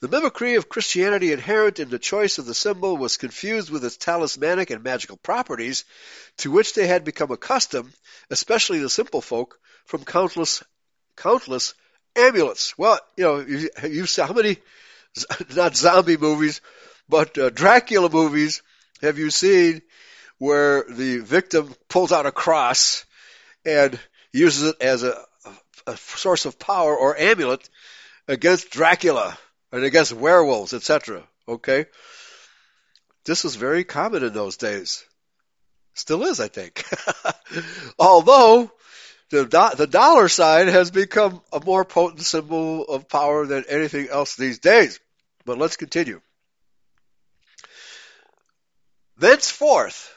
The 0.00 0.08
mimicry 0.08 0.56
of 0.56 0.68
Christianity 0.68 1.30
inherent 1.30 1.78
in 1.78 1.90
the 1.90 2.00
choice 2.00 2.38
of 2.38 2.46
the 2.46 2.54
symbol 2.54 2.96
was 2.96 3.18
confused 3.18 3.70
with 3.70 3.84
its 3.84 3.96
talismanic 3.96 4.70
and 4.70 4.82
magical 4.82 5.16
properties, 5.16 5.84
to 6.38 6.50
which 6.50 6.74
they 6.74 6.88
had 6.88 7.04
become 7.04 7.30
accustomed, 7.30 7.92
especially 8.30 8.80
the 8.80 8.90
simple 8.90 9.20
folk, 9.20 9.60
from 9.86 10.04
countless, 10.04 10.64
countless 11.16 11.74
amulets. 12.16 12.76
Well, 12.78 12.98
you 13.16 13.24
know, 13.24 13.38
you, 13.40 13.68
you 13.88 14.06
saw 14.06 14.26
how 14.26 14.34
many, 14.34 14.58
not 15.54 15.76
zombie 15.76 16.16
movies, 16.16 16.60
but 17.08 17.36
uh, 17.38 17.50
Dracula 17.50 18.08
movies 18.08 18.62
have 19.00 19.18
you 19.18 19.30
seen 19.30 19.82
where 20.38 20.84
the 20.88 21.18
victim 21.18 21.74
pulls 21.88 22.12
out 22.12 22.26
a 22.26 22.32
cross 22.32 23.04
and 23.64 23.98
uses 24.32 24.70
it 24.70 24.76
as 24.80 25.02
a, 25.02 25.16
a 25.86 25.96
source 25.96 26.46
of 26.46 26.58
power 26.58 26.96
or 26.96 27.16
amulet 27.16 27.68
against 28.28 28.70
Dracula 28.70 29.36
and 29.70 29.84
against 29.84 30.12
werewolves, 30.12 30.72
etc. 30.72 31.22
Okay? 31.48 31.86
This 33.24 33.44
was 33.44 33.56
very 33.56 33.84
common 33.84 34.24
in 34.24 34.32
those 34.32 34.56
days. 34.56 35.04
Still 35.94 36.24
is, 36.24 36.40
I 36.40 36.48
think. 36.48 36.84
Although 37.98 38.72
the, 39.32 39.46
do- 39.46 39.76
the 39.76 39.86
dollar 39.86 40.28
sign 40.28 40.68
has 40.68 40.90
become 40.90 41.40
a 41.52 41.60
more 41.64 41.86
potent 41.86 42.20
symbol 42.20 42.84
of 42.84 43.08
power 43.08 43.46
than 43.46 43.64
anything 43.66 44.08
else 44.08 44.36
these 44.36 44.58
days. 44.58 45.00
But 45.46 45.56
let's 45.56 45.76
continue. 45.76 46.20
Thenceforth, 49.16 50.14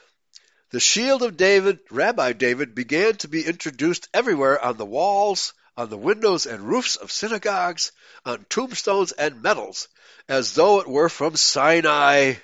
the 0.70 0.80
shield 0.80 1.22
of 1.22 1.38
David, 1.38 1.78
Rabbi 1.90 2.34
David, 2.34 2.74
began 2.74 3.14
to 3.16 3.28
be 3.28 3.46
introduced 3.46 4.06
everywhere 4.12 4.62
on 4.62 4.76
the 4.76 4.84
walls, 4.84 5.54
on 5.78 5.88
the 5.88 5.96
windows 5.96 6.44
and 6.44 6.60
roofs 6.60 6.96
of 6.96 7.10
synagogues, 7.10 7.92
on 8.26 8.44
tombstones 8.50 9.12
and 9.12 9.42
medals, 9.42 9.88
as 10.28 10.54
though 10.54 10.80
it 10.80 10.88
were 10.88 11.08
from 11.08 11.36
Sinai. 11.36 12.34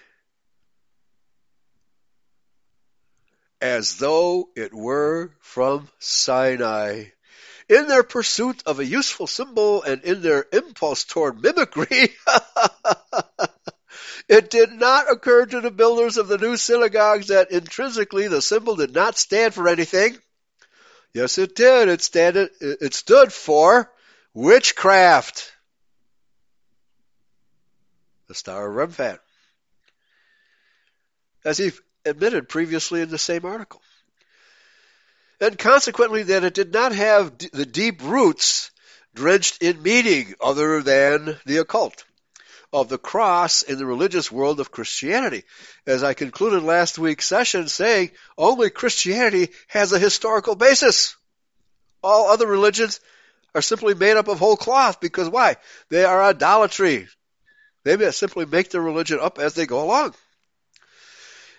As 3.62 3.98
though 3.98 4.48
it 4.56 4.74
were 4.74 5.30
from 5.38 5.88
Sinai. 6.00 7.04
In 7.68 7.86
their 7.86 8.02
pursuit 8.02 8.60
of 8.66 8.80
a 8.80 8.84
useful 8.84 9.28
symbol 9.28 9.84
and 9.84 10.02
in 10.02 10.20
their 10.20 10.44
impulse 10.52 11.04
toward 11.04 11.40
mimicry, 11.40 12.08
it 14.28 14.50
did 14.50 14.72
not 14.72 15.10
occur 15.10 15.46
to 15.46 15.60
the 15.60 15.70
builders 15.70 16.16
of 16.16 16.26
the 16.26 16.38
new 16.38 16.56
synagogues 16.56 17.28
that 17.28 17.52
intrinsically 17.52 18.26
the 18.26 18.42
symbol 18.42 18.74
did 18.74 18.92
not 18.92 19.16
stand 19.16 19.54
for 19.54 19.68
anything. 19.68 20.18
Yes, 21.14 21.38
it 21.38 21.54
did. 21.54 21.88
It, 21.88 22.02
stand, 22.02 22.50
it 22.60 22.94
stood 22.94 23.32
for 23.32 23.92
witchcraft. 24.34 25.52
The 28.26 28.34
Star 28.34 28.68
of 28.68 28.74
Remphan. 28.74 29.20
As 31.44 31.58
he 31.58 31.70
admitted 32.04 32.48
previously 32.48 33.00
in 33.00 33.08
the 33.08 33.18
same 33.18 33.44
article. 33.44 33.80
And 35.40 35.58
consequently, 35.58 36.24
that 36.24 36.44
it 36.44 36.54
did 36.54 36.72
not 36.72 36.92
have 36.92 37.36
d- 37.36 37.50
the 37.52 37.66
deep 37.66 38.02
roots 38.02 38.70
drenched 39.14 39.62
in 39.62 39.82
meaning 39.82 40.34
other 40.40 40.82
than 40.82 41.36
the 41.44 41.58
occult 41.58 42.04
of 42.72 42.88
the 42.88 42.98
cross 42.98 43.62
in 43.62 43.78
the 43.78 43.84
religious 43.84 44.32
world 44.32 44.58
of 44.58 44.70
Christianity. 44.70 45.44
As 45.86 46.02
I 46.02 46.14
concluded 46.14 46.62
last 46.62 46.98
week's 46.98 47.26
session 47.26 47.68
saying, 47.68 48.12
only 48.38 48.70
Christianity 48.70 49.50
has 49.68 49.92
a 49.92 49.98
historical 49.98 50.54
basis. 50.54 51.16
All 52.02 52.28
other 52.28 52.46
religions 52.46 53.00
are 53.54 53.62
simply 53.62 53.94
made 53.94 54.16
up 54.16 54.28
of 54.28 54.38
whole 54.38 54.56
cloth 54.56 55.00
because 55.00 55.28
why? 55.28 55.56
They 55.90 56.04
are 56.04 56.22
idolatry. 56.22 57.08
They 57.84 58.10
simply 58.12 58.46
make 58.46 58.70
their 58.70 58.80
religion 58.80 59.18
up 59.20 59.38
as 59.38 59.54
they 59.54 59.66
go 59.66 59.84
along. 59.84 60.14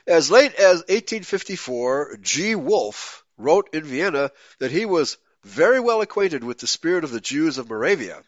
As 0.05 0.29
late 0.29 0.53
as 0.55 0.79
1854, 0.89 2.17
G. 2.21 2.55
Wolf 2.55 3.23
wrote 3.37 3.69
in 3.73 3.85
Vienna 3.85 4.31
that 4.59 4.71
he 4.71 4.85
was 4.85 5.17
very 5.43 5.79
well 5.79 6.01
acquainted 6.01 6.43
with 6.43 6.57
the 6.57 6.67
spirit 6.67 7.05
of 7.05 7.11
the 7.11 7.21
Jews 7.21 7.57
of 7.57 7.69
Moravia, 7.69 8.21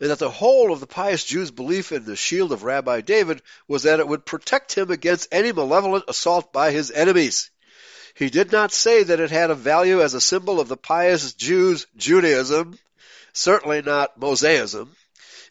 and 0.00 0.10
that 0.10 0.18
the 0.18 0.30
whole 0.30 0.72
of 0.72 0.80
the 0.80 0.86
pious 0.86 1.24
Jew's 1.24 1.52
belief 1.52 1.92
in 1.92 2.04
the 2.04 2.16
shield 2.16 2.50
of 2.50 2.64
Rabbi 2.64 3.00
David 3.00 3.42
was 3.68 3.84
that 3.84 4.00
it 4.00 4.08
would 4.08 4.26
protect 4.26 4.72
him 4.74 4.90
against 4.90 5.28
any 5.30 5.52
malevolent 5.52 6.04
assault 6.08 6.52
by 6.52 6.72
his 6.72 6.90
enemies. 6.90 7.50
He 8.14 8.28
did 8.28 8.50
not 8.50 8.72
say 8.72 9.04
that 9.04 9.20
it 9.20 9.30
had 9.30 9.50
a 9.50 9.54
value 9.54 10.02
as 10.02 10.14
a 10.14 10.20
symbol 10.20 10.58
of 10.58 10.66
the 10.66 10.76
pious 10.76 11.32
Jews' 11.32 11.86
Judaism, 11.96 12.76
certainly 13.32 13.82
not 13.82 14.18
Mosaism, 14.18 14.96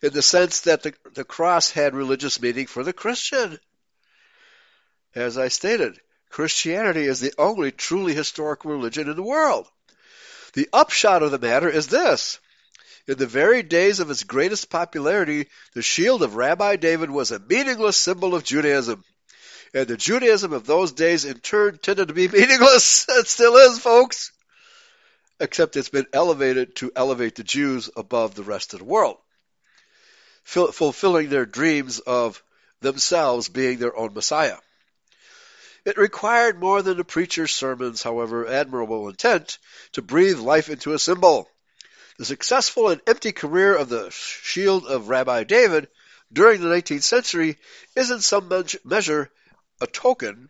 in 0.01 0.11
the 0.11 0.21
sense 0.21 0.61
that 0.61 0.83
the, 0.83 0.93
the 1.13 1.23
cross 1.23 1.71
had 1.71 1.95
religious 1.95 2.41
meaning 2.41 2.67
for 2.67 2.83
the 2.83 2.91
Christian. 2.91 3.59
As 5.17 5.35
I 5.35 5.47
stated, 5.47 5.99
Christianity 6.29 7.05
is 7.05 7.19
the 7.19 7.33
only 7.39 7.71
truly 7.71 8.13
historic 8.13 8.63
religion 8.63 9.09
in 9.09 9.15
the 9.15 9.23
world. 9.23 9.67
The 10.53 10.69
upshot 10.71 11.23
of 11.23 11.31
the 11.31 11.39
matter 11.39 11.67
is 11.67 11.87
this. 11.87 12.37
In 13.07 13.17
the 13.17 13.25
very 13.25 13.63
days 13.63 13.99
of 13.99 14.11
its 14.11 14.23
greatest 14.23 14.69
popularity, 14.69 15.49
the 15.73 15.81
shield 15.81 16.21
of 16.21 16.35
Rabbi 16.35 16.75
David 16.75 17.09
was 17.09 17.31
a 17.31 17.39
meaningless 17.39 17.97
symbol 17.97 18.35
of 18.35 18.43
Judaism. 18.43 19.03
And 19.73 19.87
the 19.87 19.97
Judaism 19.97 20.53
of 20.53 20.67
those 20.67 20.91
days 20.91 21.25
in 21.25 21.39
turn 21.39 21.79
tended 21.79 22.09
to 22.09 22.13
be 22.13 22.27
meaningless. 22.31 23.09
It 23.09 23.27
still 23.27 23.55
is, 23.55 23.79
folks. 23.79 24.31
Except 25.39 25.77
it's 25.77 25.89
been 25.89 26.05
elevated 26.13 26.75
to 26.75 26.91
elevate 26.95 27.33
the 27.33 27.43
Jews 27.43 27.89
above 27.97 28.35
the 28.35 28.43
rest 28.43 28.73
of 28.73 28.79
the 28.81 28.85
world, 28.85 29.17
fulfilling 30.43 31.29
their 31.29 31.47
dreams 31.47 31.97
of 31.97 32.43
themselves 32.81 33.49
being 33.49 33.79
their 33.79 33.97
own 33.97 34.13
Messiah. 34.13 34.57
It 35.87 35.97
required 35.97 36.59
more 36.59 36.81
than 36.81 36.99
a 36.99 37.05
preacher's 37.05 37.55
sermons, 37.55 38.03
however 38.03 38.45
admirable 38.45 39.07
intent, 39.07 39.57
to 39.93 40.01
breathe 40.01 40.37
life 40.37 40.67
into 40.67 40.91
a 40.91 40.99
symbol. 40.99 41.49
The 42.17 42.25
successful 42.25 42.89
and 42.89 42.99
empty 43.07 43.31
career 43.31 43.73
of 43.73 43.87
the 43.87 44.09
shield 44.11 44.85
of 44.85 45.07
Rabbi 45.07 45.45
David 45.45 45.87
during 46.33 46.59
the 46.59 46.67
19th 46.67 47.03
century 47.03 47.57
is 47.95 48.11
in 48.11 48.19
some 48.19 48.51
measure 48.83 49.31
a 49.79 49.87
token 49.87 50.49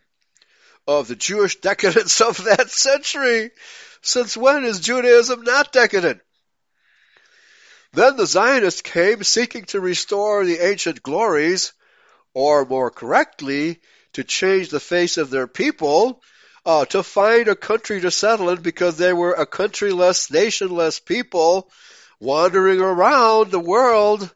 of 0.88 1.06
the 1.06 1.14
Jewish 1.14 1.60
decadence 1.60 2.20
of 2.20 2.38
that 2.44 2.68
century. 2.72 3.52
Since 4.02 4.36
when 4.36 4.64
is 4.64 4.80
Judaism 4.80 5.44
not 5.44 5.72
decadent? 5.72 6.20
Then 7.92 8.16
the 8.16 8.26
Zionists 8.26 8.82
came 8.82 9.22
seeking 9.22 9.66
to 9.66 9.80
restore 9.80 10.44
the 10.44 10.58
ancient 10.58 11.00
glories, 11.00 11.74
or 12.34 12.64
more 12.64 12.90
correctly, 12.90 13.80
to 14.14 14.24
change 14.24 14.68
the 14.68 14.80
face 14.80 15.16
of 15.16 15.30
their 15.30 15.46
people, 15.46 16.22
uh, 16.64 16.84
to 16.86 17.02
find 17.02 17.48
a 17.48 17.56
country 17.56 18.00
to 18.00 18.10
settle 18.10 18.50
in 18.50 18.60
because 18.60 18.96
they 18.96 19.12
were 19.12 19.32
a 19.32 19.46
countryless, 19.46 20.30
nationless 20.30 21.04
people 21.04 21.70
wandering 22.20 22.80
around 22.80 23.50
the 23.50 23.60
world, 23.60 24.32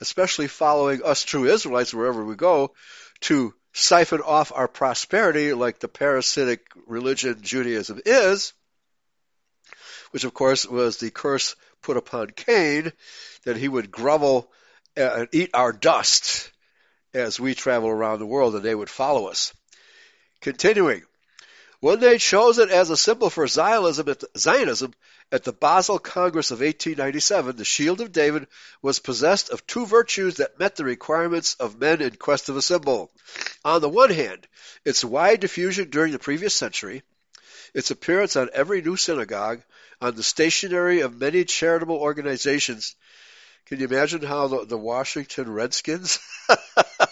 especially 0.00 0.48
following 0.48 1.02
us 1.02 1.22
true 1.24 1.46
Israelites 1.46 1.94
wherever 1.94 2.24
we 2.24 2.36
go, 2.36 2.72
to 3.20 3.54
siphon 3.72 4.20
off 4.20 4.52
our 4.54 4.68
prosperity 4.68 5.52
like 5.52 5.78
the 5.78 5.88
parasitic 5.88 6.66
religion 6.86 7.38
Judaism 7.40 8.00
is, 8.04 8.52
which 10.10 10.24
of 10.24 10.34
course 10.34 10.66
was 10.66 10.98
the 10.98 11.10
curse 11.10 11.56
put 11.82 11.96
upon 11.96 12.30
Cain 12.30 12.92
that 13.44 13.56
he 13.56 13.68
would 13.68 13.90
grovel 13.90 14.50
and 14.96 15.28
eat 15.32 15.50
our 15.54 15.72
dust 15.72 16.50
as 17.18 17.38
we 17.38 17.54
travel 17.54 17.88
around 17.88 18.18
the 18.18 18.26
world 18.26 18.54
and 18.54 18.64
they 18.64 18.74
would 18.74 18.90
follow 18.90 19.26
us. 19.26 19.52
Continuing, 20.40 21.02
when 21.80 22.00
they 22.00 22.18
chose 22.18 22.58
it 22.58 22.70
as 22.70 22.90
a 22.90 22.96
symbol 22.96 23.30
for 23.30 23.46
Zionism 23.46 24.08
at 24.08 24.20
the, 24.20 24.28
Zionism 24.36 24.94
at 25.30 25.44
the 25.44 25.52
Basel 25.52 25.98
Congress 25.98 26.50
of 26.50 26.60
1897, 26.60 27.56
the 27.56 27.64
Shield 27.64 28.00
of 28.00 28.10
David 28.10 28.46
was 28.82 28.98
possessed 28.98 29.50
of 29.50 29.66
two 29.66 29.86
virtues 29.86 30.36
that 30.36 30.58
met 30.58 30.74
the 30.74 30.84
requirements 30.84 31.54
of 31.54 31.78
men 31.78 32.00
in 32.00 32.16
quest 32.16 32.48
of 32.48 32.56
a 32.56 32.62
symbol. 32.62 33.12
On 33.64 33.80
the 33.80 33.88
one 33.88 34.10
hand, 34.10 34.48
its 34.84 35.04
wide 35.04 35.40
diffusion 35.40 35.90
during 35.90 36.12
the 36.12 36.18
previous 36.18 36.54
century, 36.54 37.02
its 37.74 37.90
appearance 37.90 38.34
on 38.34 38.50
every 38.52 38.82
new 38.82 38.96
synagogue, 38.96 39.62
on 40.00 40.14
the 40.14 40.22
stationery 40.22 41.00
of 41.00 41.20
many 41.20 41.44
charitable 41.44 41.96
organizations. 41.96 42.96
Can 43.66 43.80
you 43.80 43.86
imagine 43.86 44.22
how 44.22 44.48
the, 44.48 44.64
the 44.64 44.78
Washington 44.78 45.52
Redskins, 45.52 46.18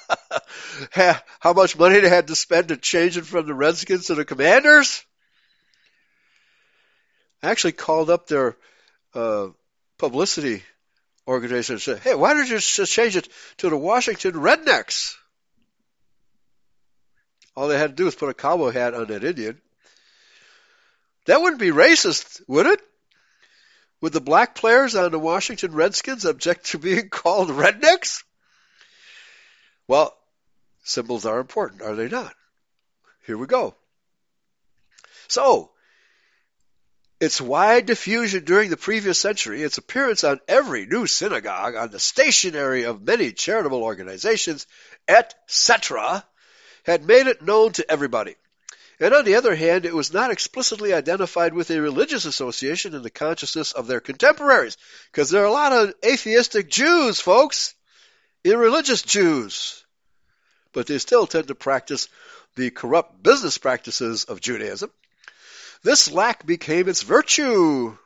how 0.93 1.53
much 1.53 1.79
money 1.79 2.01
they 2.01 2.09
had 2.09 2.29
to 2.29 2.35
spend 2.35 2.69
to 2.69 2.77
change 2.77 3.17
it 3.17 3.27
from 3.27 3.47
the 3.47 3.55
Redskins 3.55 4.07
to 4.07 4.15
the 4.15 4.25
Commanders? 4.25 5.05
I 7.43 7.51
actually 7.51 7.73
called 7.73 8.11
up 8.11 8.27
their 8.27 8.57
uh, 9.15 9.49
publicity 9.99 10.63
organization 11.27 11.75
and 11.75 11.83
said, 11.83 11.99
hey, 12.01 12.15
why 12.15 12.35
don't 12.35 12.49
you 12.49 12.59
just 12.59 12.93
change 12.93 13.17
it 13.17 13.29
to 13.59 13.71
the 13.71 13.77
Washington 13.77 14.33
Rednecks? 14.33 15.15
All 17.55 17.69
they 17.69 17.79
had 17.79 17.91
to 17.91 17.97
do 17.97 18.05
was 18.05 18.15
put 18.15 18.29
a 18.29 18.35
cowboy 18.35 18.71
hat 18.71 18.95
on 18.95 19.07
that 19.07 19.25
Indian. 19.25 19.61
That 21.27 21.41
wouldn't 21.41 21.61
be 21.61 21.71
racist, 21.71 22.41
would 22.47 22.67
it? 22.67 22.81
Would 24.01 24.13
the 24.13 24.21
black 24.21 24.55
players 24.55 24.95
on 24.95 25.11
the 25.11 25.19
Washington 25.19 25.73
Redskins 25.73 26.25
object 26.25 26.67
to 26.67 26.79
being 26.79 27.09
called 27.11 27.49
rednecks? 27.49 28.23
Well, 29.89 30.16
symbols 30.87 31.27
are 31.27 31.41
important, 31.41 31.83
are 31.83 31.95
they 31.95 32.09
not? 32.09 32.35
Here 33.27 33.37
we 33.37 33.47
go. 33.47 33.75
So, 35.29 35.73
its 37.19 37.41
wide 37.41 37.87
diffusion 37.87 38.45
during 38.45 38.71
the 38.71 38.77
previous 38.77 39.19
century, 39.19 39.63
its 39.63 39.79
appearance 39.79 40.23
on 40.23 40.41
every 40.47 40.87
new 40.87 41.07
synagogue, 41.07 41.75
on 41.75 41.91
the 41.91 41.99
stationery 41.99 42.85
of 42.85 43.03
many 43.03 43.33
charitable 43.33 43.83
organizations, 43.83 44.67
etc., 45.09 46.25
had 46.85 47.05
made 47.05 47.27
it 47.27 47.43
known 47.43 47.73
to 47.73 47.91
everybody. 47.91 48.37
And 49.01 49.13
on 49.13 49.25
the 49.25 49.35
other 49.35 49.55
hand, 49.55 49.85
it 49.85 49.95
was 49.95 50.13
not 50.13 50.31
explicitly 50.31 50.95
identified 50.95 51.53
with 51.53 51.71
a 51.71 51.81
religious 51.81 52.25
association 52.25 52.95
in 52.95 53.03
the 53.03 53.11
consciousness 53.11 53.73
of 53.73 53.87
their 53.87 54.01
contemporaries. 54.01 54.79
Because 55.11 55.31
there 55.31 55.43
are 55.43 55.47
a 55.47 55.53
lot 55.53 55.73
of 55.73 55.95
atheistic 56.05 56.71
Jews, 56.71 57.21
folks. 57.21 57.75
Irreligious 58.45 59.03
Jews. 59.03 59.85
But 60.77 60.87
they 60.89 60.99
still 60.99 61.27
tend 61.27 61.49
to 61.49 61.55
practice 61.55 62.07
the 62.55 62.69
corrupt 62.69 63.23
business 63.23 63.57
practices 63.57 64.25
of 64.25 64.43
Judaism. 64.43 64.91
This 65.83 66.13
lack 66.13 66.45
became 66.45 66.87
its 66.87 67.01
virtue. 67.01 67.97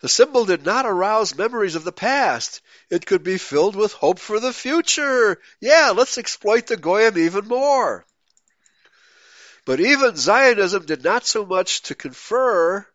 The 0.00 0.08
symbol 0.08 0.46
did 0.46 0.64
not 0.64 0.86
arouse 0.86 1.36
memories 1.36 1.74
of 1.74 1.84
the 1.84 1.92
past. 1.92 2.62
It 2.88 3.04
could 3.04 3.22
be 3.22 3.36
filled 3.36 3.76
with 3.76 3.92
hope 3.92 4.18
for 4.18 4.40
the 4.40 4.54
future. 4.54 5.38
Yeah, 5.60 5.92
let's 5.94 6.16
exploit 6.16 6.66
the 6.66 6.78
Goyim 6.78 7.18
even 7.18 7.46
more. 7.46 8.06
But 9.66 9.80
even 9.80 10.16
Zionism 10.16 10.86
did 10.86 11.04
not 11.04 11.26
so 11.26 11.44
much 11.44 11.82
to 11.82 11.94
confer, 11.94 12.86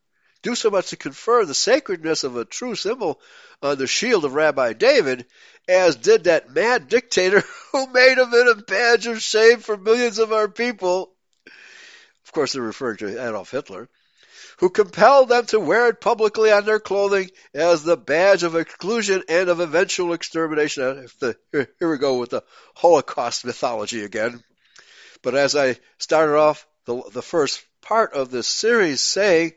do 0.45 0.53
so 0.53 0.69
much 0.69 0.91
to 0.91 0.95
confer 0.95 1.43
the 1.43 1.55
sacredness 1.55 2.23
of 2.23 2.37
a 2.37 2.45
true 2.45 2.75
symbol 2.75 3.19
on 3.63 3.79
the 3.79 3.87
shield 3.87 4.23
of 4.25 4.35
Rabbi 4.35 4.73
David 4.73 5.25
as 5.67 5.95
did 5.95 6.25
that 6.25 6.53
mad 6.53 6.87
dictator 6.87 7.43
who 7.71 7.87
made 7.87 8.19
of 8.19 8.31
it 8.31 8.47
a 8.47 8.61
badge 8.61 9.07
of 9.07 9.23
shame 9.23 9.59
for 9.59 9.75
millions 9.75 10.19
of 10.19 10.31
our 10.31 10.47
people. 10.47 11.11
Of 12.25 12.31
course, 12.31 12.53
they're 12.53 12.61
referring 12.61 12.97
to 12.97 13.27
Adolf 13.27 13.49
Hitler, 13.49 13.89
who 14.59 14.69
compelled 14.69 15.29
them 15.29 15.47
to 15.47 15.59
wear 15.59 15.87
it 15.87 15.99
publicly 15.99 16.51
on 16.51 16.63
their 16.63 16.79
clothing 16.79 17.31
as 17.55 17.81
the 17.81 17.97
badge 17.97 18.43
of 18.43 18.55
exclusion 18.55 19.23
and 19.27 19.49
of 19.49 19.59
eventual 19.59 20.13
extermination. 20.13 21.07
Here, 21.51 21.67
we 21.81 21.97
go 21.97 22.19
with 22.19 22.29
the 22.29 22.43
Holocaust 22.75 23.45
mythology 23.45 24.03
again. 24.03 24.43
But 25.23 25.33
as 25.33 25.55
I 25.55 25.77
started 25.97 26.37
off 26.37 26.67
the, 26.85 27.01
the 27.11 27.23
first 27.23 27.65
part 27.81 28.13
of 28.13 28.29
this 28.29 28.47
series 28.47 29.01
saying, 29.01 29.53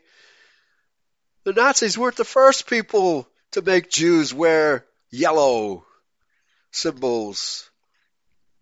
the 1.49 1.59
Nazis 1.59 1.97
weren't 1.97 2.15
the 2.15 2.23
first 2.23 2.67
people 2.67 3.27
to 3.53 3.63
make 3.63 3.89
Jews 3.89 4.31
wear 4.31 4.85
yellow 5.09 5.83
symbols. 6.69 7.71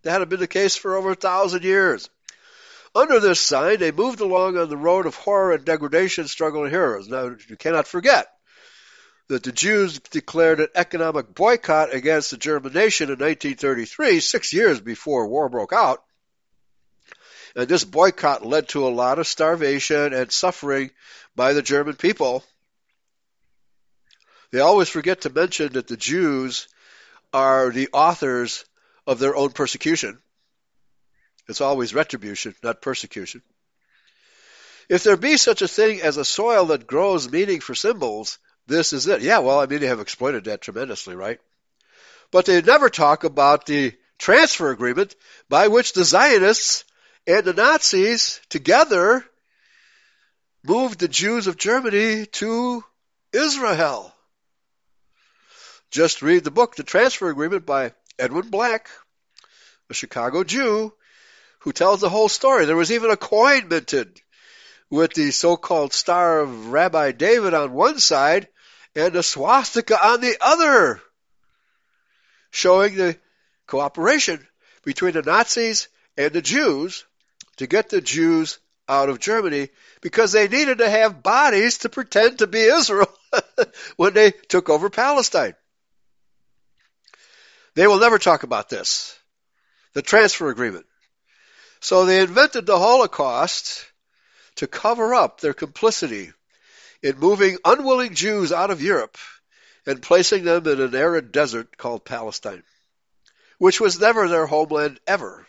That 0.04 0.20
had 0.22 0.30
been 0.30 0.40
the 0.40 0.48
case 0.48 0.78
for 0.78 0.96
over 0.96 1.12
a 1.12 1.16
thousand 1.16 1.66
years. 1.66 2.10
Under 2.96 3.20
this 3.20 3.42
sign, 3.42 3.80
they 3.80 3.92
moved 3.92 4.22
along 4.22 4.58
on 4.58 4.70
the 4.70 4.78
road 4.78 5.06
of 5.06 5.16
horror 5.16 5.52
and 5.52 5.66
degradation, 5.66 6.30
struggling 6.30 6.72
heroes. 6.72 7.10
Now, 7.10 7.36
you 7.50 7.58
cannot 7.58 7.90
forget 7.90 8.32
that 9.28 9.44
the 9.44 9.52
Jews 9.52 10.00
declared 10.00 10.62
an 10.62 10.70
economic 10.74 11.36
boycott 11.36 11.94
against 11.94 12.32
the 12.32 12.38
German 12.38 12.72
nation 12.72 13.08
in 13.10 13.20
1933, 13.20 14.22
six 14.22 14.54
years 14.54 14.80
before 14.80 15.28
war 15.28 15.50
broke 15.50 15.74
out. 15.74 16.02
And 17.54 17.68
this 17.68 17.84
boycott 17.84 18.46
led 18.46 18.70
to 18.70 18.88
a 18.88 18.96
lot 18.96 19.20
of 19.20 19.28
starvation 19.28 20.14
and 20.14 20.32
suffering 20.32 20.92
by 21.36 21.52
the 21.52 21.62
German 21.62 21.98
people. 21.98 22.46
They 24.52 24.60
always 24.60 24.90
forget 24.90 25.22
to 25.22 25.30
mention 25.30 25.74
that 25.74 25.88
the 25.88 25.98
Jews 25.98 26.68
are 27.34 27.70
the 27.72 27.90
authors 27.92 28.66
of 29.06 29.20
their 29.20 29.36
own 29.36 29.52
persecution. 29.52 30.20
It's 31.48 31.62
always 31.62 31.94
retribution, 31.94 32.56
not 32.64 32.82
persecution. 32.82 33.42
If 34.90 35.04
there 35.04 35.18
be 35.18 35.38
such 35.38 35.62
a 35.62 35.68
thing 35.68 36.02
as 36.02 36.18
a 36.18 36.26
soil 36.26 36.66
that 36.68 36.88
grows 36.88 37.30
meaning 37.30 37.60
for 37.60 37.76
symbols, 37.76 38.38
this 38.68 38.94
is 38.94 39.08
it. 39.08 39.22
Yeah, 39.22 39.40
well, 39.40 39.60
I 39.60 39.66
mean, 39.66 39.80
they 39.80 39.88
have 39.88 40.00
exploited 40.00 40.46
that 40.46 40.62
tremendously, 40.62 41.16
right? 41.16 41.40
But 42.32 42.46
they 42.46 42.62
never 42.62 42.90
talk 42.90 43.24
about 43.24 43.66
the 43.66 43.94
transfer 44.18 44.72
agreement 44.72 45.16
by 45.50 45.68
which 45.68 45.94
the 45.94 46.04
Zionists 46.04 46.84
and 47.26 47.44
the 47.44 47.54
Nazis 47.54 48.40
together 48.50 49.26
moved 50.64 51.00
the 51.00 51.08
Jews 51.08 51.48
of 51.48 51.58
Germany 51.58 52.26
to 52.26 52.84
Israel. 53.32 54.14
Just 55.92 56.22
read 56.22 56.44
the 56.44 56.52
book, 56.52 56.76
The 56.76 56.84
Transfer 56.84 57.30
Agreement 57.30 57.66
by 57.66 57.94
Edwin 58.20 58.50
Black, 58.50 58.90
a 59.90 59.94
Chicago 59.94 60.44
Jew, 60.44 60.94
who 61.60 61.72
tells 61.72 62.02
the 62.02 62.10
whole 62.10 62.30
story. 62.30 62.66
There 62.66 62.76
was 62.76 62.92
even 62.92 63.10
a 63.10 63.18
coin 63.18 63.68
minted 63.70 64.22
with 64.90 65.14
the 65.14 65.32
so-called 65.32 65.94
Star 65.94 66.42
of 66.42 66.68
Rabbi 66.68 67.12
David 67.14 67.54
on 67.54 67.74
one 67.74 68.00
side 68.00 68.48
and 68.96 69.16
a 69.16 69.24
swastika 69.24 70.08
on 70.08 70.22
the 70.22 70.38
other, 70.42 71.02
showing 72.52 72.96
the 72.96 73.18
cooperation 73.66 74.46
between 74.84 75.14
the 75.14 75.22
Nazis 75.22 75.88
and 76.18 76.34
the 76.34 76.42
Jews 76.42 77.06
to 77.58 77.68
get 77.68 77.90
the 77.90 78.02
Jews 78.02 78.60
out 78.90 79.10
of 79.10 79.20
Germany 79.20 79.70
because 80.02 80.32
they 80.32 80.48
needed 80.48 80.80
to 80.80 80.90
have 80.90 81.24
bodies 81.24 81.80
to 81.80 81.90
pretend 81.90 82.40
to 82.40 82.48
be 82.48 82.60
Israel 82.60 83.14
when 83.98 84.14
they 84.14 84.32
took 84.32 84.70
over 84.70 84.90
Palestine. 84.90 85.56
They 87.78 87.86
will 87.86 88.00
never 88.00 88.18
talk 88.18 88.42
about 88.42 88.70
this. 88.70 89.16
The 89.94 90.02
transfer 90.02 90.50
agreement. 90.50 90.88
So 91.80 92.06
they 92.06 92.22
invented 92.22 92.66
the 92.66 92.80
Holocaust 92.80 93.86
to 94.56 94.66
cover 94.66 95.14
up 95.14 95.40
their 95.40 95.54
complicity 95.54 96.34
in 97.04 97.20
moving 97.20 97.60
unwilling 97.64 98.16
Jews 98.16 98.52
out 98.52 98.72
of 98.72 98.82
Europe 98.82 99.16
and 99.86 100.02
placing 100.02 100.44
them 100.44 100.66
in 100.68 100.82
an 100.82 100.96
arid 100.96 101.32
desert 101.32 101.78
called 101.78 102.04
Palestine. 102.04 102.64
which 103.60 103.80
was 103.80 104.00
never 104.00 104.28
their 104.28 104.48
homeland 104.48 105.00
ever, 105.06 105.46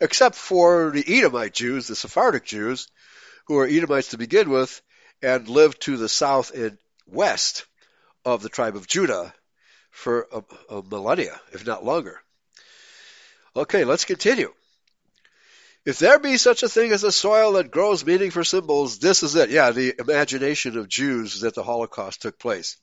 except 0.00 0.34
for 0.34 0.90
the 0.90 1.18
Edomite 1.18 1.54
Jews, 1.54 1.86
the 1.86 1.94
Sephardic 1.94 2.44
Jews, 2.44 2.88
who 3.46 3.54
were 3.54 3.66
Edomites 3.66 4.08
to 4.08 4.18
begin 4.18 4.50
with 4.50 4.82
and 5.22 5.48
lived 5.48 5.82
to 5.82 5.96
the 5.96 6.08
south 6.08 6.50
and 6.50 6.76
west 7.06 7.66
of 8.24 8.42
the 8.42 8.48
tribe 8.48 8.74
of 8.74 8.88
Judah 8.88 9.32
for 9.92 10.26
a, 10.32 10.42
a 10.74 10.82
millennia, 10.82 11.40
if 11.52 11.64
not 11.64 11.84
longer. 11.84 12.20
Okay, 13.54 13.84
let's 13.84 14.04
continue. 14.04 14.52
If 15.84 15.98
there 15.98 16.18
be 16.18 16.38
such 16.38 16.62
a 16.62 16.68
thing 16.68 16.92
as 16.92 17.04
a 17.04 17.12
soil 17.12 17.52
that 17.52 17.70
grows 17.70 18.04
meaning 18.04 18.30
for 18.30 18.44
symbols, 18.44 18.98
this 18.98 19.22
is 19.22 19.34
it. 19.34 19.50
Yeah, 19.50 19.72
the 19.72 19.94
imagination 19.98 20.78
of 20.78 20.88
Jews 20.88 21.40
that 21.40 21.54
the 21.54 21.62
Holocaust 21.62 22.22
took 22.22 22.38
place. 22.38 22.76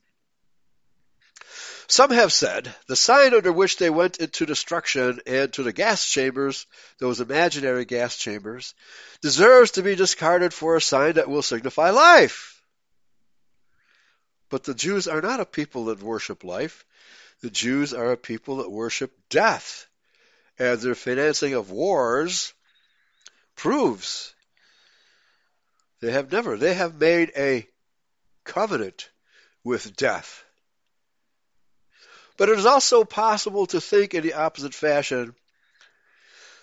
Some 1.88 2.12
have 2.12 2.32
said 2.32 2.74
the 2.88 2.96
sign 2.96 3.34
under 3.34 3.52
which 3.52 3.78
they 3.78 3.90
went 3.90 4.18
into 4.18 4.46
destruction 4.46 5.22
and 5.26 5.52
to 5.54 5.64
the 5.64 5.74
gas 5.74 6.06
chambers, 6.06 6.68
those 7.00 7.20
imaginary 7.20 7.86
gas 7.86 8.16
chambers, 8.16 8.76
deserves 9.22 9.72
to 9.72 9.82
be 9.82 9.96
discarded 9.96 10.54
for 10.54 10.76
a 10.76 10.82
sign 10.82 11.14
that 11.14 11.30
will 11.30 11.42
signify 11.42 11.90
life. 11.90 12.59
But 14.50 14.64
the 14.64 14.74
Jews 14.74 15.08
are 15.08 15.22
not 15.22 15.40
a 15.40 15.46
people 15.46 15.86
that 15.86 16.02
worship 16.02 16.44
life. 16.44 16.86
The 17.42 17.50
Jews 17.50 17.94
are 17.94 18.12
a 18.12 18.18
people 18.18 18.58
that 18.58 18.72
worship 18.72 19.12
death. 19.30 19.88
And 20.58 20.80
their 20.80 20.96
financing 20.96 21.54
of 21.54 21.72
wars 21.72 22.54
proves 23.56 24.34
they 26.02 26.12
have 26.12 26.32
never, 26.32 26.58
they 26.58 26.74
have 26.74 26.96
made 26.96 27.32
a 27.36 27.68
covenant 28.46 29.10
with 29.64 29.96
death. 29.96 30.44
But 32.38 32.50
it 32.50 32.58
is 32.58 32.66
also 32.66 33.04
possible 33.04 33.66
to 33.68 33.82
think 33.82 34.14
in 34.14 34.24
the 34.24 34.36
opposite 34.36 34.74
fashion. 34.74 35.36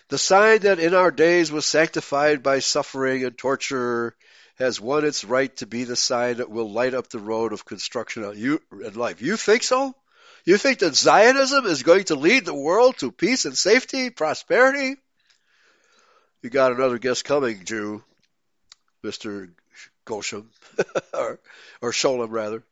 The 0.09 0.19
sign 0.19 0.61
that 0.61 0.79
in 0.79 0.95
our 0.95 1.11
days 1.11 1.53
was 1.53 1.67
sanctified 1.67 2.43
by 2.43 2.61
suffering 2.61 3.25
and 3.25 3.37
torture 3.37 4.17
has 4.59 4.81
won 4.81 5.05
its 5.05 5.25
right 5.25 5.55
to 5.57 5.67
be 5.67 5.85
the 5.85 5.97
sign 5.97 6.39
that 6.39 6.51
will 6.51 6.71
light 6.71 6.95
up 6.95 7.09
the 7.09 7.19
road 7.19 7.53
of 7.53 7.65
construction 7.65 8.25
and 8.25 8.97
life. 8.97 9.21
You 9.21 9.37
think 9.37 9.63
so? 9.63 9.95
You 10.45 10.57
think 10.57 10.79
that 10.79 10.95
Zionism 10.95 11.67
is 11.67 11.83
going 11.83 12.05
to 12.05 12.15
lead 12.15 12.47
the 12.47 12.55
world 12.55 12.99
to 12.99 13.11
peace 13.11 13.45
and 13.45 13.57
safety, 13.57 14.11
prosperity? 14.11 14.97
You 16.43 16.51
got 16.51 16.73
another 16.73 16.99
guest 16.99 17.25
coming, 17.25 17.65
Jew, 17.65 18.03
Mr. 19.05 19.51
Gershom, 20.05 20.49
or, 21.15 21.41
or 21.83 21.91
Scholem 21.91 22.31
rather. 22.31 22.63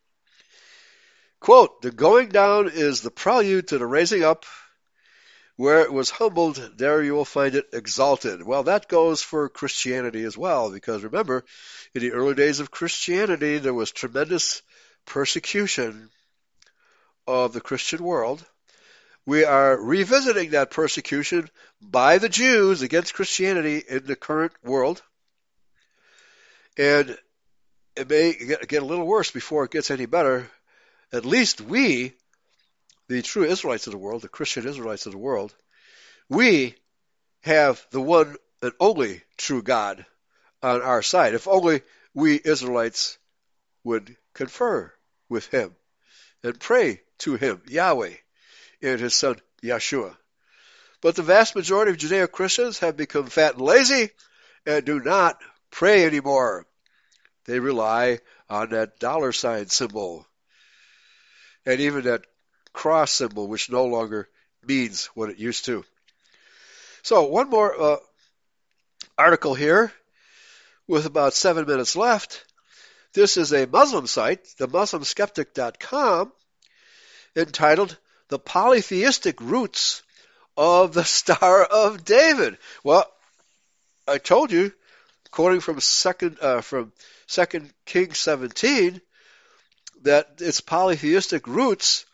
Quote, 1.40 1.82
the 1.82 1.90
going 1.90 2.28
down 2.28 2.70
is 2.72 3.02
the 3.02 3.10
prelude 3.10 3.68
to 3.68 3.78
the 3.78 3.86
raising 3.86 4.22
up. 4.22 4.46
Where 5.56 5.82
it 5.82 5.92
was 5.92 6.10
humbled, 6.10 6.56
there 6.76 7.02
you 7.02 7.14
will 7.14 7.24
find 7.24 7.54
it 7.54 7.68
exalted. 7.72 8.42
Well, 8.42 8.64
that 8.64 8.88
goes 8.88 9.22
for 9.22 9.48
Christianity 9.48 10.24
as 10.24 10.36
well, 10.36 10.70
because 10.70 11.04
remember, 11.04 11.44
in 11.94 12.00
the 12.00 12.12
early 12.12 12.34
days 12.34 12.58
of 12.58 12.72
Christianity, 12.72 13.58
there 13.58 13.74
was 13.74 13.92
tremendous 13.92 14.62
persecution 15.06 16.10
of 17.26 17.52
the 17.52 17.60
Christian 17.60 18.02
world. 18.02 18.44
We 19.26 19.44
are 19.44 19.80
revisiting 19.80 20.50
that 20.50 20.70
persecution 20.70 21.48
by 21.80 22.18
the 22.18 22.28
Jews 22.28 22.82
against 22.82 23.14
Christianity 23.14 23.82
in 23.88 24.04
the 24.06 24.16
current 24.16 24.52
world. 24.64 25.02
And 26.76 27.16
it 27.96 28.10
may 28.10 28.32
get 28.32 28.82
a 28.82 28.86
little 28.86 29.06
worse 29.06 29.30
before 29.30 29.64
it 29.64 29.70
gets 29.70 29.90
any 29.90 30.06
better 30.06 30.50
at 31.14 31.24
least 31.24 31.60
we, 31.60 32.12
the 33.08 33.22
true 33.22 33.44
Israelites 33.44 33.86
of 33.86 33.92
the 33.92 33.98
world, 33.98 34.22
the 34.22 34.28
Christian 34.28 34.66
Israelites 34.66 35.06
of 35.06 35.12
the 35.12 35.18
world, 35.18 35.54
we 36.28 36.74
have 37.42 37.84
the 37.90 38.00
one 38.00 38.36
and 38.62 38.72
only 38.80 39.22
true 39.36 39.62
God 39.62 40.06
on 40.62 40.80
our 40.80 41.02
side. 41.02 41.34
If 41.34 41.46
only 41.46 41.82
we 42.14 42.40
Israelites 42.42 43.18
would 43.84 44.16
confer 44.32 44.92
with 45.28 45.46
Him 45.48 45.74
and 46.42 46.58
pray 46.58 47.02
to 47.18 47.36
Him, 47.36 47.62
Yahweh, 47.68 48.14
and 48.80 49.00
His 49.00 49.14
Son, 49.14 49.36
Yeshua. 49.62 50.16
But 51.02 51.16
the 51.16 51.22
vast 51.22 51.54
majority 51.54 51.90
of 51.90 51.98
Judeo 51.98 52.30
Christians 52.30 52.78
have 52.78 52.96
become 52.96 53.26
fat 53.26 53.54
and 53.54 53.62
lazy 53.62 54.10
and 54.64 54.84
do 54.84 55.00
not 55.00 55.38
pray 55.70 56.06
anymore. 56.06 56.66
They 57.44 57.58
rely 57.58 58.20
on 58.48 58.70
that 58.70 58.98
dollar 58.98 59.32
sign 59.32 59.68
symbol 59.68 60.26
and 61.66 61.80
even 61.80 62.04
that 62.04 62.24
cross 62.84 63.12
symbol, 63.12 63.48
which 63.48 63.70
no 63.70 63.86
longer 63.86 64.28
means 64.62 65.06
what 65.14 65.30
it 65.30 65.38
used 65.38 65.64
to. 65.64 65.82
So, 67.02 67.22
one 67.22 67.48
more 67.48 67.80
uh, 67.80 67.96
article 69.16 69.54
here 69.54 69.90
with 70.86 71.06
about 71.06 71.32
seven 71.32 71.66
minutes 71.66 71.96
left. 71.96 72.44
This 73.14 73.38
is 73.38 73.54
a 73.54 73.66
Muslim 73.66 74.06
site, 74.06 74.44
the 74.58 74.68
MuslimSkeptic.com, 74.68 76.30
entitled 77.34 77.96
The 78.28 78.38
Polytheistic 78.38 79.40
Roots 79.40 80.02
of 80.54 80.92
the 80.92 81.04
Star 81.04 81.64
of 81.64 82.04
David. 82.04 82.58
Well, 82.82 83.10
I 84.06 84.18
told 84.18 84.52
you, 84.52 84.74
quoting 85.30 85.60
from 85.60 85.80
second 85.80 86.36
uh, 86.42 86.60
from 86.60 86.92
Second 87.26 87.72
Kings 87.86 88.18
17, 88.18 89.00
that 90.02 90.42
its 90.42 90.60
polytheistic 90.60 91.46
roots 91.46 92.04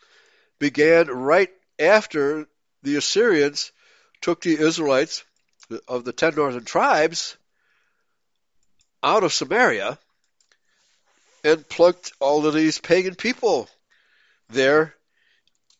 began 0.61 1.07
right 1.07 1.49
after 1.79 2.47
the 2.83 2.95
Assyrians 2.95 3.71
took 4.21 4.41
the 4.41 4.59
Israelites 4.59 5.23
of 5.87 6.05
the 6.05 6.13
ten 6.13 6.35
northern 6.35 6.63
tribes 6.63 7.35
out 9.01 9.23
of 9.23 9.33
Samaria 9.33 9.97
and 11.43 11.67
plucked 11.67 12.13
all 12.19 12.45
of 12.45 12.53
these 12.53 12.77
pagan 12.77 13.15
people 13.15 13.67
there 14.51 14.93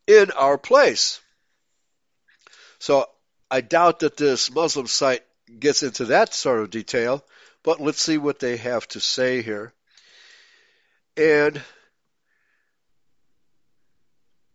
in 0.08 0.32
our 0.32 0.58
place. 0.58 1.22
So 2.80 3.08
I 3.52 3.62
doubt 3.62 4.00
that 4.00 4.18
this 4.18 4.50
Muslim 4.50 4.88
site 4.88 5.24
gets 5.60 5.84
into 5.84 6.06
that 6.06 6.34
sort 6.34 6.60
of 6.60 6.72
detail, 6.72 7.24
but 7.62 7.80
let's 7.80 8.02
see 8.02 8.18
what 8.18 8.40
they 8.40 8.58
have 8.58 8.88
to 8.90 9.00
say 9.00 9.44
here. 9.44 9.74
And 11.16 11.62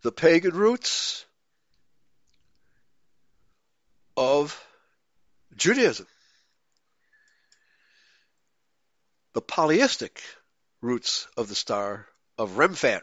the 0.06 0.12
pagan 0.12 0.54
roots 0.54 1.26
of 4.16 4.56
Judaism, 5.56 6.06
the 9.32 9.42
polyistic 9.42 10.18
roots 10.80 11.26
of 11.36 11.48
the 11.48 11.56
star 11.56 12.06
of 12.38 12.52
Remphan. 12.52 13.00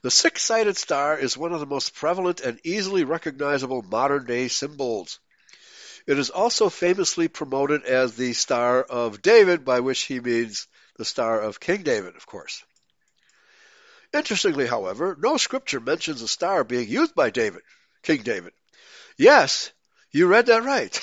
The 0.00 0.10
six-sided 0.10 0.78
star 0.78 1.18
is 1.18 1.36
one 1.36 1.52
of 1.52 1.60
the 1.60 1.66
most 1.66 1.94
prevalent 1.94 2.40
and 2.40 2.58
easily 2.64 3.04
recognizable 3.04 3.82
modern-day 3.82 4.48
symbols. 4.48 5.20
It 6.06 6.18
is 6.18 6.30
also 6.30 6.70
famously 6.70 7.28
promoted 7.28 7.84
as 7.84 8.16
the 8.16 8.32
Star 8.32 8.82
of 8.82 9.20
David, 9.20 9.66
by 9.66 9.80
which 9.80 10.00
he 10.04 10.20
means 10.20 10.68
the 10.96 11.04
Star 11.04 11.38
of 11.38 11.60
King 11.60 11.82
David, 11.82 12.16
of 12.16 12.24
course. 12.24 12.64
Interestingly, 14.14 14.68
however, 14.68 15.16
no 15.20 15.36
scripture 15.36 15.80
mentions 15.80 16.22
a 16.22 16.28
star 16.28 16.62
being 16.62 16.88
used 16.88 17.16
by 17.16 17.30
David, 17.30 17.62
King 18.04 18.22
David. 18.22 18.52
Yes, 19.18 19.72
you 20.12 20.28
read 20.28 20.46
that 20.46 20.62
right. 20.62 21.00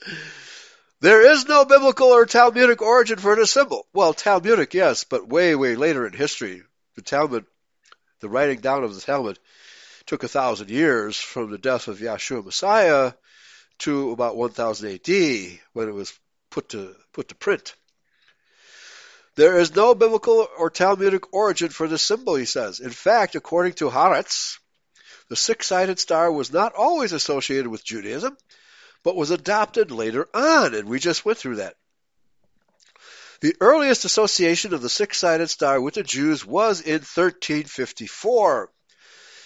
there 1.00 1.32
is 1.32 1.48
no 1.48 1.64
biblical 1.64 2.06
or 2.08 2.26
Talmudic 2.26 2.80
origin 2.80 3.18
for 3.18 3.34
the 3.34 3.44
symbol. 3.44 3.88
Well, 3.92 4.14
Talmudic, 4.14 4.72
yes, 4.72 5.02
but 5.02 5.26
way, 5.26 5.56
way 5.56 5.74
later 5.74 6.06
in 6.06 6.12
history. 6.12 6.62
The 6.94 7.02
Talmud, 7.02 7.44
the 8.20 8.28
writing 8.28 8.60
down 8.60 8.84
of 8.84 8.94
the 8.94 9.00
Talmud, 9.00 9.40
took 10.06 10.22
a 10.22 10.28
thousand 10.28 10.70
years 10.70 11.16
from 11.16 11.50
the 11.50 11.58
death 11.58 11.88
of 11.88 11.98
Yeshua 11.98 12.44
Messiah 12.44 13.14
to 13.78 14.12
about 14.12 14.36
1000 14.36 14.88
AD 14.88 15.58
when 15.72 15.88
it 15.88 15.94
was 15.94 16.16
put 16.50 16.68
to 16.68 16.94
put 17.12 17.28
to 17.28 17.34
print. 17.34 17.74
There 19.34 19.58
is 19.58 19.74
no 19.74 19.94
biblical 19.94 20.46
or 20.58 20.68
Talmudic 20.68 21.32
origin 21.32 21.70
for 21.70 21.88
the 21.88 21.98
symbol, 21.98 22.34
he 22.34 22.44
says. 22.44 22.80
In 22.80 22.90
fact, 22.90 23.34
according 23.34 23.74
to 23.74 23.88
Haaretz, 23.88 24.58
the 25.28 25.36
six-sided 25.36 25.98
star 25.98 26.30
was 26.30 26.52
not 26.52 26.74
always 26.74 27.12
associated 27.12 27.68
with 27.68 27.84
Judaism, 27.84 28.36
but 29.02 29.16
was 29.16 29.30
adopted 29.30 29.90
later 29.90 30.28
on, 30.34 30.74
and 30.74 30.88
we 30.88 30.98
just 30.98 31.24
went 31.24 31.38
through 31.38 31.56
that. 31.56 31.76
The 33.40 33.56
earliest 33.60 34.04
association 34.04 34.74
of 34.74 34.82
the 34.82 34.90
six-sided 34.90 35.48
star 35.48 35.80
with 35.80 35.94
the 35.94 36.02
Jews 36.02 36.44
was 36.44 36.80
in 36.80 37.00
1354. 37.00 38.70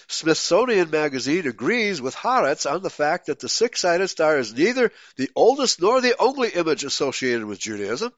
Smithsonian 0.09 0.91
Magazine 0.91 1.47
agrees 1.47 2.03
with 2.03 2.14
Haaretz 2.14 2.70
on 2.70 2.82
the 2.82 2.91
fact 2.91 3.26
that 3.26 3.39
the 3.39 3.49
six-sided 3.49 4.09
star 4.09 4.39
is 4.39 4.53
neither 4.53 4.93
the 5.16 5.30
oldest 5.34 5.80
nor 5.80 6.01
the 6.01 6.16
only 6.18 6.51
image 6.51 6.84
associated 6.84 7.45
with 7.45 7.59
Judaism. 7.59 8.12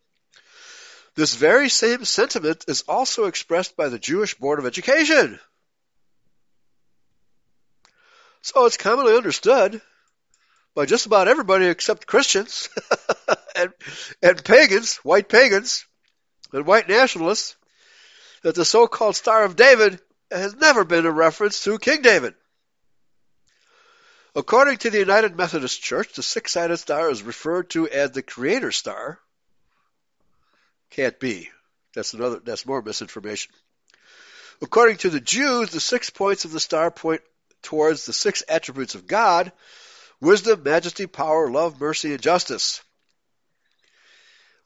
This 1.18 1.34
very 1.34 1.68
same 1.68 2.04
sentiment 2.04 2.64
is 2.68 2.84
also 2.86 3.24
expressed 3.24 3.76
by 3.76 3.88
the 3.88 3.98
Jewish 3.98 4.36
Board 4.36 4.60
of 4.60 4.66
Education. 4.66 5.40
So 8.42 8.66
it's 8.66 8.76
commonly 8.76 9.16
understood 9.16 9.82
by 10.76 10.86
just 10.86 11.06
about 11.06 11.26
everybody 11.26 11.66
except 11.66 12.06
Christians 12.06 12.68
and, 13.56 13.72
and 14.22 14.44
pagans, 14.44 14.98
white 14.98 15.28
pagans, 15.28 15.86
and 16.52 16.64
white 16.64 16.88
nationalists, 16.88 17.56
that 18.44 18.54
the 18.54 18.64
so-called 18.64 19.16
Star 19.16 19.42
of 19.42 19.56
David 19.56 20.00
has 20.30 20.54
never 20.54 20.84
been 20.84 21.04
a 21.04 21.10
reference 21.10 21.64
to 21.64 21.80
King 21.80 22.00
David. 22.00 22.34
According 24.36 24.76
to 24.76 24.90
the 24.90 25.00
United 25.00 25.36
Methodist 25.36 25.82
Church, 25.82 26.12
the 26.12 26.22
six-sided 26.22 26.76
star 26.76 27.10
is 27.10 27.24
referred 27.24 27.70
to 27.70 27.88
as 27.88 28.12
the 28.12 28.22
Creator 28.22 28.70
Star. 28.70 29.18
Can't 30.90 31.18
be. 31.18 31.50
That's 31.94 32.14
another. 32.14 32.40
That's 32.40 32.66
more 32.66 32.82
misinformation. 32.82 33.52
According 34.60 34.96
to 34.98 35.10
the 35.10 35.20
Jews, 35.20 35.70
the 35.70 35.80
six 35.80 36.10
points 36.10 36.44
of 36.44 36.52
the 36.52 36.60
star 36.60 36.90
point 36.90 37.22
towards 37.62 38.06
the 38.06 38.12
six 38.12 38.42
attributes 38.48 38.94
of 38.94 39.06
God: 39.06 39.52
wisdom, 40.20 40.62
majesty, 40.62 41.06
power, 41.06 41.50
love, 41.50 41.80
mercy, 41.80 42.12
and 42.12 42.22
justice. 42.22 42.82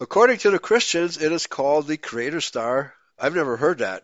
According 0.01 0.39
to 0.39 0.51
the 0.51 0.59
Christians, 0.59 1.17
it 1.23 1.31
is 1.31 1.47
called 1.47 1.87
the 1.87 1.97
Creator 1.97 2.41
Star. 2.41 2.95
I've 3.19 3.35
never 3.35 3.57
heard 3.57 3.79
that. 3.79 4.03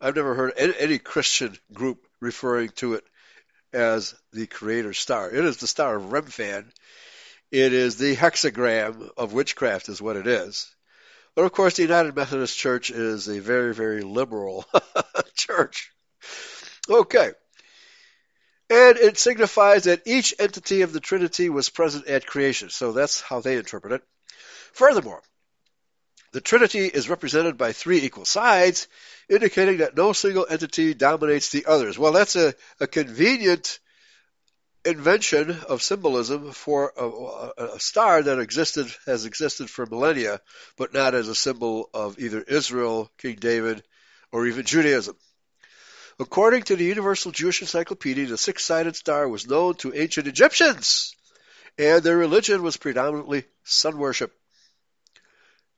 I've 0.00 0.16
never 0.16 0.34
heard 0.34 0.54
any, 0.56 0.98
Christian 0.98 1.56
group 1.72 2.04
referring 2.20 2.70
to 2.76 2.94
it 2.94 3.04
as 3.72 4.14
the 4.32 4.46
Creator 4.46 4.92
Star. 4.92 5.30
It 5.30 5.44
is 5.44 5.58
the 5.58 5.66
Star 5.66 5.96
of 5.96 6.10
Remphan. 6.10 6.66
It 7.50 7.72
is 7.72 7.96
the 7.96 8.16
hexagram 8.16 9.10
of 9.16 9.32
witchcraft, 9.32 9.88
is 9.88 10.02
what 10.02 10.16
it 10.16 10.26
is. 10.26 10.74
But 11.36 11.44
of 11.44 11.52
course, 11.52 11.76
the 11.76 11.82
United 11.82 12.16
Methodist 12.16 12.56
Church 12.56 12.90
is 12.90 13.28
a 13.28 13.40
very, 13.40 13.74
very 13.74 14.00
liberal 14.00 14.64
church. 15.36 15.92
Okay. 16.88 17.30
And 18.70 18.96
it 18.96 19.18
signifies 19.18 19.84
that 19.84 20.02
each 20.06 20.34
entity 20.38 20.80
of 20.80 20.94
the 20.94 20.98
Trinity 20.98 21.50
was 21.50 21.68
present 21.68 22.06
at 22.06 22.26
creation. 22.26 22.70
So 22.70 22.92
that's 22.92 23.20
how 23.20 23.40
they 23.40 23.56
interpret 23.56 23.92
it. 23.92 24.02
Furthermore, 24.72 25.22
the 26.32 26.40
Trinity 26.40 26.86
is 26.86 27.10
represented 27.10 27.58
by 27.58 27.72
three 27.72 27.98
equal 27.98 28.24
sides, 28.24 28.88
indicating 29.28 29.78
that 29.78 29.96
no 29.96 30.14
single 30.14 30.46
entity 30.48 30.94
dominates 30.94 31.50
the 31.50 31.66
others. 31.66 31.98
Well, 31.98 32.12
that's 32.12 32.36
a, 32.36 32.54
a 32.80 32.86
convenient 32.86 33.78
invention 34.88 35.50
of 35.68 35.82
symbolism 35.82 36.52
for 36.52 36.92
a, 36.96 37.64
a, 37.74 37.80
star 37.80 38.22
that 38.22 38.38
existed 38.38 38.86
has 39.06 39.24
existed 39.24 39.68
for 39.68 39.86
millennia, 39.86 40.40
but 40.76 40.94
not 40.94 41.14
as 41.14 41.28
a 41.28 41.34
symbol 41.34 41.90
of 41.92 42.18
either 42.18 42.40
Israel, 42.40 43.10
King 43.18 43.36
David, 43.36 43.82
or 44.32 44.46
even 44.46 44.64
Judaism. 44.64 45.16
According 46.18 46.62
to 46.64 46.76
the 46.76 46.84
Universal 46.84 47.32
Jewish 47.32 47.60
Encyclopedia, 47.60 48.26
the 48.26 48.38
six-sided 48.38 48.96
star 48.96 49.28
was 49.28 49.46
known 49.46 49.74
to 49.76 49.94
ancient 49.94 50.26
Egyptians, 50.26 51.14
and 51.78 52.02
their 52.02 52.16
religion 52.16 52.62
was 52.62 52.76
predominantly 52.76 53.44
sun 53.64 53.98
worship. 53.98 54.32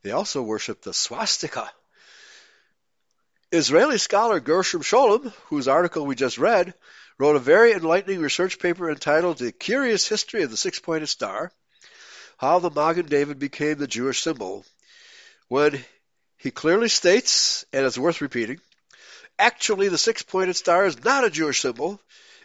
They 0.03 0.13
also 0.13 0.43
worshiped 0.43 0.85
the 0.85 0.95
swastika. 0.95 1.69
Israeli 3.51 3.99
scholar 3.99 4.41
Gershom 4.41 4.83
Scholem, 4.83 5.33
whose 5.47 5.67
article 5.67 6.07
we 6.07 6.15
just 6.15 6.39
read, 6.39 6.75
wrote 7.19 7.37
a 7.37 7.41
very 7.41 7.73
enlightening 7.73 8.21
research 8.21 8.59
paper 8.59 8.91
entitled 8.91 9.39
The 9.39 9.53
Curious 9.53 10.09
History 10.09 10.43
of 10.43 10.51
the 10.51 10.57
Six-Pointed 10.57 11.09
Star, 11.09 11.51
How 12.37 12.61
the 12.61 12.71
Magen 12.71 13.07
David 13.07 13.39
Became 13.39 13.79
the 13.79 13.89
Jewish 13.89 14.23
Symbol, 14.23 14.65
when 15.49 15.85
he 16.37 16.51
clearly 16.51 16.89
states, 16.89 17.65
and 17.73 17.85
it's 17.85 17.99
worth 17.99 18.21
repeating, 18.21 18.61
actually 19.39 19.89
the 19.89 19.99
six-pointed 19.99 20.55
star 20.55 20.87
is 20.87 21.03
not 21.05 21.25
a 21.25 21.31
Jewish 21.31 21.61
symbol. 21.61 22.01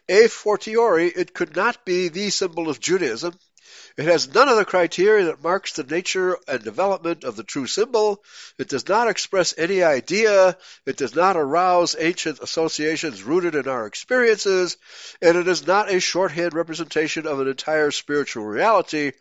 A 0.10 0.28
fortiori, 0.28 1.08
it 1.08 1.34
could 1.34 1.56
not 1.56 1.86
be 1.86 2.10
the 2.10 2.30
symbol 2.30 2.70
of 2.70 2.80
Judaism, 2.80 3.38
it 3.98 4.06
has 4.06 4.34
none 4.34 4.50
of 4.50 4.58
the 4.58 4.66
criteria 4.66 5.26
that 5.26 5.44
marks 5.44 5.74
the 5.74 5.84
nature 5.84 6.38
and 6.48 6.64
development 6.64 7.24
of 7.24 7.36
the 7.36 7.44
true 7.44 7.68
symbol. 7.68 8.24
It 8.58 8.68
does 8.68 8.88
not 8.88 9.08
express 9.08 9.54
any 9.58 9.84
idea. 9.84 10.58
It 10.86 10.98
does 10.98 11.16
not 11.16 11.38
arouse 11.38 11.96
ancient 11.98 12.40
associations 12.40 13.22
rooted 13.22 13.54
in 13.54 13.68
our 13.68 13.86
experiences. 13.86 14.78
And 15.22 15.38
it 15.38 15.48
is 15.48 15.68
not 15.68 15.92
a 15.92 16.00
shorthand 16.00 16.54
representation 16.54 17.28
of 17.28 17.40
an 17.40 17.48
entire 17.48 17.92
spiritual 17.92 18.46
reality 18.46 19.12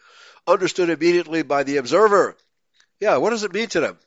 understood 0.47 0.90
immediately 0.90 1.43
by 1.43 1.64
the 1.64 1.76
observer. 1.76 2.36
Yeah, 2.99 3.18
what 3.18 3.30
does 3.30 3.45
it 3.45 3.53
mean 3.53 3.68
to 3.68 3.80
them? 3.80 3.99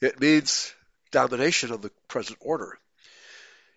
It 0.00 0.20
means 0.20 0.74
domination 1.10 1.72
of 1.72 1.80
the 1.80 1.90
present 2.08 2.38
order. 2.40 2.78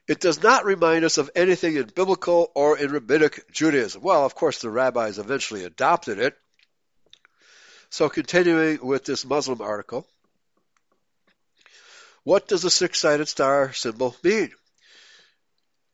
It 0.07 0.19
does 0.19 0.43
not 0.43 0.65
remind 0.65 1.03
us 1.03 1.17
of 1.17 1.31
anything 1.35 1.77
in 1.77 1.87
biblical 1.87 2.51
or 2.53 2.77
in 2.77 2.91
rabbinic 2.91 3.51
Judaism. 3.51 4.01
Well, 4.03 4.23
of 4.23 4.35
course, 4.35 4.59
the 4.59 4.69
rabbis 4.69 5.17
eventually 5.17 5.63
adopted 5.63 6.19
it. 6.19 6.37
So, 7.89 8.09
continuing 8.09 8.85
with 8.85 9.05
this 9.05 9.25
Muslim 9.25 9.61
article, 9.61 10.07
what 12.23 12.47
does 12.47 12.61
the 12.61 12.69
six 12.69 12.99
sided 12.99 13.27
star 13.27 13.73
symbol 13.73 14.15
mean? 14.23 14.51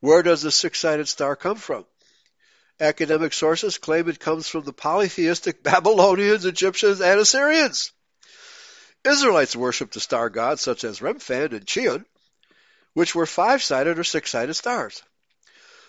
Where 0.00 0.22
does 0.22 0.42
the 0.42 0.50
six 0.50 0.80
sided 0.80 1.08
star 1.08 1.36
come 1.36 1.56
from? 1.56 1.86
Academic 2.80 3.32
sources 3.32 3.78
claim 3.78 4.08
it 4.08 4.18
comes 4.18 4.48
from 4.48 4.64
the 4.64 4.72
polytheistic 4.72 5.62
Babylonians, 5.62 6.44
Egyptians, 6.44 7.00
and 7.00 7.20
Assyrians. 7.20 7.92
Israelites 9.04 9.56
worshipped 9.56 9.94
the 9.94 10.00
star 10.00 10.28
gods 10.28 10.60
such 10.60 10.84
as 10.84 11.00
Remphan 11.00 11.52
and 11.52 11.66
Chiun 11.66 12.04
which 12.94 13.14
were 13.14 13.26
five 13.26 13.62
sided 13.62 13.98
or 13.98 14.04
six 14.04 14.30
sided 14.30 14.54
stars. 14.54 15.02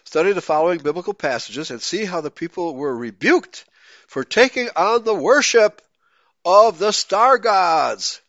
Study 0.05 0.33
the 0.33 0.41
following 0.41 0.79
biblical 0.79 1.13
passages 1.13 1.71
and 1.71 1.81
see 1.81 2.05
how 2.05 2.21
the 2.21 2.31
people 2.31 2.75
were 2.75 2.95
rebuked 2.95 3.65
for 4.07 4.23
taking 4.23 4.69
on 4.75 5.03
the 5.03 5.13
worship 5.13 5.81
of 6.45 6.77
the 6.77 6.91
star 6.91 7.37
gods. 7.37 8.19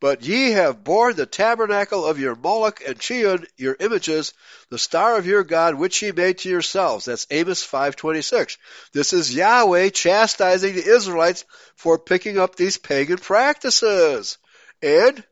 But 0.00 0.24
ye 0.24 0.50
have 0.50 0.82
borne 0.82 1.14
the 1.14 1.26
tabernacle 1.26 2.04
of 2.04 2.18
your 2.18 2.34
Moloch 2.34 2.82
and 2.84 2.98
Chiun, 2.98 3.46
your 3.56 3.76
images, 3.78 4.32
the 4.68 4.78
star 4.78 5.16
of 5.16 5.26
your 5.26 5.44
God, 5.44 5.76
which 5.76 6.02
ye 6.02 6.10
made 6.10 6.38
to 6.38 6.48
yourselves. 6.48 7.04
That's 7.04 7.26
Amos 7.30 7.64
5.26. 7.64 8.56
This 8.92 9.12
is 9.12 9.32
Yahweh 9.32 9.90
chastising 9.90 10.74
the 10.74 10.84
Israelites 10.84 11.44
for 11.76 12.00
picking 12.00 12.36
up 12.36 12.56
these 12.56 12.78
pagan 12.78 13.18
practices. 13.18 14.38
And, 14.82 15.22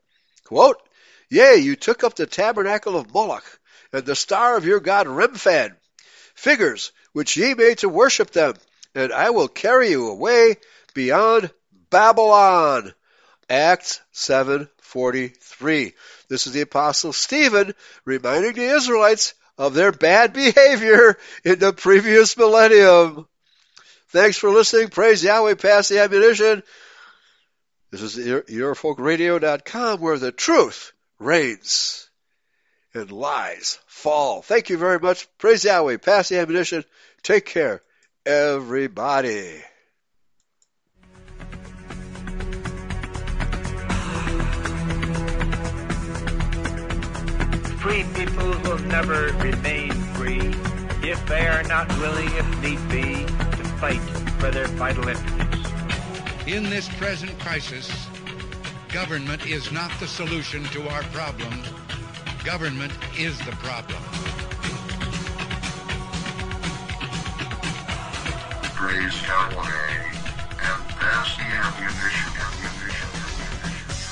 quote, 0.45 0.81
Yea, 1.31 1.55
you 1.55 1.77
took 1.77 2.03
up 2.03 2.13
the 2.13 2.25
tabernacle 2.25 2.97
of 2.97 3.13
Moloch, 3.13 3.59
and 3.93 4.05
the 4.05 4.17
star 4.17 4.57
of 4.57 4.65
your 4.65 4.81
god 4.81 5.07
Remphan, 5.07 5.77
figures 6.35 6.91
which 7.13 7.37
ye 7.37 7.53
made 7.53 7.77
to 7.77 7.87
worship 7.87 8.31
them, 8.31 8.53
and 8.93 9.13
I 9.13 9.29
will 9.29 9.47
carry 9.47 9.91
you 9.91 10.09
away 10.09 10.57
beyond 10.93 11.49
Babylon. 11.89 12.93
Acts 13.49 14.01
7:43. 14.13 15.93
This 16.27 16.47
is 16.47 16.53
the 16.53 16.61
apostle 16.61 17.13
Stephen 17.13 17.75
reminding 18.03 18.51
the 18.51 18.75
Israelites 18.75 19.33
of 19.57 19.73
their 19.73 19.93
bad 19.93 20.33
behavior 20.33 21.17
in 21.45 21.59
the 21.59 21.71
previous 21.71 22.35
millennium. 22.35 23.25
Thanks 24.09 24.37
for 24.37 24.49
listening. 24.49 24.89
Praise 24.89 25.23
Yahweh. 25.23 25.55
Pass 25.55 25.87
the 25.87 25.99
ammunition. 25.99 26.61
This 27.89 28.01
is 28.01 28.17
EurofolkRadio.com 28.17 30.01
where 30.01 30.19
the 30.19 30.33
truth 30.33 30.91
reigns 31.21 32.09
and 32.93 33.11
lies 33.11 33.79
fall. 33.85 34.41
Thank 34.41 34.69
you 34.69 34.77
very 34.77 34.99
much. 34.99 35.27
Praise 35.37 35.63
Yahweh. 35.63 35.97
Pass 35.97 36.29
the 36.29 36.39
ammunition. 36.39 36.83
Take 37.23 37.45
care, 37.45 37.81
everybody. 38.25 39.61
Free 47.77 48.03
people 48.13 48.49
will 48.63 48.79
never 48.79 49.33
remain 49.39 49.91
free 49.91 50.53
if 51.03 51.25
they 51.27 51.47
are 51.47 51.63
not 51.63 51.87
willing, 51.99 52.29
if 52.33 52.61
need 52.61 52.89
be, 52.89 53.25
to 53.25 53.63
fight 53.79 54.01
for 54.39 54.51
their 54.51 54.67
vital 54.67 55.07
interests. 55.07 55.71
In 56.45 56.63
this 56.69 56.87
present 56.89 57.37
crisis, 57.39 58.07
Government 58.93 59.47
is 59.47 59.71
not 59.71 59.89
the 60.01 60.07
solution 60.07 60.65
to 60.65 60.85
our 60.89 61.01
problems. 61.13 61.65
Government 62.43 62.91
is 63.17 63.39
the 63.39 63.53
problem. 63.53 64.03
Praise 68.75 69.21
Yahweh 69.23 69.91
and 70.59 70.89
pass 70.99 71.37
the 71.37 71.43
ammunition, 71.43 72.33
ammunition, 72.35 73.07
ammunition. 73.47 74.09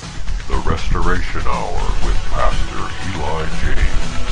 The 0.47 0.57
Restoration 0.69 1.41
Hour 1.45 1.83
with 2.05 2.15
Pastor 2.31 2.83
Eli 3.11 3.49
James. 3.75 4.28